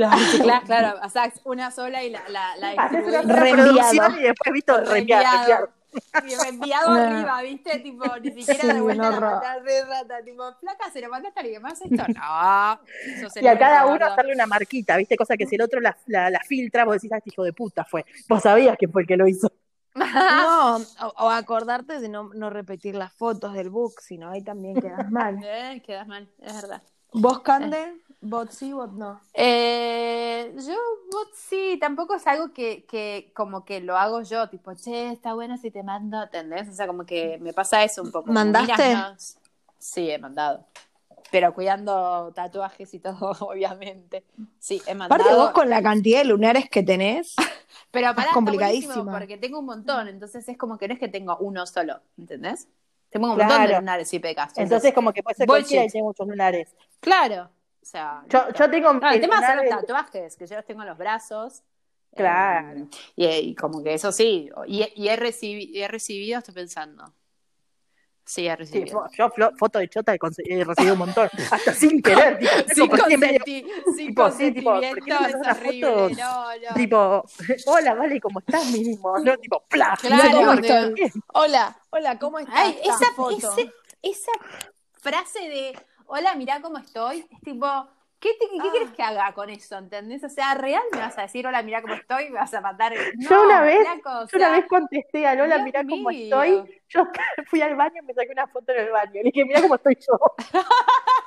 Las 0.00 0.18
reciclás, 0.20 0.64
claro, 0.64 0.98
o 1.04 1.08
sea, 1.10 1.32
una 1.44 1.70
sola 1.70 2.02
y 2.02 2.10
la, 2.10 2.22
la, 2.28 2.56
la 2.56 2.70
Haces 2.76 3.06
una 3.06 3.22
distribuís. 3.22 3.86
sola 3.86 4.08
Reenviado. 4.08 4.20
y 4.20 4.22
después, 4.22 4.52
viste, 4.52 4.72
reenviar, 4.84 5.24
reenviar. 5.26 5.70
Y 6.26 6.36
reenviado 6.36 6.94
No. 6.94 7.00
arriba, 7.00 7.42
¿viste? 7.42 7.78
Tipo, 7.80 8.04
ni 8.18 8.30
siquiera 8.44 8.60
Sí, 8.60 8.66
de 8.74 8.80
vuelta 8.80 9.10
la 9.10 9.20
mandás 9.20 9.62
re 9.62 9.84
rata. 9.84 10.22
Tipo, 10.24 10.54
flaca, 10.60 10.90
¿se 10.92 11.00
lo 11.00 11.08
mandaste 11.08 11.40
a 11.40 11.42
alguien 11.42 11.62
más 11.62 11.80
esto? 11.80 12.04
No. 12.08 12.80
Y 13.40 13.46
a 13.48 13.58
cada 13.58 13.86
uno 13.86 14.06
hacerle 14.06 14.34
una 14.34 14.46
marquita, 14.46 14.96
¿viste? 14.96 15.16
Cosa 15.16 15.36
que 15.36 15.46
si 15.46 15.56
el 15.56 15.62
otro 15.62 15.80
la, 15.80 15.96
la, 16.06 16.30
la 16.30 16.40
filtra, 16.40 16.84
vos 16.84 16.94
decís, 16.94 17.12
ah, 17.12 17.18
este 17.18 17.30
hijo 17.30 17.42
de 17.44 17.52
puta 17.52 17.84
fue. 17.84 18.04
Vos 18.28 18.42
sabías 18.42 18.76
quién 18.78 18.92
fue 18.92 19.02
el 19.02 19.08
que 19.08 19.16
lo 19.16 19.26
hizo. 19.26 19.50
no, 19.94 20.76
o, 20.76 20.84
o 21.18 21.30
acordarte 21.30 21.98
de 21.98 22.08
no, 22.08 22.30
no 22.34 22.50
repetir 22.50 22.94
las 22.94 23.12
fotos 23.12 23.52
del 23.54 23.70
book, 23.70 23.94
sino 24.00 24.30
ahí 24.30 24.42
también 24.44 24.80
quedas 24.80 25.10
mal. 25.10 25.38
Eh, 25.42 25.82
quedas 25.84 26.06
mal, 26.06 26.30
es 26.40 26.54
verdad. 26.54 26.82
¿Vos, 27.12 27.40
Cande? 27.40 27.94
¿Bot 28.22 28.50
sí, 28.50 28.72
bot 28.72 28.92
no? 28.92 29.20
Eh, 29.32 30.54
yo, 30.56 30.74
vos 31.10 31.28
sí, 31.34 31.78
tampoco 31.80 32.14
es 32.14 32.26
algo 32.26 32.52
que, 32.52 32.84
que 32.84 33.32
como 33.34 33.64
que 33.64 33.80
lo 33.80 33.96
hago 33.96 34.22
yo, 34.22 34.48
tipo, 34.48 34.74
che, 34.74 35.12
está 35.12 35.32
bueno 35.34 35.56
si 35.56 35.70
te 35.70 35.82
mando, 35.82 36.22
¿entendés? 36.22 36.68
O 36.68 36.72
sea, 36.72 36.86
como 36.86 37.06
que 37.06 37.38
me 37.40 37.52
pasa 37.52 37.82
eso 37.82 38.02
un 38.02 38.12
poco. 38.12 38.30
¿Mandaste? 38.30 38.94
Sí, 39.78 40.10
he 40.10 40.18
mandado. 40.18 40.66
Pero 41.30 41.54
cuidando 41.54 42.32
tatuajes 42.34 42.92
y 42.92 42.98
todo, 42.98 43.30
obviamente. 43.40 44.24
Sí, 44.58 44.82
he 44.86 44.94
mandado. 44.94 45.22
Aparte 45.22 45.40
vos 45.40 45.50
con 45.52 45.70
la 45.70 45.82
cantidad 45.82 46.18
de 46.18 46.26
lunares 46.26 46.68
que 46.68 46.82
tenés, 46.82 47.36
Pero 47.90 48.14
complicadísima. 48.32 48.94
buenísimo 48.94 49.18
porque 49.18 49.36
tengo 49.36 49.58
un 49.58 49.66
montón, 49.66 50.08
entonces 50.08 50.48
es 50.48 50.56
como 50.56 50.78
que 50.78 50.88
no 50.88 50.94
es 50.94 51.00
que 51.00 51.08
tengo 51.08 51.36
uno 51.38 51.66
solo, 51.66 52.00
¿entendés? 52.18 52.68
Tengo 53.10 53.32
un 53.32 53.36
montón 53.36 53.66
de 53.66 53.74
lunares 53.76 54.12
y 54.14 54.18
pecas. 54.20 54.52
Entonces, 54.56 54.92
como 54.92 55.12
que 55.12 55.22
puede 55.22 55.34
ser 55.34 55.48
y 55.48 55.88
tiene 55.88 56.02
muchos 56.02 56.26
lunares. 56.28 56.76
claro. 57.00 57.50
O 57.82 57.84
sea, 57.86 58.22
Yo, 58.28 58.52
yo 58.52 58.70
tengo. 58.70 58.92
No, 58.92 59.10
el 59.10 59.20
tema 59.20 59.40
son 59.46 59.56
los 59.56 59.68
tatuajes, 59.68 60.36
que 60.36 60.46
yo 60.46 60.56
los 60.56 60.64
tengo 60.66 60.82
en 60.82 60.88
los 60.88 60.98
brazos. 60.98 61.62
Claro. 62.14 62.78
Eh, 62.80 62.88
y, 63.16 63.26
y 63.50 63.54
como 63.54 63.82
que 63.82 63.94
eso 63.94 64.12
sí. 64.12 64.50
Y, 64.66 64.84
y 64.96 65.08
he, 65.08 65.16
recibi- 65.18 65.70
he 65.74 65.88
recibido, 65.88 66.38
estoy 66.38 66.54
pensando. 66.54 67.14
Sí, 68.24 68.46
he 68.46 68.50
Sí, 68.50 68.56
recibido. 68.56 69.08
yo 69.16 69.28
flo- 69.30 69.56
foto 69.56 69.78
de 69.80 69.88
chota 69.88 70.14
he, 70.14 70.64
recibido 70.64 70.92
un 70.92 70.98
montón, 71.00 71.28
hasta 71.50 71.72
sin 71.72 72.00
querer, 72.02 72.38
tipo, 72.38 72.50
Sin, 72.74 72.88
¿por 72.88 73.08
qué 73.08 73.16
medio- 73.18 73.38
consenti- 73.40 73.66
sin 73.96 74.06
tipo, 74.08 74.30
sí, 74.30 74.52
tipo, 74.52 74.70
¿por 74.72 74.80
qué 74.80 74.88
consentimiento, 74.90 75.38
es 75.50 75.56
horrible. 75.56 75.90
fotos? 75.90 76.18
No, 76.18 76.44
no. 76.68 76.74
tipo, 76.74 77.24
hola, 77.66 77.94
vale, 77.94 78.20
¿cómo 78.20 78.38
estás 78.40 78.66
mínimo? 78.66 79.18
No, 79.24 79.38
tipo, 79.38 79.64
pla, 79.68 79.96
Claro. 80.00 80.52
Hola, 81.34 81.76
hola, 81.90 82.18
¿cómo 82.20 82.38
estás? 82.38 82.54
Ay, 82.56 82.78
esa, 82.84 83.12
foto. 83.16 83.36
ese- 83.52 83.72
esa 84.02 84.32
frase 84.92 85.40
de 85.48 85.78
hola, 86.10 86.34
mirá 86.34 86.60
cómo 86.60 86.78
estoy, 86.78 87.26
es 87.30 87.40
tipo, 87.42 87.66
¿qué, 88.18 88.30
te- 88.38 88.48
qué 88.50 88.58
Ah. 88.60 88.68
quieres 88.70 88.90
que 88.90 89.02
haga 89.02 89.32
con 89.32 89.48
eso? 89.50 89.78
¿Entendés? 89.78 90.22
O 90.24 90.28
sea, 90.28 90.54
real 90.54 90.82
me 90.92 90.98
vas 90.98 91.16
a 91.18 91.22
decir 91.22 91.46
hola, 91.46 91.62
mirá 91.62 91.80
cómo 91.82 91.94
estoy, 91.94 92.30
me 92.30 92.38
vas 92.38 92.52
a 92.52 92.60
matar. 92.60 92.92
Yo 93.16 93.30
No, 93.30 93.44
una 93.44 93.60
vez- 93.62 93.86
Yo 94.04 94.36
una 94.38 94.50
vez 94.50 94.66
contesté 94.66 95.26
a 95.26 95.34
Lola, 95.34 95.54
Dios 95.56 95.64
mirá 95.64 95.84
cómo 95.88 96.10
estoy. 96.10 96.80
Yo 96.88 97.02
fui 97.50 97.62
al 97.62 97.76
baño 97.76 98.02
y 98.02 98.06
me 98.06 98.14
saqué 98.14 98.30
una 98.32 98.46
foto 98.48 98.72
en 98.72 98.80
el 98.86 98.90
baño. 98.90 99.12
Le 99.14 99.22
dije, 99.22 99.44
mirá 99.44 99.60
cómo 99.62 99.76
estoy 99.76 99.96
yo. 100.00 100.18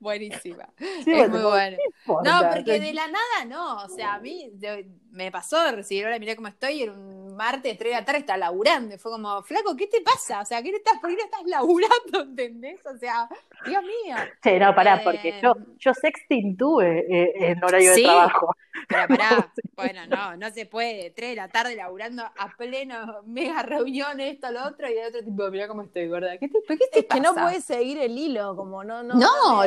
Buenísima. 0.00 0.68
Sí, 0.78 1.10
es 1.12 1.28
bueno, 1.30 1.34
muy 1.34 1.42
bueno. 1.42 1.76
No, 2.24 2.50
porque 2.54 2.78
de 2.80 2.92
la 2.92 3.06
nada 3.08 3.44
no. 3.46 3.82
O 3.84 3.88
sea, 3.88 4.14
a 4.14 4.18
mí 4.20 4.50
de- 4.54 4.86
me 5.10 5.30
pasó 5.32 5.72
recibir 5.72 6.06
hola, 6.06 6.18
mirá 6.18 6.36
cómo 6.36 6.48
estoy, 6.48 6.82
era 6.82 6.92
un 6.92 7.34
martes, 7.34 7.76
3 7.78 7.92
de 7.94 7.98
la 8.00 8.04
tarde, 8.04 8.20
estaba 8.20 8.36
laburando. 8.38 8.94
Y 8.94 8.98
fue 8.98 9.10
como, 9.10 9.42
flaco, 9.42 9.74
¿qué 9.76 9.86
te 9.88 10.00
pasa? 10.00 10.40
O 10.40 10.44
sea, 10.44 10.62
¿qué 10.62 10.70
estás, 10.70 10.98
¿por 11.00 11.10
qué 11.10 11.16
no 11.16 11.24
estás 11.24 11.42
laburando? 11.46 12.20
¿Entendés? 12.22 12.80
O 12.86 12.96
sea, 12.98 13.28
Dios 13.66 13.82
mío. 13.82 14.16
Che, 14.42 14.58
no, 14.58 14.74
pará, 14.74 14.96
Eh, 14.96 15.00
porque 15.02 15.34
yo, 15.42 15.54
yo 15.78 15.94
sexting 15.94 16.56
tuve 16.56 17.06
eh, 17.08 17.32
en 17.50 17.64
horario 17.64 17.94
Sí. 17.94 18.02
de 18.02 18.06
trabajo. 18.08 18.54
Pero 18.86 19.08
pará, 19.08 19.52
bueno, 19.74 20.06
no, 20.06 20.36
no 20.36 20.50
se 20.50 20.66
puede. 20.66 21.10
3 21.10 21.30
de 21.30 21.36
la 21.36 21.48
tarde 21.48 21.74
laburando 21.74 22.22
a 22.24 22.54
pleno, 22.56 23.22
mega 23.26 23.62
reunión, 23.62 24.20
esto, 24.20 24.50
lo 24.52 24.64
otro, 24.66 24.88
y 24.88 24.94
de 24.94 25.06
otro 25.06 25.24
tipo, 25.24 25.50
mirá 25.50 25.66
cómo 25.68 25.82
estoy, 25.82 26.06
¿verdad? 26.08 26.36
¿Qué 26.38 26.48
te, 26.48 26.60
¿por 26.60 26.78
qué 26.78 26.86
te 26.92 27.00
Es 27.00 27.06
que 27.06 27.20
no 27.20 27.34
puedes 27.34 27.64
seguir 27.64 27.98
el 27.98 28.16
hilo, 28.16 28.54
como 28.56 28.84
no, 28.84 29.02
no. 29.02 29.14
No, 29.14 29.66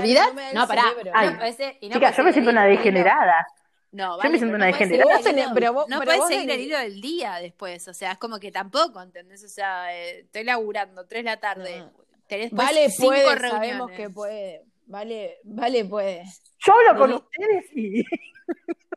No, 0.53 0.67
pará. 0.67 0.83
cerebro. 0.89 1.11
Ay, 1.13 1.33
no, 1.33 1.43
ese- 1.45 1.77
y 1.81 1.89
no 1.89 1.93
Chica, 1.95 2.11
yo 2.11 2.23
me 2.23 2.33
siento 2.33 2.51
una 2.51 2.65
degenerada. 2.65 3.47
No, 3.93 4.21
Yo 4.23 4.29
me 4.29 4.37
siento 4.37 4.55
una 4.55 4.67
no 4.67 4.71
puedes 4.71 4.89
degenerada. 4.89 5.17
Vos 5.17 5.25
tenés- 5.25 5.53
pero 5.53 5.73
vos- 5.73 5.89
no 5.89 5.99
pero 5.99 6.11
puedes 6.15 6.27
seguir 6.27 6.49
el 6.51 6.61
hilo 6.61 6.77
del 6.79 7.01
día 7.01 7.35
después. 7.41 7.85
O 7.89 7.93
sea, 7.93 8.13
es 8.13 8.17
como 8.17 8.39
que 8.39 8.51
tampoco, 8.51 9.01
¿entendés? 9.01 9.43
O 9.43 9.49
sea, 9.49 9.93
eh, 9.93 10.19
estoy 10.21 10.43
laburando 10.45 11.05
3 11.07 11.23
de 11.25 11.29
la 11.29 11.39
tarde. 11.39 11.79
No. 11.79 11.91
Tenés 12.27 12.51
Vale 12.53 12.89
cinco 12.89 13.07
puede, 13.09 13.23
reuniones. 13.35 13.51
sabemos 13.51 13.91
que 13.91 14.09
puede. 14.09 14.63
Vale, 14.85 15.39
vale 15.43 15.83
puede. 15.85 16.23
Yo 16.59 16.73
hablo 16.73 16.99
con 16.99 17.13
ustedes 17.13 17.65
y. 17.75 18.03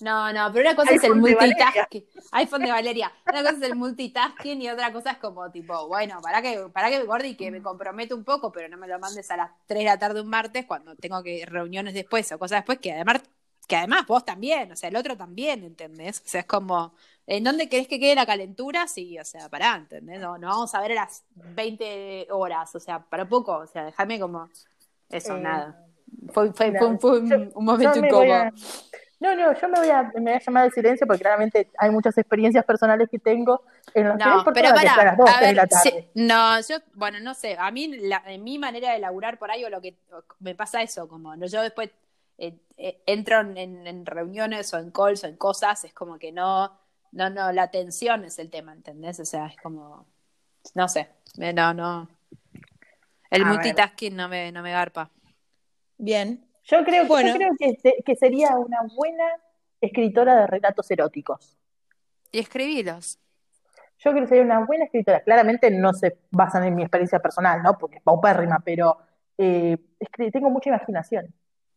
No, 0.00 0.32
no, 0.32 0.50
pero 0.52 0.68
una 0.68 0.76
cosa 0.76 0.92
es 0.94 1.04
el 1.04 1.10
multitasking. 1.16 2.04
iPhone 2.32 2.62
de 2.62 2.70
Valeria. 2.70 3.12
Una 3.26 3.42
cosa 3.42 3.54
es 3.56 3.62
el 3.62 3.76
multitasking 3.76 4.62
y 4.62 4.68
otra 4.70 4.92
cosa 4.92 5.12
es 5.12 5.18
como 5.18 5.50
tipo, 5.50 5.88
bueno, 5.88 6.20
para 6.22 6.40
que, 6.42 6.68
para 6.72 6.90
que 6.90 7.02
Gordi 7.04 7.34
que 7.36 7.50
me 7.50 7.60
comprometo 7.62 8.16
un 8.16 8.24
poco, 8.24 8.50
pero 8.50 8.68
no 8.68 8.76
me 8.76 8.88
lo 8.88 8.98
mandes 8.98 9.30
a 9.30 9.36
las 9.36 9.50
3 9.66 9.80
de 9.80 9.84
la 9.84 9.98
tarde 9.98 10.20
un 10.20 10.28
martes 10.28 10.64
cuando 10.66 10.94
tengo 10.96 11.22
que 11.22 11.44
reuniones 11.46 11.94
después 11.94 12.30
o 12.32 12.38
cosas 12.38 12.58
después 12.60 12.78
que 12.78 12.92
además 12.92 13.20
que 13.68 13.76
además 13.76 14.04
vos 14.08 14.24
también, 14.24 14.72
o 14.72 14.74
sea, 14.76 14.88
el 14.88 14.96
otro 14.96 15.16
también, 15.16 15.62
¿entendés? 15.62 16.18
O 16.26 16.28
sea, 16.28 16.40
es 16.40 16.46
como, 16.46 16.92
¿en 17.24 17.44
dónde 17.44 17.68
querés 17.68 17.86
que 17.86 18.00
quede 18.00 18.16
la 18.16 18.26
calentura? 18.26 18.88
Sí, 18.88 19.16
o 19.16 19.24
sea, 19.24 19.48
pará, 19.48 19.76
¿entendés? 19.76 20.18
No, 20.18 20.38
no 20.38 20.48
vamos 20.48 20.74
a 20.74 20.80
ver 20.80 20.90
a 20.92 20.94
las 20.96 21.22
20 21.36 22.26
horas, 22.32 22.74
o 22.74 22.80
sea, 22.80 22.98
para 23.04 23.28
poco, 23.28 23.58
o 23.58 23.66
sea, 23.68 23.84
déjame 23.84 24.18
como, 24.18 24.48
eso, 25.08 25.36
Eh, 25.36 25.40
nada. 25.40 25.86
Fue, 26.32 26.52
fue, 26.52 26.72
no, 26.72 26.78
fue, 26.80 26.88
un- 26.88 26.98
fue 27.00 27.18
un, 27.20 27.30
yo- 27.30 27.50
un 27.54 27.64
momento 27.64 27.98
incómodo. 28.04 28.50
No, 29.20 29.34
no, 29.36 29.52
yo 29.52 29.68
me 29.68 29.78
voy 29.78 29.90
a, 29.90 30.02
me 30.14 30.20
voy 30.20 30.32
a 30.32 30.38
llamar 30.40 30.64
de 30.64 30.70
silencio 30.70 31.06
porque 31.06 31.20
claramente 31.22 31.70
hay 31.78 31.90
muchas 31.90 32.16
experiencias 32.16 32.64
personales 32.64 33.08
que 33.10 33.18
tengo 33.18 33.62
en 33.94 34.08
las 34.08 34.18
que 34.18 34.30
no 34.30 34.44
pero 34.54 34.72
que 34.72 34.88
sea 34.88 34.92
a 34.92 34.96
para, 34.96 35.04
las 35.04 35.18
2, 35.18 35.28
a 35.30 35.38
3 35.38 35.48
de 35.50 35.54
la 35.54 35.66
ver, 35.66 35.68
tarde. 35.68 36.10
no, 36.14 36.60
yo, 36.60 36.76
bueno, 36.94 37.20
no 37.20 37.34
sé, 37.34 37.56
a 37.58 37.70
mí, 37.70 37.88
la, 37.88 38.22
en 38.26 38.42
mi 38.42 38.58
manera 38.58 38.92
de 38.92 38.98
laburar 38.98 39.38
por 39.38 39.50
ahí, 39.50 39.64
o 39.64 39.68
lo 39.70 39.80
que 39.82 39.94
me 40.38 40.54
pasa 40.54 40.80
eso, 40.82 41.06
como 41.06 41.36
no, 41.36 41.46
yo 41.46 41.60
después 41.62 41.90
eh, 42.38 42.54
eh, 42.78 43.02
entro 43.06 43.40
en, 43.40 43.56
en- 43.58 43.86
en 43.86 44.06
reuniones 44.06 44.72
o 44.72 44.78
en 44.78 44.90
calls 44.90 45.22
o 45.24 45.26
en 45.26 45.36
cosas, 45.36 45.84
es 45.84 45.92
como 45.92 46.18
que 46.18 46.32
no, 46.32 46.72
no, 47.12 47.28
no, 47.28 47.52
la 47.52 47.70
tensión 47.70 48.24
es 48.24 48.38
el 48.38 48.48
tema, 48.50 48.72
¿entendés? 48.72 49.20
O 49.20 49.24
sea, 49.26 49.46
es 49.48 49.56
como, 49.58 50.06
no 50.74 50.88
sé, 50.88 51.08
no, 51.36 51.74
no, 51.74 52.08
El 53.30 53.42
A 53.42 53.48
ver. 53.48 53.54
multitasking 53.54 54.16
no 54.16 54.28
me, 54.28 54.52
no 54.52 54.62
me 54.62 54.72
garpa. 54.72 55.10
Bien. 55.98 56.44
Yo 56.64 56.84
creo, 56.84 57.06
Bueno. 57.06 57.28
yo 57.30 57.34
creo 57.34 57.50
que, 57.58 57.76
se- 57.80 58.02
que 58.04 58.16
sería 58.16 58.56
una 58.56 58.78
buena 58.96 59.24
escritora 59.80 60.36
de 60.36 60.46
relatos 60.46 60.90
eróticos. 60.90 61.56
Y 62.32 62.38
escribílos. 62.38 63.18
Yo 63.98 64.12
creo 64.12 64.22
que 64.22 64.28
sería 64.28 64.44
una 64.44 64.64
buena 64.64 64.84
escritora. 64.84 65.22
Claramente 65.22 65.70
no 65.70 65.92
se 65.92 66.18
basan 66.30 66.64
en 66.64 66.74
mi 66.74 66.82
experiencia 66.82 67.18
personal, 67.18 67.62
¿no? 67.62 67.76
Porque 67.78 67.96
es 67.96 68.02
paupérrima, 68.02 68.60
pero 68.64 68.96
eh, 69.36 69.76
tengo 70.32 70.48
mucha 70.50 70.70
imaginación. 70.70 71.32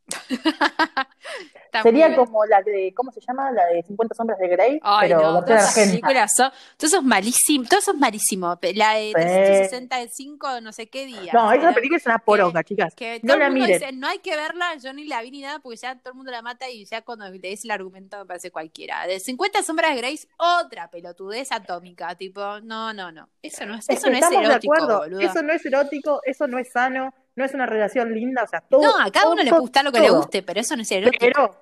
Está 1.74 1.82
Sería 1.90 2.16
como 2.16 2.46
la 2.46 2.62
de, 2.62 2.94
¿cómo 2.96 3.12
se 3.12 3.20
llama? 3.20 3.52
La 3.52 3.66
de 3.66 3.82
50 3.82 4.14
sombras 4.14 4.38
de 4.38 4.48
Grey, 4.48 4.80
Ay, 4.84 5.10
pero 5.10 5.22
no, 5.24 5.42
todas 5.44 5.64
esas 5.64 5.70
argentina. 5.78 6.08
películas 6.08 6.36
son, 6.36 6.52
todo 6.78 6.88
eso 6.88 6.98
es 7.00 7.04
malísimo, 7.04 7.66
todo 7.68 7.80
eso 7.80 7.92
es 7.94 7.98
malísimo. 7.98 8.60
La 8.76 8.94
de 8.94 9.08
Sí. 9.08 9.14
365, 9.14 10.62
no 10.62 10.72
sé 10.72 10.88
qué 10.88 11.06
día. 11.06 11.32
No, 11.34 11.52
esa 11.52 11.72
película 11.74 11.98
es 11.98 12.06
una 12.06 12.20
poronga, 12.20 12.64
chicas. 12.64 12.94
Que 12.96 13.20
No 13.24 13.30
todo 13.34 13.40
la 13.40 13.46
el 13.48 13.52
mundo 13.52 13.66
miren. 13.66 13.80
dice, 13.82 13.92
no 13.94 14.08
hay 14.08 14.20
que 14.20 14.36
verla, 14.36 14.76
yo 14.76 14.94
ni 14.94 15.06
la 15.06 15.22
vi 15.24 15.32
ni 15.32 15.42
nada, 15.42 15.60
porque 15.60 15.78
ya 15.78 15.96
todo 15.98 16.12
el 16.12 16.18
mundo 16.18 16.32
la 16.32 16.42
mata 16.44 16.70
y 16.70 16.86
ya 16.86 17.02
cuando 17.02 17.28
lees 17.30 17.64
el 17.66 17.72
argumento 17.72 18.18
me 18.20 18.26
parece 18.26 18.52
cualquiera. 18.52 19.08
De 19.08 19.20
50 19.20 19.64
sombras 19.64 19.96
de 19.96 20.02
Grace, 20.02 20.28
otra 20.38 20.90
pelotudez 20.92 21.52
atómica, 21.52 22.14
tipo, 22.16 22.60
no, 22.62 22.94
no, 22.94 23.12
no. 23.12 23.30
Eso 23.42 23.66
no 23.66 23.76
es, 23.76 23.90
Es 23.90 23.98
eso 23.98 24.10
no 24.10 24.18
es 24.18 24.32
erótico, 24.32 24.74
boluda. 25.00 25.24
Eso 25.24 25.42
no 25.42 25.54
es 25.54 25.66
erótico, 25.66 26.22
eso 26.26 26.48
no 26.48 26.60
es 26.60 26.72
sano, 26.72 27.14
no 27.36 27.46
es 27.46 27.54
una 27.54 27.66
relación 27.66 28.14
linda, 28.14 28.44
o 28.44 28.48
sea, 28.48 28.62
todo. 28.62 28.82
No, 28.82 29.00
a 29.00 29.12
cada 29.12 29.30
uno 29.30 29.42
le 29.44 29.50
todo- 29.50 29.62
gustar 29.62 29.84
lo 29.84 29.92
que 29.92 30.00
le 30.00 30.10
guste, 30.10 30.44
pero 30.44 30.60
eso 30.60 30.76
no 30.76 30.82
es 30.84 30.92
erótico. 30.92 31.20
Pero, 31.20 31.56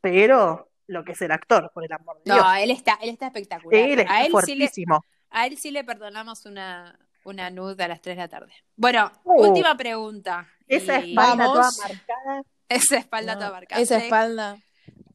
pero, 0.00 0.70
lo 0.88 1.04
que 1.04 1.12
es 1.12 1.22
el 1.22 1.32
actor, 1.32 1.70
por 1.74 1.84
el 1.84 1.92
amor 1.92 2.16
de 2.18 2.32
Dios. 2.32 2.36
No, 2.38 2.54
él 2.54 2.70
está, 2.70 2.98
él 3.02 3.10
está 3.10 3.26
espectacular. 3.26 3.80
Él 3.80 3.98
está 4.00 4.12
a, 4.14 4.20
él 4.24 4.32
sí 4.44 4.54
le, 4.54 4.66
fuertísimo. 4.66 5.04
a 5.30 5.46
él 5.46 5.58
sí 5.58 5.70
le 5.72 5.82
perdonamos 5.84 6.46
una, 6.46 6.98
una 7.24 7.50
nude 7.50 7.82
a 7.82 7.88
las 7.88 8.00
3 8.00 8.16
de 8.16 8.22
la 8.22 8.28
tarde. 8.28 8.52
Bueno, 8.76 9.10
Uh. 9.24 9.46
última 9.48 9.76
pregunta. 9.76 10.48
Esa 10.68 11.00
Y- 11.00 11.10
espalda 11.10 11.44
toda 11.44 11.60
Vamos. 11.62 11.78
marcada. 11.80 12.42
Esa 12.68 12.96
espalda 12.98 13.32
No, 13.34 13.38
toda 13.40 13.50
marcada. 13.52 13.82
Esa 13.82 13.96
espalda. 13.98 14.58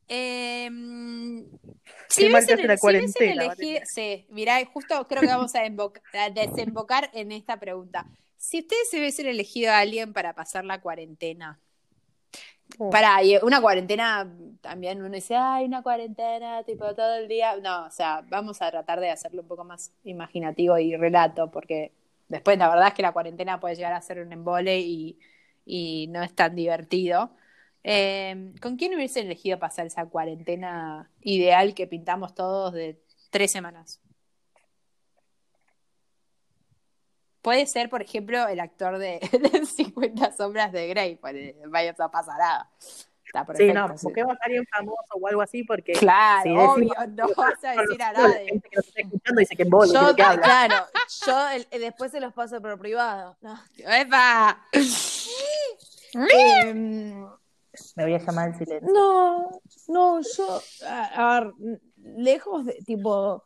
Eh, 0.09 0.69
si 2.09 2.25
hubiesen, 2.25 2.59
hace 2.69 3.35
la 3.35 3.55
si 3.55 3.77
sí, 3.85 4.25
mirá, 4.29 4.59
justo 4.65 5.07
creo 5.07 5.21
que 5.21 5.27
vamos 5.27 5.53
a 5.55 5.61
desembocar 6.29 7.09
en 7.13 7.31
esta 7.31 7.57
pregunta. 7.57 8.05
Si 8.41 8.59
ustedes 8.59 8.89
se 8.89 8.97
hubiesen 8.97 9.27
elegido 9.27 9.71
a 9.71 9.79
alguien 9.79 10.13
para 10.13 10.33
pasar 10.33 10.65
la 10.65 10.81
cuarentena, 10.81 11.59
Uh. 12.79 12.89
para 12.89 13.17
una 13.43 13.61
cuarentena 13.61 14.31
también 14.61 15.01
uno 15.01 15.13
dice, 15.13 15.35
ay, 15.35 15.65
una 15.65 15.83
cuarentena, 15.83 16.63
tipo 16.63 16.95
todo 16.95 17.15
el 17.15 17.27
día. 17.27 17.57
No, 17.57 17.85
o 17.85 17.91
sea, 17.91 18.23
vamos 18.29 18.61
a 18.61 18.71
tratar 18.71 18.99
de 19.01 19.09
hacerlo 19.11 19.41
un 19.41 19.47
poco 19.47 19.63
más 19.65 19.93
imaginativo 20.03 20.77
y 20.77 20.95
relato, 20.95 21.51
porque 21.51 21.91
después 22.29 22.57
la 22.57 22.69
verdad 22.69 22.87
es 22.87 22.93
que 22.93 23.01
la 23.01 23.11
cuarentena 23.11 23.59
puede 23.59 23.75
llegar 23.75 23.93
a 23.93 24.01
ser 24.01 24.19
un 24.19 24.31
embole 24.31 24.79
y, 24.79 25.19
y 25.65 26.07
no 26.07 26.23
es 26.23 26.33
tan 26.33 26.55
divertido. 26.55 27.31
Eh, 27.83 28.53
¿Con 28.61 28.77
quién 28.77 28.95
hubiesen 28.95 29.25
elegido 29.25 29.59
pasar 29.59 29.85
esa 29.87 30.05
cuarentena 30.07 31.11
ideal 31.21 31.73
que 31.75 31.87
pintamos 31.87 32.33
todos 32.35 32.73
de 32.73 33.01
tres 33.31 33.51
semanas? 33.51 34.01
Puede 37.41 37.65
ser, 37.65 37.89
por 37.89 38.01
ejemplo, 38.01 38.47
el 38.47 38.59
actor 38.59 38.97
de, 38.97 39.19
de 39.61 39.65
50 39.65 40.31
sombras 40.33 40.71
de 40.71 40.87
Grey, 40.89 41.15
pues 41.15 41.35
vaya 41.69 41.95
a 41.97 42.11
pasar 42.11 42.37
nada. 42.37 42.69
Está 43.25 43.45
Sí, 43.55 43.71
no, 43.71 43.87
busquemos 43.87 44.35
a 44.35 44.43
alguien 44.43 44.65
famoso 44.67 45.13
o 45.13 45.25
algo 45.25 45.41
así, 45.41 45.63
porque 45.63 45.93
Claro, 45.93 46.43
si 46.43 46.49
decimos- 46.49 46.75
obvio, 46.75 46.93
no 47.15 47.27
vas 47.37 47.63
a 47.63 47.71
decir 47.81 48.03
a 48.03 48.11
la 48.11 48.19
nadie. 48.27 48.45
gente 48.45 48.69
que 48.69 48.75
nos 48.75 48.87
está 48.89 49.01
escuchando 49.01 49.39
dice 49.39 49.55
que 49.55 49.63
embole, 49.63 49.93
Yo, 49.93 50.15
claro, 50.15 50.75
yo 51.25 51.49
el- 51.49 51.67
el- 51.71 51.81
después 51.81 52.11
se 52.11 52.19
los 52.19 52.33
paso 52.33 52.61
por 52.61 52.77
privado. 52.77 53.37
No. 53.39 53.57
¡Epa! 53.77 54.65
Em, 56.13 57.25
Me 57.95 58.03
voy 58.03 58.13
a 58.15 58.17
llamar 58.17 58.49
el 58.49 58.55
silencio. 58.57 58.91
no, 58.93 59.49
no, 59.87 60.19
yo, 60.21 60.61
a, 60.85 61.05
a 61.37 61.39
ver, 61.39 61.53
lejos 61.97 62.65
de, 62.65 62.73
tipo, 62.85 63.45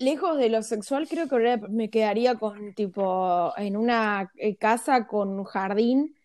lejos 0.00 0.38
de 0.38 0.48
lo 0.48 0.62
sexual, 0.62 1.06
creo 1.06 1.28
que 1.28 1.34
ahora 1.34 1.56
me 1.68 1.90
quedaría 1.90 2.34
con, 2.36 2.74
tipo, 2.74 3.52
en 3.56 3.76
una 3.76 4.32
eh, 4.36 4.56
casa 4.56 5.06
con 5.06 5.44
jardín, 5.44 6.16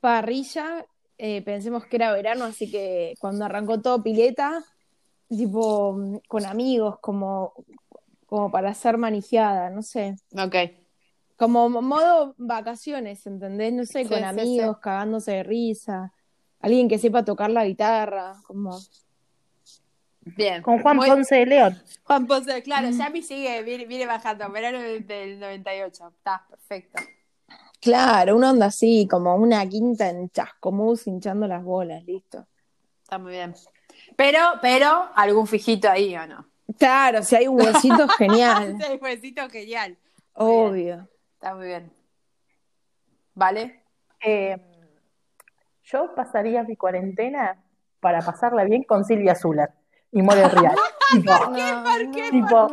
parrilla, 0.00 0.84
eh, 1.16 1.42
pensemos 1.42 1.86
que 1.86 1.96
era 1.96 2.12
verano, 2.12 2.44
así 2.44 2.70
que 2.70 3.14
cuando 3.18 3.46
arrancó 3.46 3.80
todo 3.80 4.02
pileta, 4.02 4.62
tipo, 5.28 6.20
con 6.28 6.44
amigos, 6.44 6.98
como, 7.00 7.54
como 8.26 8.50
para 8.50 8.70
hacer 8.70 8.98
manijeada, 8.98 9.70
no 9.70 9.82
sé. 9.82 10.14
Ok. 10.36 10.56
Como 11.36 11.70
modo 11.70 12.34
vacaciones, 12.36 13.26
¿entendés? 13.26 13.72
No 13.72 13.86
sé, 13.86 14.02
Sí, 14.02 14.08
con 14.10 14.18
sí, 14.18 14.24
amigos, 14.24 14.78
cagándose 14.78 15.32
de 15.32 15.42
risa. 15.42 16.12
Alguien 16.60 16.86
que 16.86 16.98
sepa 16.98 17.24
tocar 17.24 17.50
la 17.50 17.64
guitarra, 17.64 18.36
como... 18.46 18.78
Bien. 20.24 20.62
Con 20.62 20.80
Juan 20.80 20.96
Muy- 20.96 21.08
Ponce 21.08 21.34
de 21.36 21.46
León. 21.46 21.82
Juan 22.04 22.26
Ponce, 22.26 22.62
claro, 22.62 22.88
ya 22.90 23.10
me 23.10 23.22
sigue, 23.22 23.62
viene, 23.62 23.86
viene 23.86 24.06
bajando, 24.06 24.48
verano 24.50 24.80
del, 24.80 25.06
del 25.06 25.38
98. 25.40 26.08
Está 26.16 26.46
perfecto. 26.48 27.02
Claro, 27.80 28.36
una 28.36 28.50
onda 28.52 28.66
así, 28.66 29.08
como 29.10 29.34
una 29.34 29.66
quinta 29.68 30.08
en 30.08 30.30
Chascomús 30.30 31.06
hinchando 31.08 31.48
las 31.48 31.64
bolas, 31.64 32.04
listo. 32.04 32.46
Está 33.02 33.18
muy 33.18 33.32
bien. 33.32 33.54
Pero, 34.16 34.38
pero, 34.60 35.10
algún 35.14 35.46
fijito 35.48 35.90
ahí 35.90 36.14
o 36.16 36.26
no. 36.26 36.46
Claro, 36.78 37.22
si 37.24 37.34
hay 37.34 37.48
un 37.48 37.60
huesito, 37.60 38.06
genial. 38.18 38.76
Ese 38.80 38.94
huesito 38.94 39.48
genial. 39.50 39.98
Muy 40.36 40.46
bien. 40.48 41.00
Obvio. 41.00 41.08
Está 41.34 41.54
muy 41.56 41.66
bien. 41.66 41.92
¿Vale? 43.34 43.82
Eh, 44.24 44.56
yo 45.82 46.14
pasaría 46.14 46.62
mi 46.62 46.76
cuarentena 46.76 47.60
para 47.98 48.20
pasarla 48.20 48.62
bien 48.64 48.84
con 48.84 49.04
Silvia 49.04 49.34
Zuller 49.34 49.70
y 50.12 50.22
More 50.22 50.48
Real. 50.48 50.74
tipo, 51.12 51.32
¿Por 51.38 52.10
qué? 52.12 52.30
Tipo, 52.30 52.68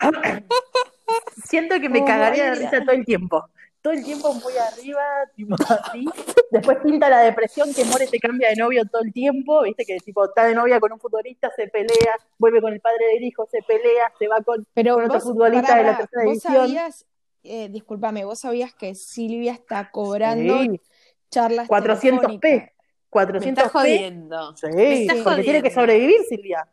siento 1.44 1.80
que 1.80 1.88
me 1.88 2.00
Oh, 2.00 2.04
cagaría 2.04 2.44
de 2.50 2.54
risa 2.56 2.80
todo 2.84 2.92
el 2.92 3.04
tiempo. 3.04 3.44
Todo 3.82 3.92
el 3.92 4.02
tiempo 4.02 4.32
muy 4.32 4.52
arriba, 4.56 5.02
tipo 5.36 5.56
así. 5.68 6.06
Después 6.50 6.78
pinta 6.82 7.10
la 7.10 7.18
depresión 7.20 7.74
que 7.74 7.84
More 7.84 8.06
se 8.06 8.18
cambia 8.18 8.48
de 8.48 8.56
novio 8.56 8.82
todo 8.90 9.02
el 9.02 9.12
tiempo, 9.12 9.62
viste 9.62 9.84
que 9.84 9.98
tipo 9.98 10.24
está 10.24 10.46
de 10.46 10.54
novia 10.54 10.80
con 10.80 10.90
un 10.92 10.98
futbolista, 10.98 11.50
se 11.54 11.68
pelea, 11.68 12.16
vuelve 12.38 12.62
con 12.62 12.72
el 12.72 12.80
padre 12.80 13.06
del 13.12 13.22
hijo, 13.24 13.46
se 13.50 13.60
pelea, 13.62 14.10
se 14.18 14.26
va 14.26 14.40
con 14.40 14.66
Pero 14.72 14.94
con 14.94 15.04
otro 15.04 15.14
vos, 15.16 15.22
futbolista 15.24 15.76
de 15.76 15.82
la 15.82 15.96
tercera 15.98 16.24
vos 16.24 16.38
sabías, 16.38 17.04
eh, 17.42 17.68
discúlpame, 17.68 18.24
vos 18.24 18.38
sabías 18.40 18.72
que 18.74 18.94
Silvia 18.94 19.52
está 19.52 19.90
cobrando 19.90 20.60
Sí, 20.62 20.80
charlas 21.30 21.68
400p. 21.68 22.00
telefónicas. 22.00 22.50
Me 22.50 22.72
400p. 23.10 23.46
estás 23.48 23.70
jodiendo. 23.70 24.56
Sí, 24.56 24.66
Me 25.36 25.42
tiene 25.42 25.62
que 25.62 25.70
sobrevivir, 25.70 26.22
Silvia. 26.26 26.66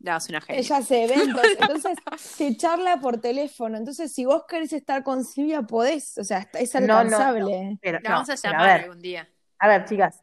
No, 0.00 0.16
es 0.16 0.28
una 0.28 0.40
genia. 0.40 0.60
Ella 0.60 0.76
hace 0.76 1.04
eventos, 1.12 1.42
entonces 1.58 1.98
se 2.18 2.56
charla 2.56 3.00
por 3.00 3.20
teléfono. 3.20 3.76
Entonces, 3.76 4.12
si 4.12 4.24
vos 4.24 4.44
querés 4.48 4.72
estar 4.72 5.02
con 5.02 5.24
Silvia, 5.24 5.62
podés, 5.62 6.16
o 6.18 6.24
sea, 6.24 6.48
es 6.54 6.74
No, 6.74 6.80
no, 6.80 6.86
no. 6.86 6.98
alcanzable. 6.98 7.78
Pero, 7.82 7.98
La 8.02 8.08
no, 8.10 8.14
vamos 8.16 8.30
a 8.30 8.34
llamar 8.36 8.60
a 8.60 8.72
ver, 8.74 8.82
algún 8.84 9.00
día. 9.00 9.28
a 9.58 9.68
ver, 9.68 9.84
chicas. 9.86 10.22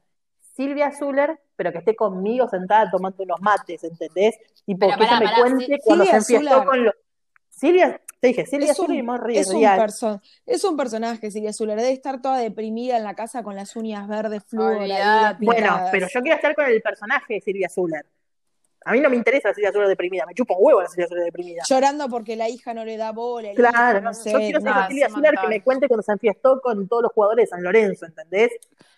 Silvia 0.55 0.91
Zuller, 0.97 1.37
pero 1.57 1.71
que 1.73 1.79
esté 1.79 1.95
conmigo 1.95 2.47
sentada 2.47 2.89
tomando 2.89 3.23
unos 3.23 3.41
mates, 3.41 3.83
¿entendés? 3.83 4.35
Tipo, 4.65 4.87
Pero 4.87 4.97
que 4.97 5.03
ella 5.03 5.19
me 5.19 5.33
cuente 5.33 5.79
cuando 5.83 6.05
Silvia 6.05 6.21
se 6.21 6.33
enfiestó 6.35 6.49
Zuller. 6.55 6.65
con 6.67 6.83
los. 6.85 6.93
Silvia, 7.49 8.01
te 8.19 8.27
dije, 8.27 8.45
Silvia 8.45 8.71
Es 8.71 8.79
un, 8.79 8.85
Zuller 8.87 8.99
y 8.99 9.03
Morri 9.03 9.37
es, 9.37 9.47
un 9.47 9.61
es 10.45 10.63
un 10.63 10.77
personaje, 10.77 11.31
Silvia 11.31 11.53
Zuller. 11.53 11.77
Debe 11.77 11.91
estar 11.91 12.21
toda 12.21 12.37
deprimida 12.37 12.97
en 12.97 13.03
la 13.03 13.13
casa 13.15 13.43
con 13.43 13.55
las 13.55 13.75
uñas 13.75 14.07
verdes 14.07 14.43
flúor. 14.45 14.77
Bueno, 15.39 15.79
pero 15.91 16.07
yo 16.13 16.21
quiero 16.21 16.35
estar 16.35 16.55
con 16.55 16.65
el 16.65 16.81
personaje 16.81 17.35
de 17.35 17.41
Silvia 17.41 17.69
Zuller. 17.69 18.05
A 18.87 18.91
mí 18.91 18.99
no 19.01 19.09
me 19.09 19.15
interesa 19.15 19.49
la 19.49 19.53
Silvia 19.55 19.71
Zuller 19.71 19.87
deprimida, 19.87 20.25
me 20.27 20.33
chupa 20.35 20.53
un 20.53 20.59
huevo 20.63 20.81
la 20.81 20.87
Silvia 20.87 21.07
Zuller 21.07 21.23
deprimida. 21.25 21.63
Llorando 21.67 22.07
porque 22.07 22.35
la 22.35 22.47
hija 22.49 22.73
no 22.73 22.85
le 22.85 22.97
da 22.97 23.11
bola. 23.11 23.49
Claro, 23.55 23.99
no 24.01 24.13
sé, 24.13 24.31
yo 24.31 24.37
quiero 24.37 24.61
ser 24.61 24.71
la 24.75 24.87
Silvia 24.87 25.31
que 25.41 25.47
me 25.47 25.63
cuente 25.63 25.87
cuando 25.87 26.03
se 26.03 26.11
enfiestó 26.11 26.61
con 26.61 26.87
todos 26.87 27.03
los 27.03 27.11
jugadores 27.11 27.45
de 27.45 27.47
San 27.49 27.63
Lorenzo, 27.63 28.05
¿entendés? 28.05 28.51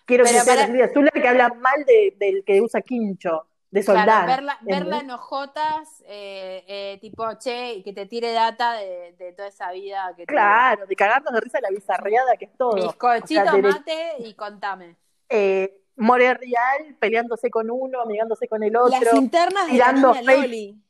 Quiero 0.04 0.24
Pero 0.24 0.38
que 0.38 0.44
sea 0.44 0.54
la 0.54 0.60
para- 0.60 0.66
Silvia 0.66 0.90
Zuller 0.92 1.12
que 1.12 1.26
habla 1.28 1.48
mal 1.54 1.84
de- 1.86 2.14
del 2.18 2.44
que 2.44 2.60
usa 2.60 2.82
quincho, 2.82 3.46
de 3.70 3.82
Soldán. 3.82 4.04
Claro, 4.06 4.26
verla, 4.26 4.58
verla 4.62 4.98
en 5.00 5.10
ojotas, 5.10 6.02
eh, 6.06 6.64
eh, 6.66 6.98
tipo, 7.00 7.26
che, 7.38 7.74
y 7.74 7.82
que 7.82 7.92
te 7.92 8.06
tire 8.06 8.32
data 8.32 8.72
de, 8.74 9.14
de 9.18 9.32
toda 9.32 9.48
esa 9.48 9.70
vida 9.72 10.12
que. 10.16 10.24
Claro, 10.26 10.86
de 10.86 10.96
cagarnos 10.96 11.32
de 11.34 11.40
risa 11.40 11.60
la 11.60 11.68
bizarreada 11.70 12.36
que 12.38 12.46
es 12.46 12.56
todo. 12.56 12.74
Bizcochito, 12.74 13.40
O 13.42 13.44
sea, 13.44 13.52
de- 13.52 13.62
mate 13.62 14.14
y 14.20 14.32
contame. 14.34 14.96
eh, 15.28 15.74
More 15.98 16.34
Real 16.34 16.96
peleándose 16.98 17.50
con 17.50 17.70
uno, 17.70 18.00
amigándose 18.00 18.48
con 18.48 18.62
el 18.62 18.76
otro. 18.76 18.98
Las 19.00 19.14
internas 19.14 19.66
de 19.66 19.78
la 19.78 19.84
tirando 19.86 20.14
niña. 20.14 20.36
Loli. 20.36 20.82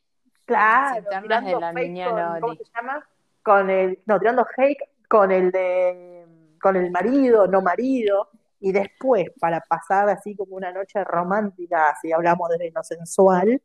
Claro, 0.44 0.88
Las 0.88 0.96
internas 0.96 1.44
tirando 1.44 1.48
de 1.48 1.60
la 1.60 1.72
niña 1.72 2.10
con, 2.10 2.16
Loli. 2.20 2.40
¿cómo 2.40 2.54
se 2.54 2.64
llama? 2.74 3.08
Con 3.42 3.70
el, 3.70 3.98
no, 4.06 4.18
tirando 4.18 4.46
hate 4.56 4.78
con 5.08 5.32
el 5.32 5.50
de, 5.50 6.26
con 6.60 6.76
el 6.76 6.90
marido, 6.90 7.46
no 7.46 7.62
marido, 7.62 8.28
y 8.60 8.72
después, 8.72 9.26
para 9.40 9.60
pasar 9.60 10.08
así 10.10 10.34
como 10.34 10.56
una 10.56 10.72
noche 10.72 11.02
romántica, 11.04 11.96
si 12.00 12.12
hablamos 12.12 12.48
desde 12.50 12.70
lo 12.70 12.82
sensual, 12.82 13.62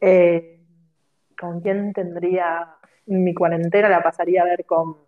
eh, 0.00 0.60
¿con 1.38 1.60
quién 1.60 1.92
tendría 1.92 2.76
mi 3.06 3.34
cuarentena? 3.34 3.88
La 3.88 4.02
pasaría 4.02 4.42
a 4.42 4.46
ver 4.46 4.64
con, 4.64 4.90
El 4.90 5.07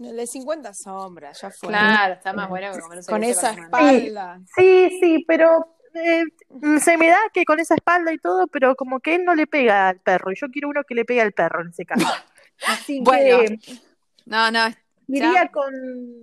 de 0.00 0.26
50 0.26 0.72
sombras, 0.74 1.40
ya 1.40 1.50
fue. 1.50 1.68
Claro, 1.68 2.14
está 2.14 2.32
más 2.32 2.48
bueno 2.48 2.72
que 2.72 2.80
comerse 2.80 3.10
Con 3.10 3.22
esa 3.22 3.52
espalda. 3.52 4.40
Sí, 4.56 4.98
sí, 5.00 5.24
pero 5.28 5.76
eh, 5.94 6.24
se 6.80 6.96
me 6.96 7.08
da 7.08 7.18
que 7.32 7.44
con 7.44 7.60
esa 7.60 7.74
espalda 7.74 8.12
y 8.12 8.18
todo, 8.18 8.46
pero 8.46 8.74
como 8.76 9.00
que 9.00 9.14
él 9.16 9.24
no 9.24 9.34
le 9.34 9.46
pega 9.46 9.88
al 9.88 10.00
perro, 10.00 10.32
y 10.32 10.36
yo 10.36 10.48
quiero 10.48 10.68
uno 10.68 10.82
que 10.86 10.94
le 10.94 11.04
pegue 11.04 11.20
al 11.20 11.32
perro 11.32 11.62
en 11.62 11.68
ese 11.68 11.84
caso. 11.84 12.06
Así 12.66 13.00
Bueno, 13.02 13.38
que 13.40 13.58
No, 14.26 14.50
no, 14.50 14.66
iría 15.08 15.32
ya. 15.44 15.48
con, 15.50 15.72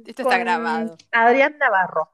Esto 0.06 0.22
está 0.24 0.36
con 0.36 0.40
grabado. 0.40 0.98
Adrián 1.12 1.58
Navarro, 1.60 2.12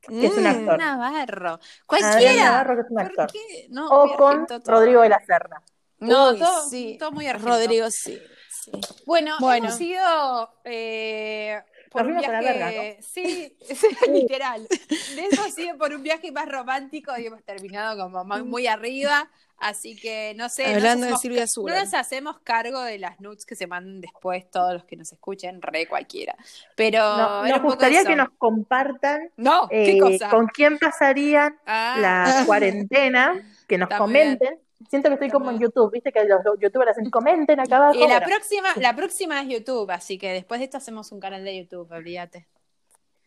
que 0.00 0.26
es 0.26 0.36
un 0.36 0.44
Mm. 0.44 0.46
actor. 0.46 0.78
Navarro. 0.78 1.48
Adrián 1.54 1.60
Cualquiera. 1.86 2.44
Navarro, 2.44 2.74
que 2.76 2.80
es 2.82 2.86
un 2.90 2.96
¿Por 2.96 3.06
actor. 3.06 3.26
qué? 3.32 3.66
No, 3.70 3.88
O 3.88 4.16
con. 4.16 4.46
Rodrigo 4.64 5.02
de 5.02 5.08
la 5.10 5.20
Serna. 5.24 5.62
No, 5.98 6.30
Uy, 6.30 6.38
todo, 6.38 6.68
sí. 6.68 6.96
todo 6.98 7.10
muy 7.12 7.26
argento. 7.26 7.50
Rodrigo, 7.56 7.90
sí. 7.90 8.20
Sí. 8.66 9.04
Bueno, 9.06 9.36
Bueno. 9.40 9.68
hemos 9.68 9.80
ido 9.80 10.50
eh, 10.64 11.60
por 11.90 12.06
un 12.06 12.18
viaje. 12.18 12.30
verga, 12.44 12.70
Sí, 13.00 13.56
sí, 13.60 13.88
literal. 14.10 14.66
De 15.14 15.26
eso 15.30 15.42
ha 15.42 15.50
sido 15.50 15.78
por 15.78 15.92
un 15.92 16.02
viaje 16.02 16.30
más 16.32 16.48
romántico 16.48 17.12
y 17.18 17.26
hemos 17.26 17.42
terminado 17.44 18.02
como 18.02 18.24
muy, 18.24 18.42
muy 18.42 18.66
arriba. 18.66 19.28
Así 19.58 19.96
que 19.96 20.34
no 20.36 20.50
sé. 20.50 20.68
no 20.68 20.76
Hablando 20.76 21.06
de 21.06 21.16
Silvia 21.16 21.46
Zuller. 21.46 21.74
No 21.76 21.80
nos 21.82 21.94
hacemos 21.94 22.38
cargo 22.40 22.82
de 22.82 22.98
las 22.98 23.20
nudes 23.20 23.46
que 23.46 23.56
se 23.56 23.66
manden 23.66 24.02
después, 24.02 24.50
todos 24.50 24.74
los 24.74 24.84
que 24.84 24.96
nos 24.96 25.10
escuchen, 25.12 25.62
re 25.62 25.86
cualquiera. 25.86 26.36
Pero 26.74 26.98
No, 27.16 27.46
nos 27.46 27.62
gustaría 27.62 28.04
que 28.04 28.16
nos 28.16 28.28
compartan 28.36 29.30
No, 29.38 29.66
¿qué 29.70 29.96
eh, 29.96 30.18
con 30.30 30.46
quién 30.48 30.78
pasarían 30.78 31.56
Ah, 31.66 31.96
la 31.98 32.44
cuarentena, 32.44 33.42
que 33.66 33.78
nos 33.78 33.86
Está 33.86 33.96
comenten. 33.98 34.58
Siento 34.88 35.08
que 35.08 35.14
estoy 35.14 35.30
como 35.30 35.50
en. 35.50 35.58
YouTube, 35.58 35.90
viste 35.92 36.12
que 36.12 36.24
los 36.24 36.40
youtubers 36.60 36.92
hacen 36.92 37.10
comenten 37.10 37.60
acá 37.60 37.76
abajo. 37.76 37.94
Y 37.94 38.00
la 38.00 38.06
Bueno, 38.20 38.26
próxima, 38.26 38.68
la 38.76 38.94
próxima 38.96 39.40
es 39.42 39.48
YouTube, 39.48 39.90
así 39.90 40.18
que 40.18 40.32
después 40.32 40.60
de 40.60 40.64
esto 40.64 40.76
hacemos 40.78 41.10
un 41.12 41.20
canal 41.20 41.44
de 41.44 41.56
YouTube, 41.58 41.90
olvídate. 41.90 42.46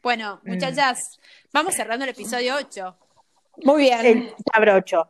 Bueno, 0.01 0.39
Mm. 0.43 0.49
muchachas, 0.51 1.20
vamos 1.51 1.76
cerrando 1.76 2.05
el 2.05 2.12
episodio 2.12 2.55
8. 2.55 2.95
Muy 3.64 3.82
bien. 3.84 4.05
el 4.05 4.34
cabrocho. 4.51 5.07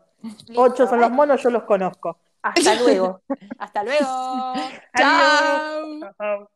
Ocho 0.56 0.88
son 0.88 1.00
los 1.00 1.12
monos, 1.12 1.42
yo 1.44 1.50
los 1.50 1.64
conozco. 1.64 2.18
Hasta 2.42 2.74
luego. 2.82 3.22
Hasta 3.60 3.84
luego. 3.84 4.54
Chao. 4.98 6.50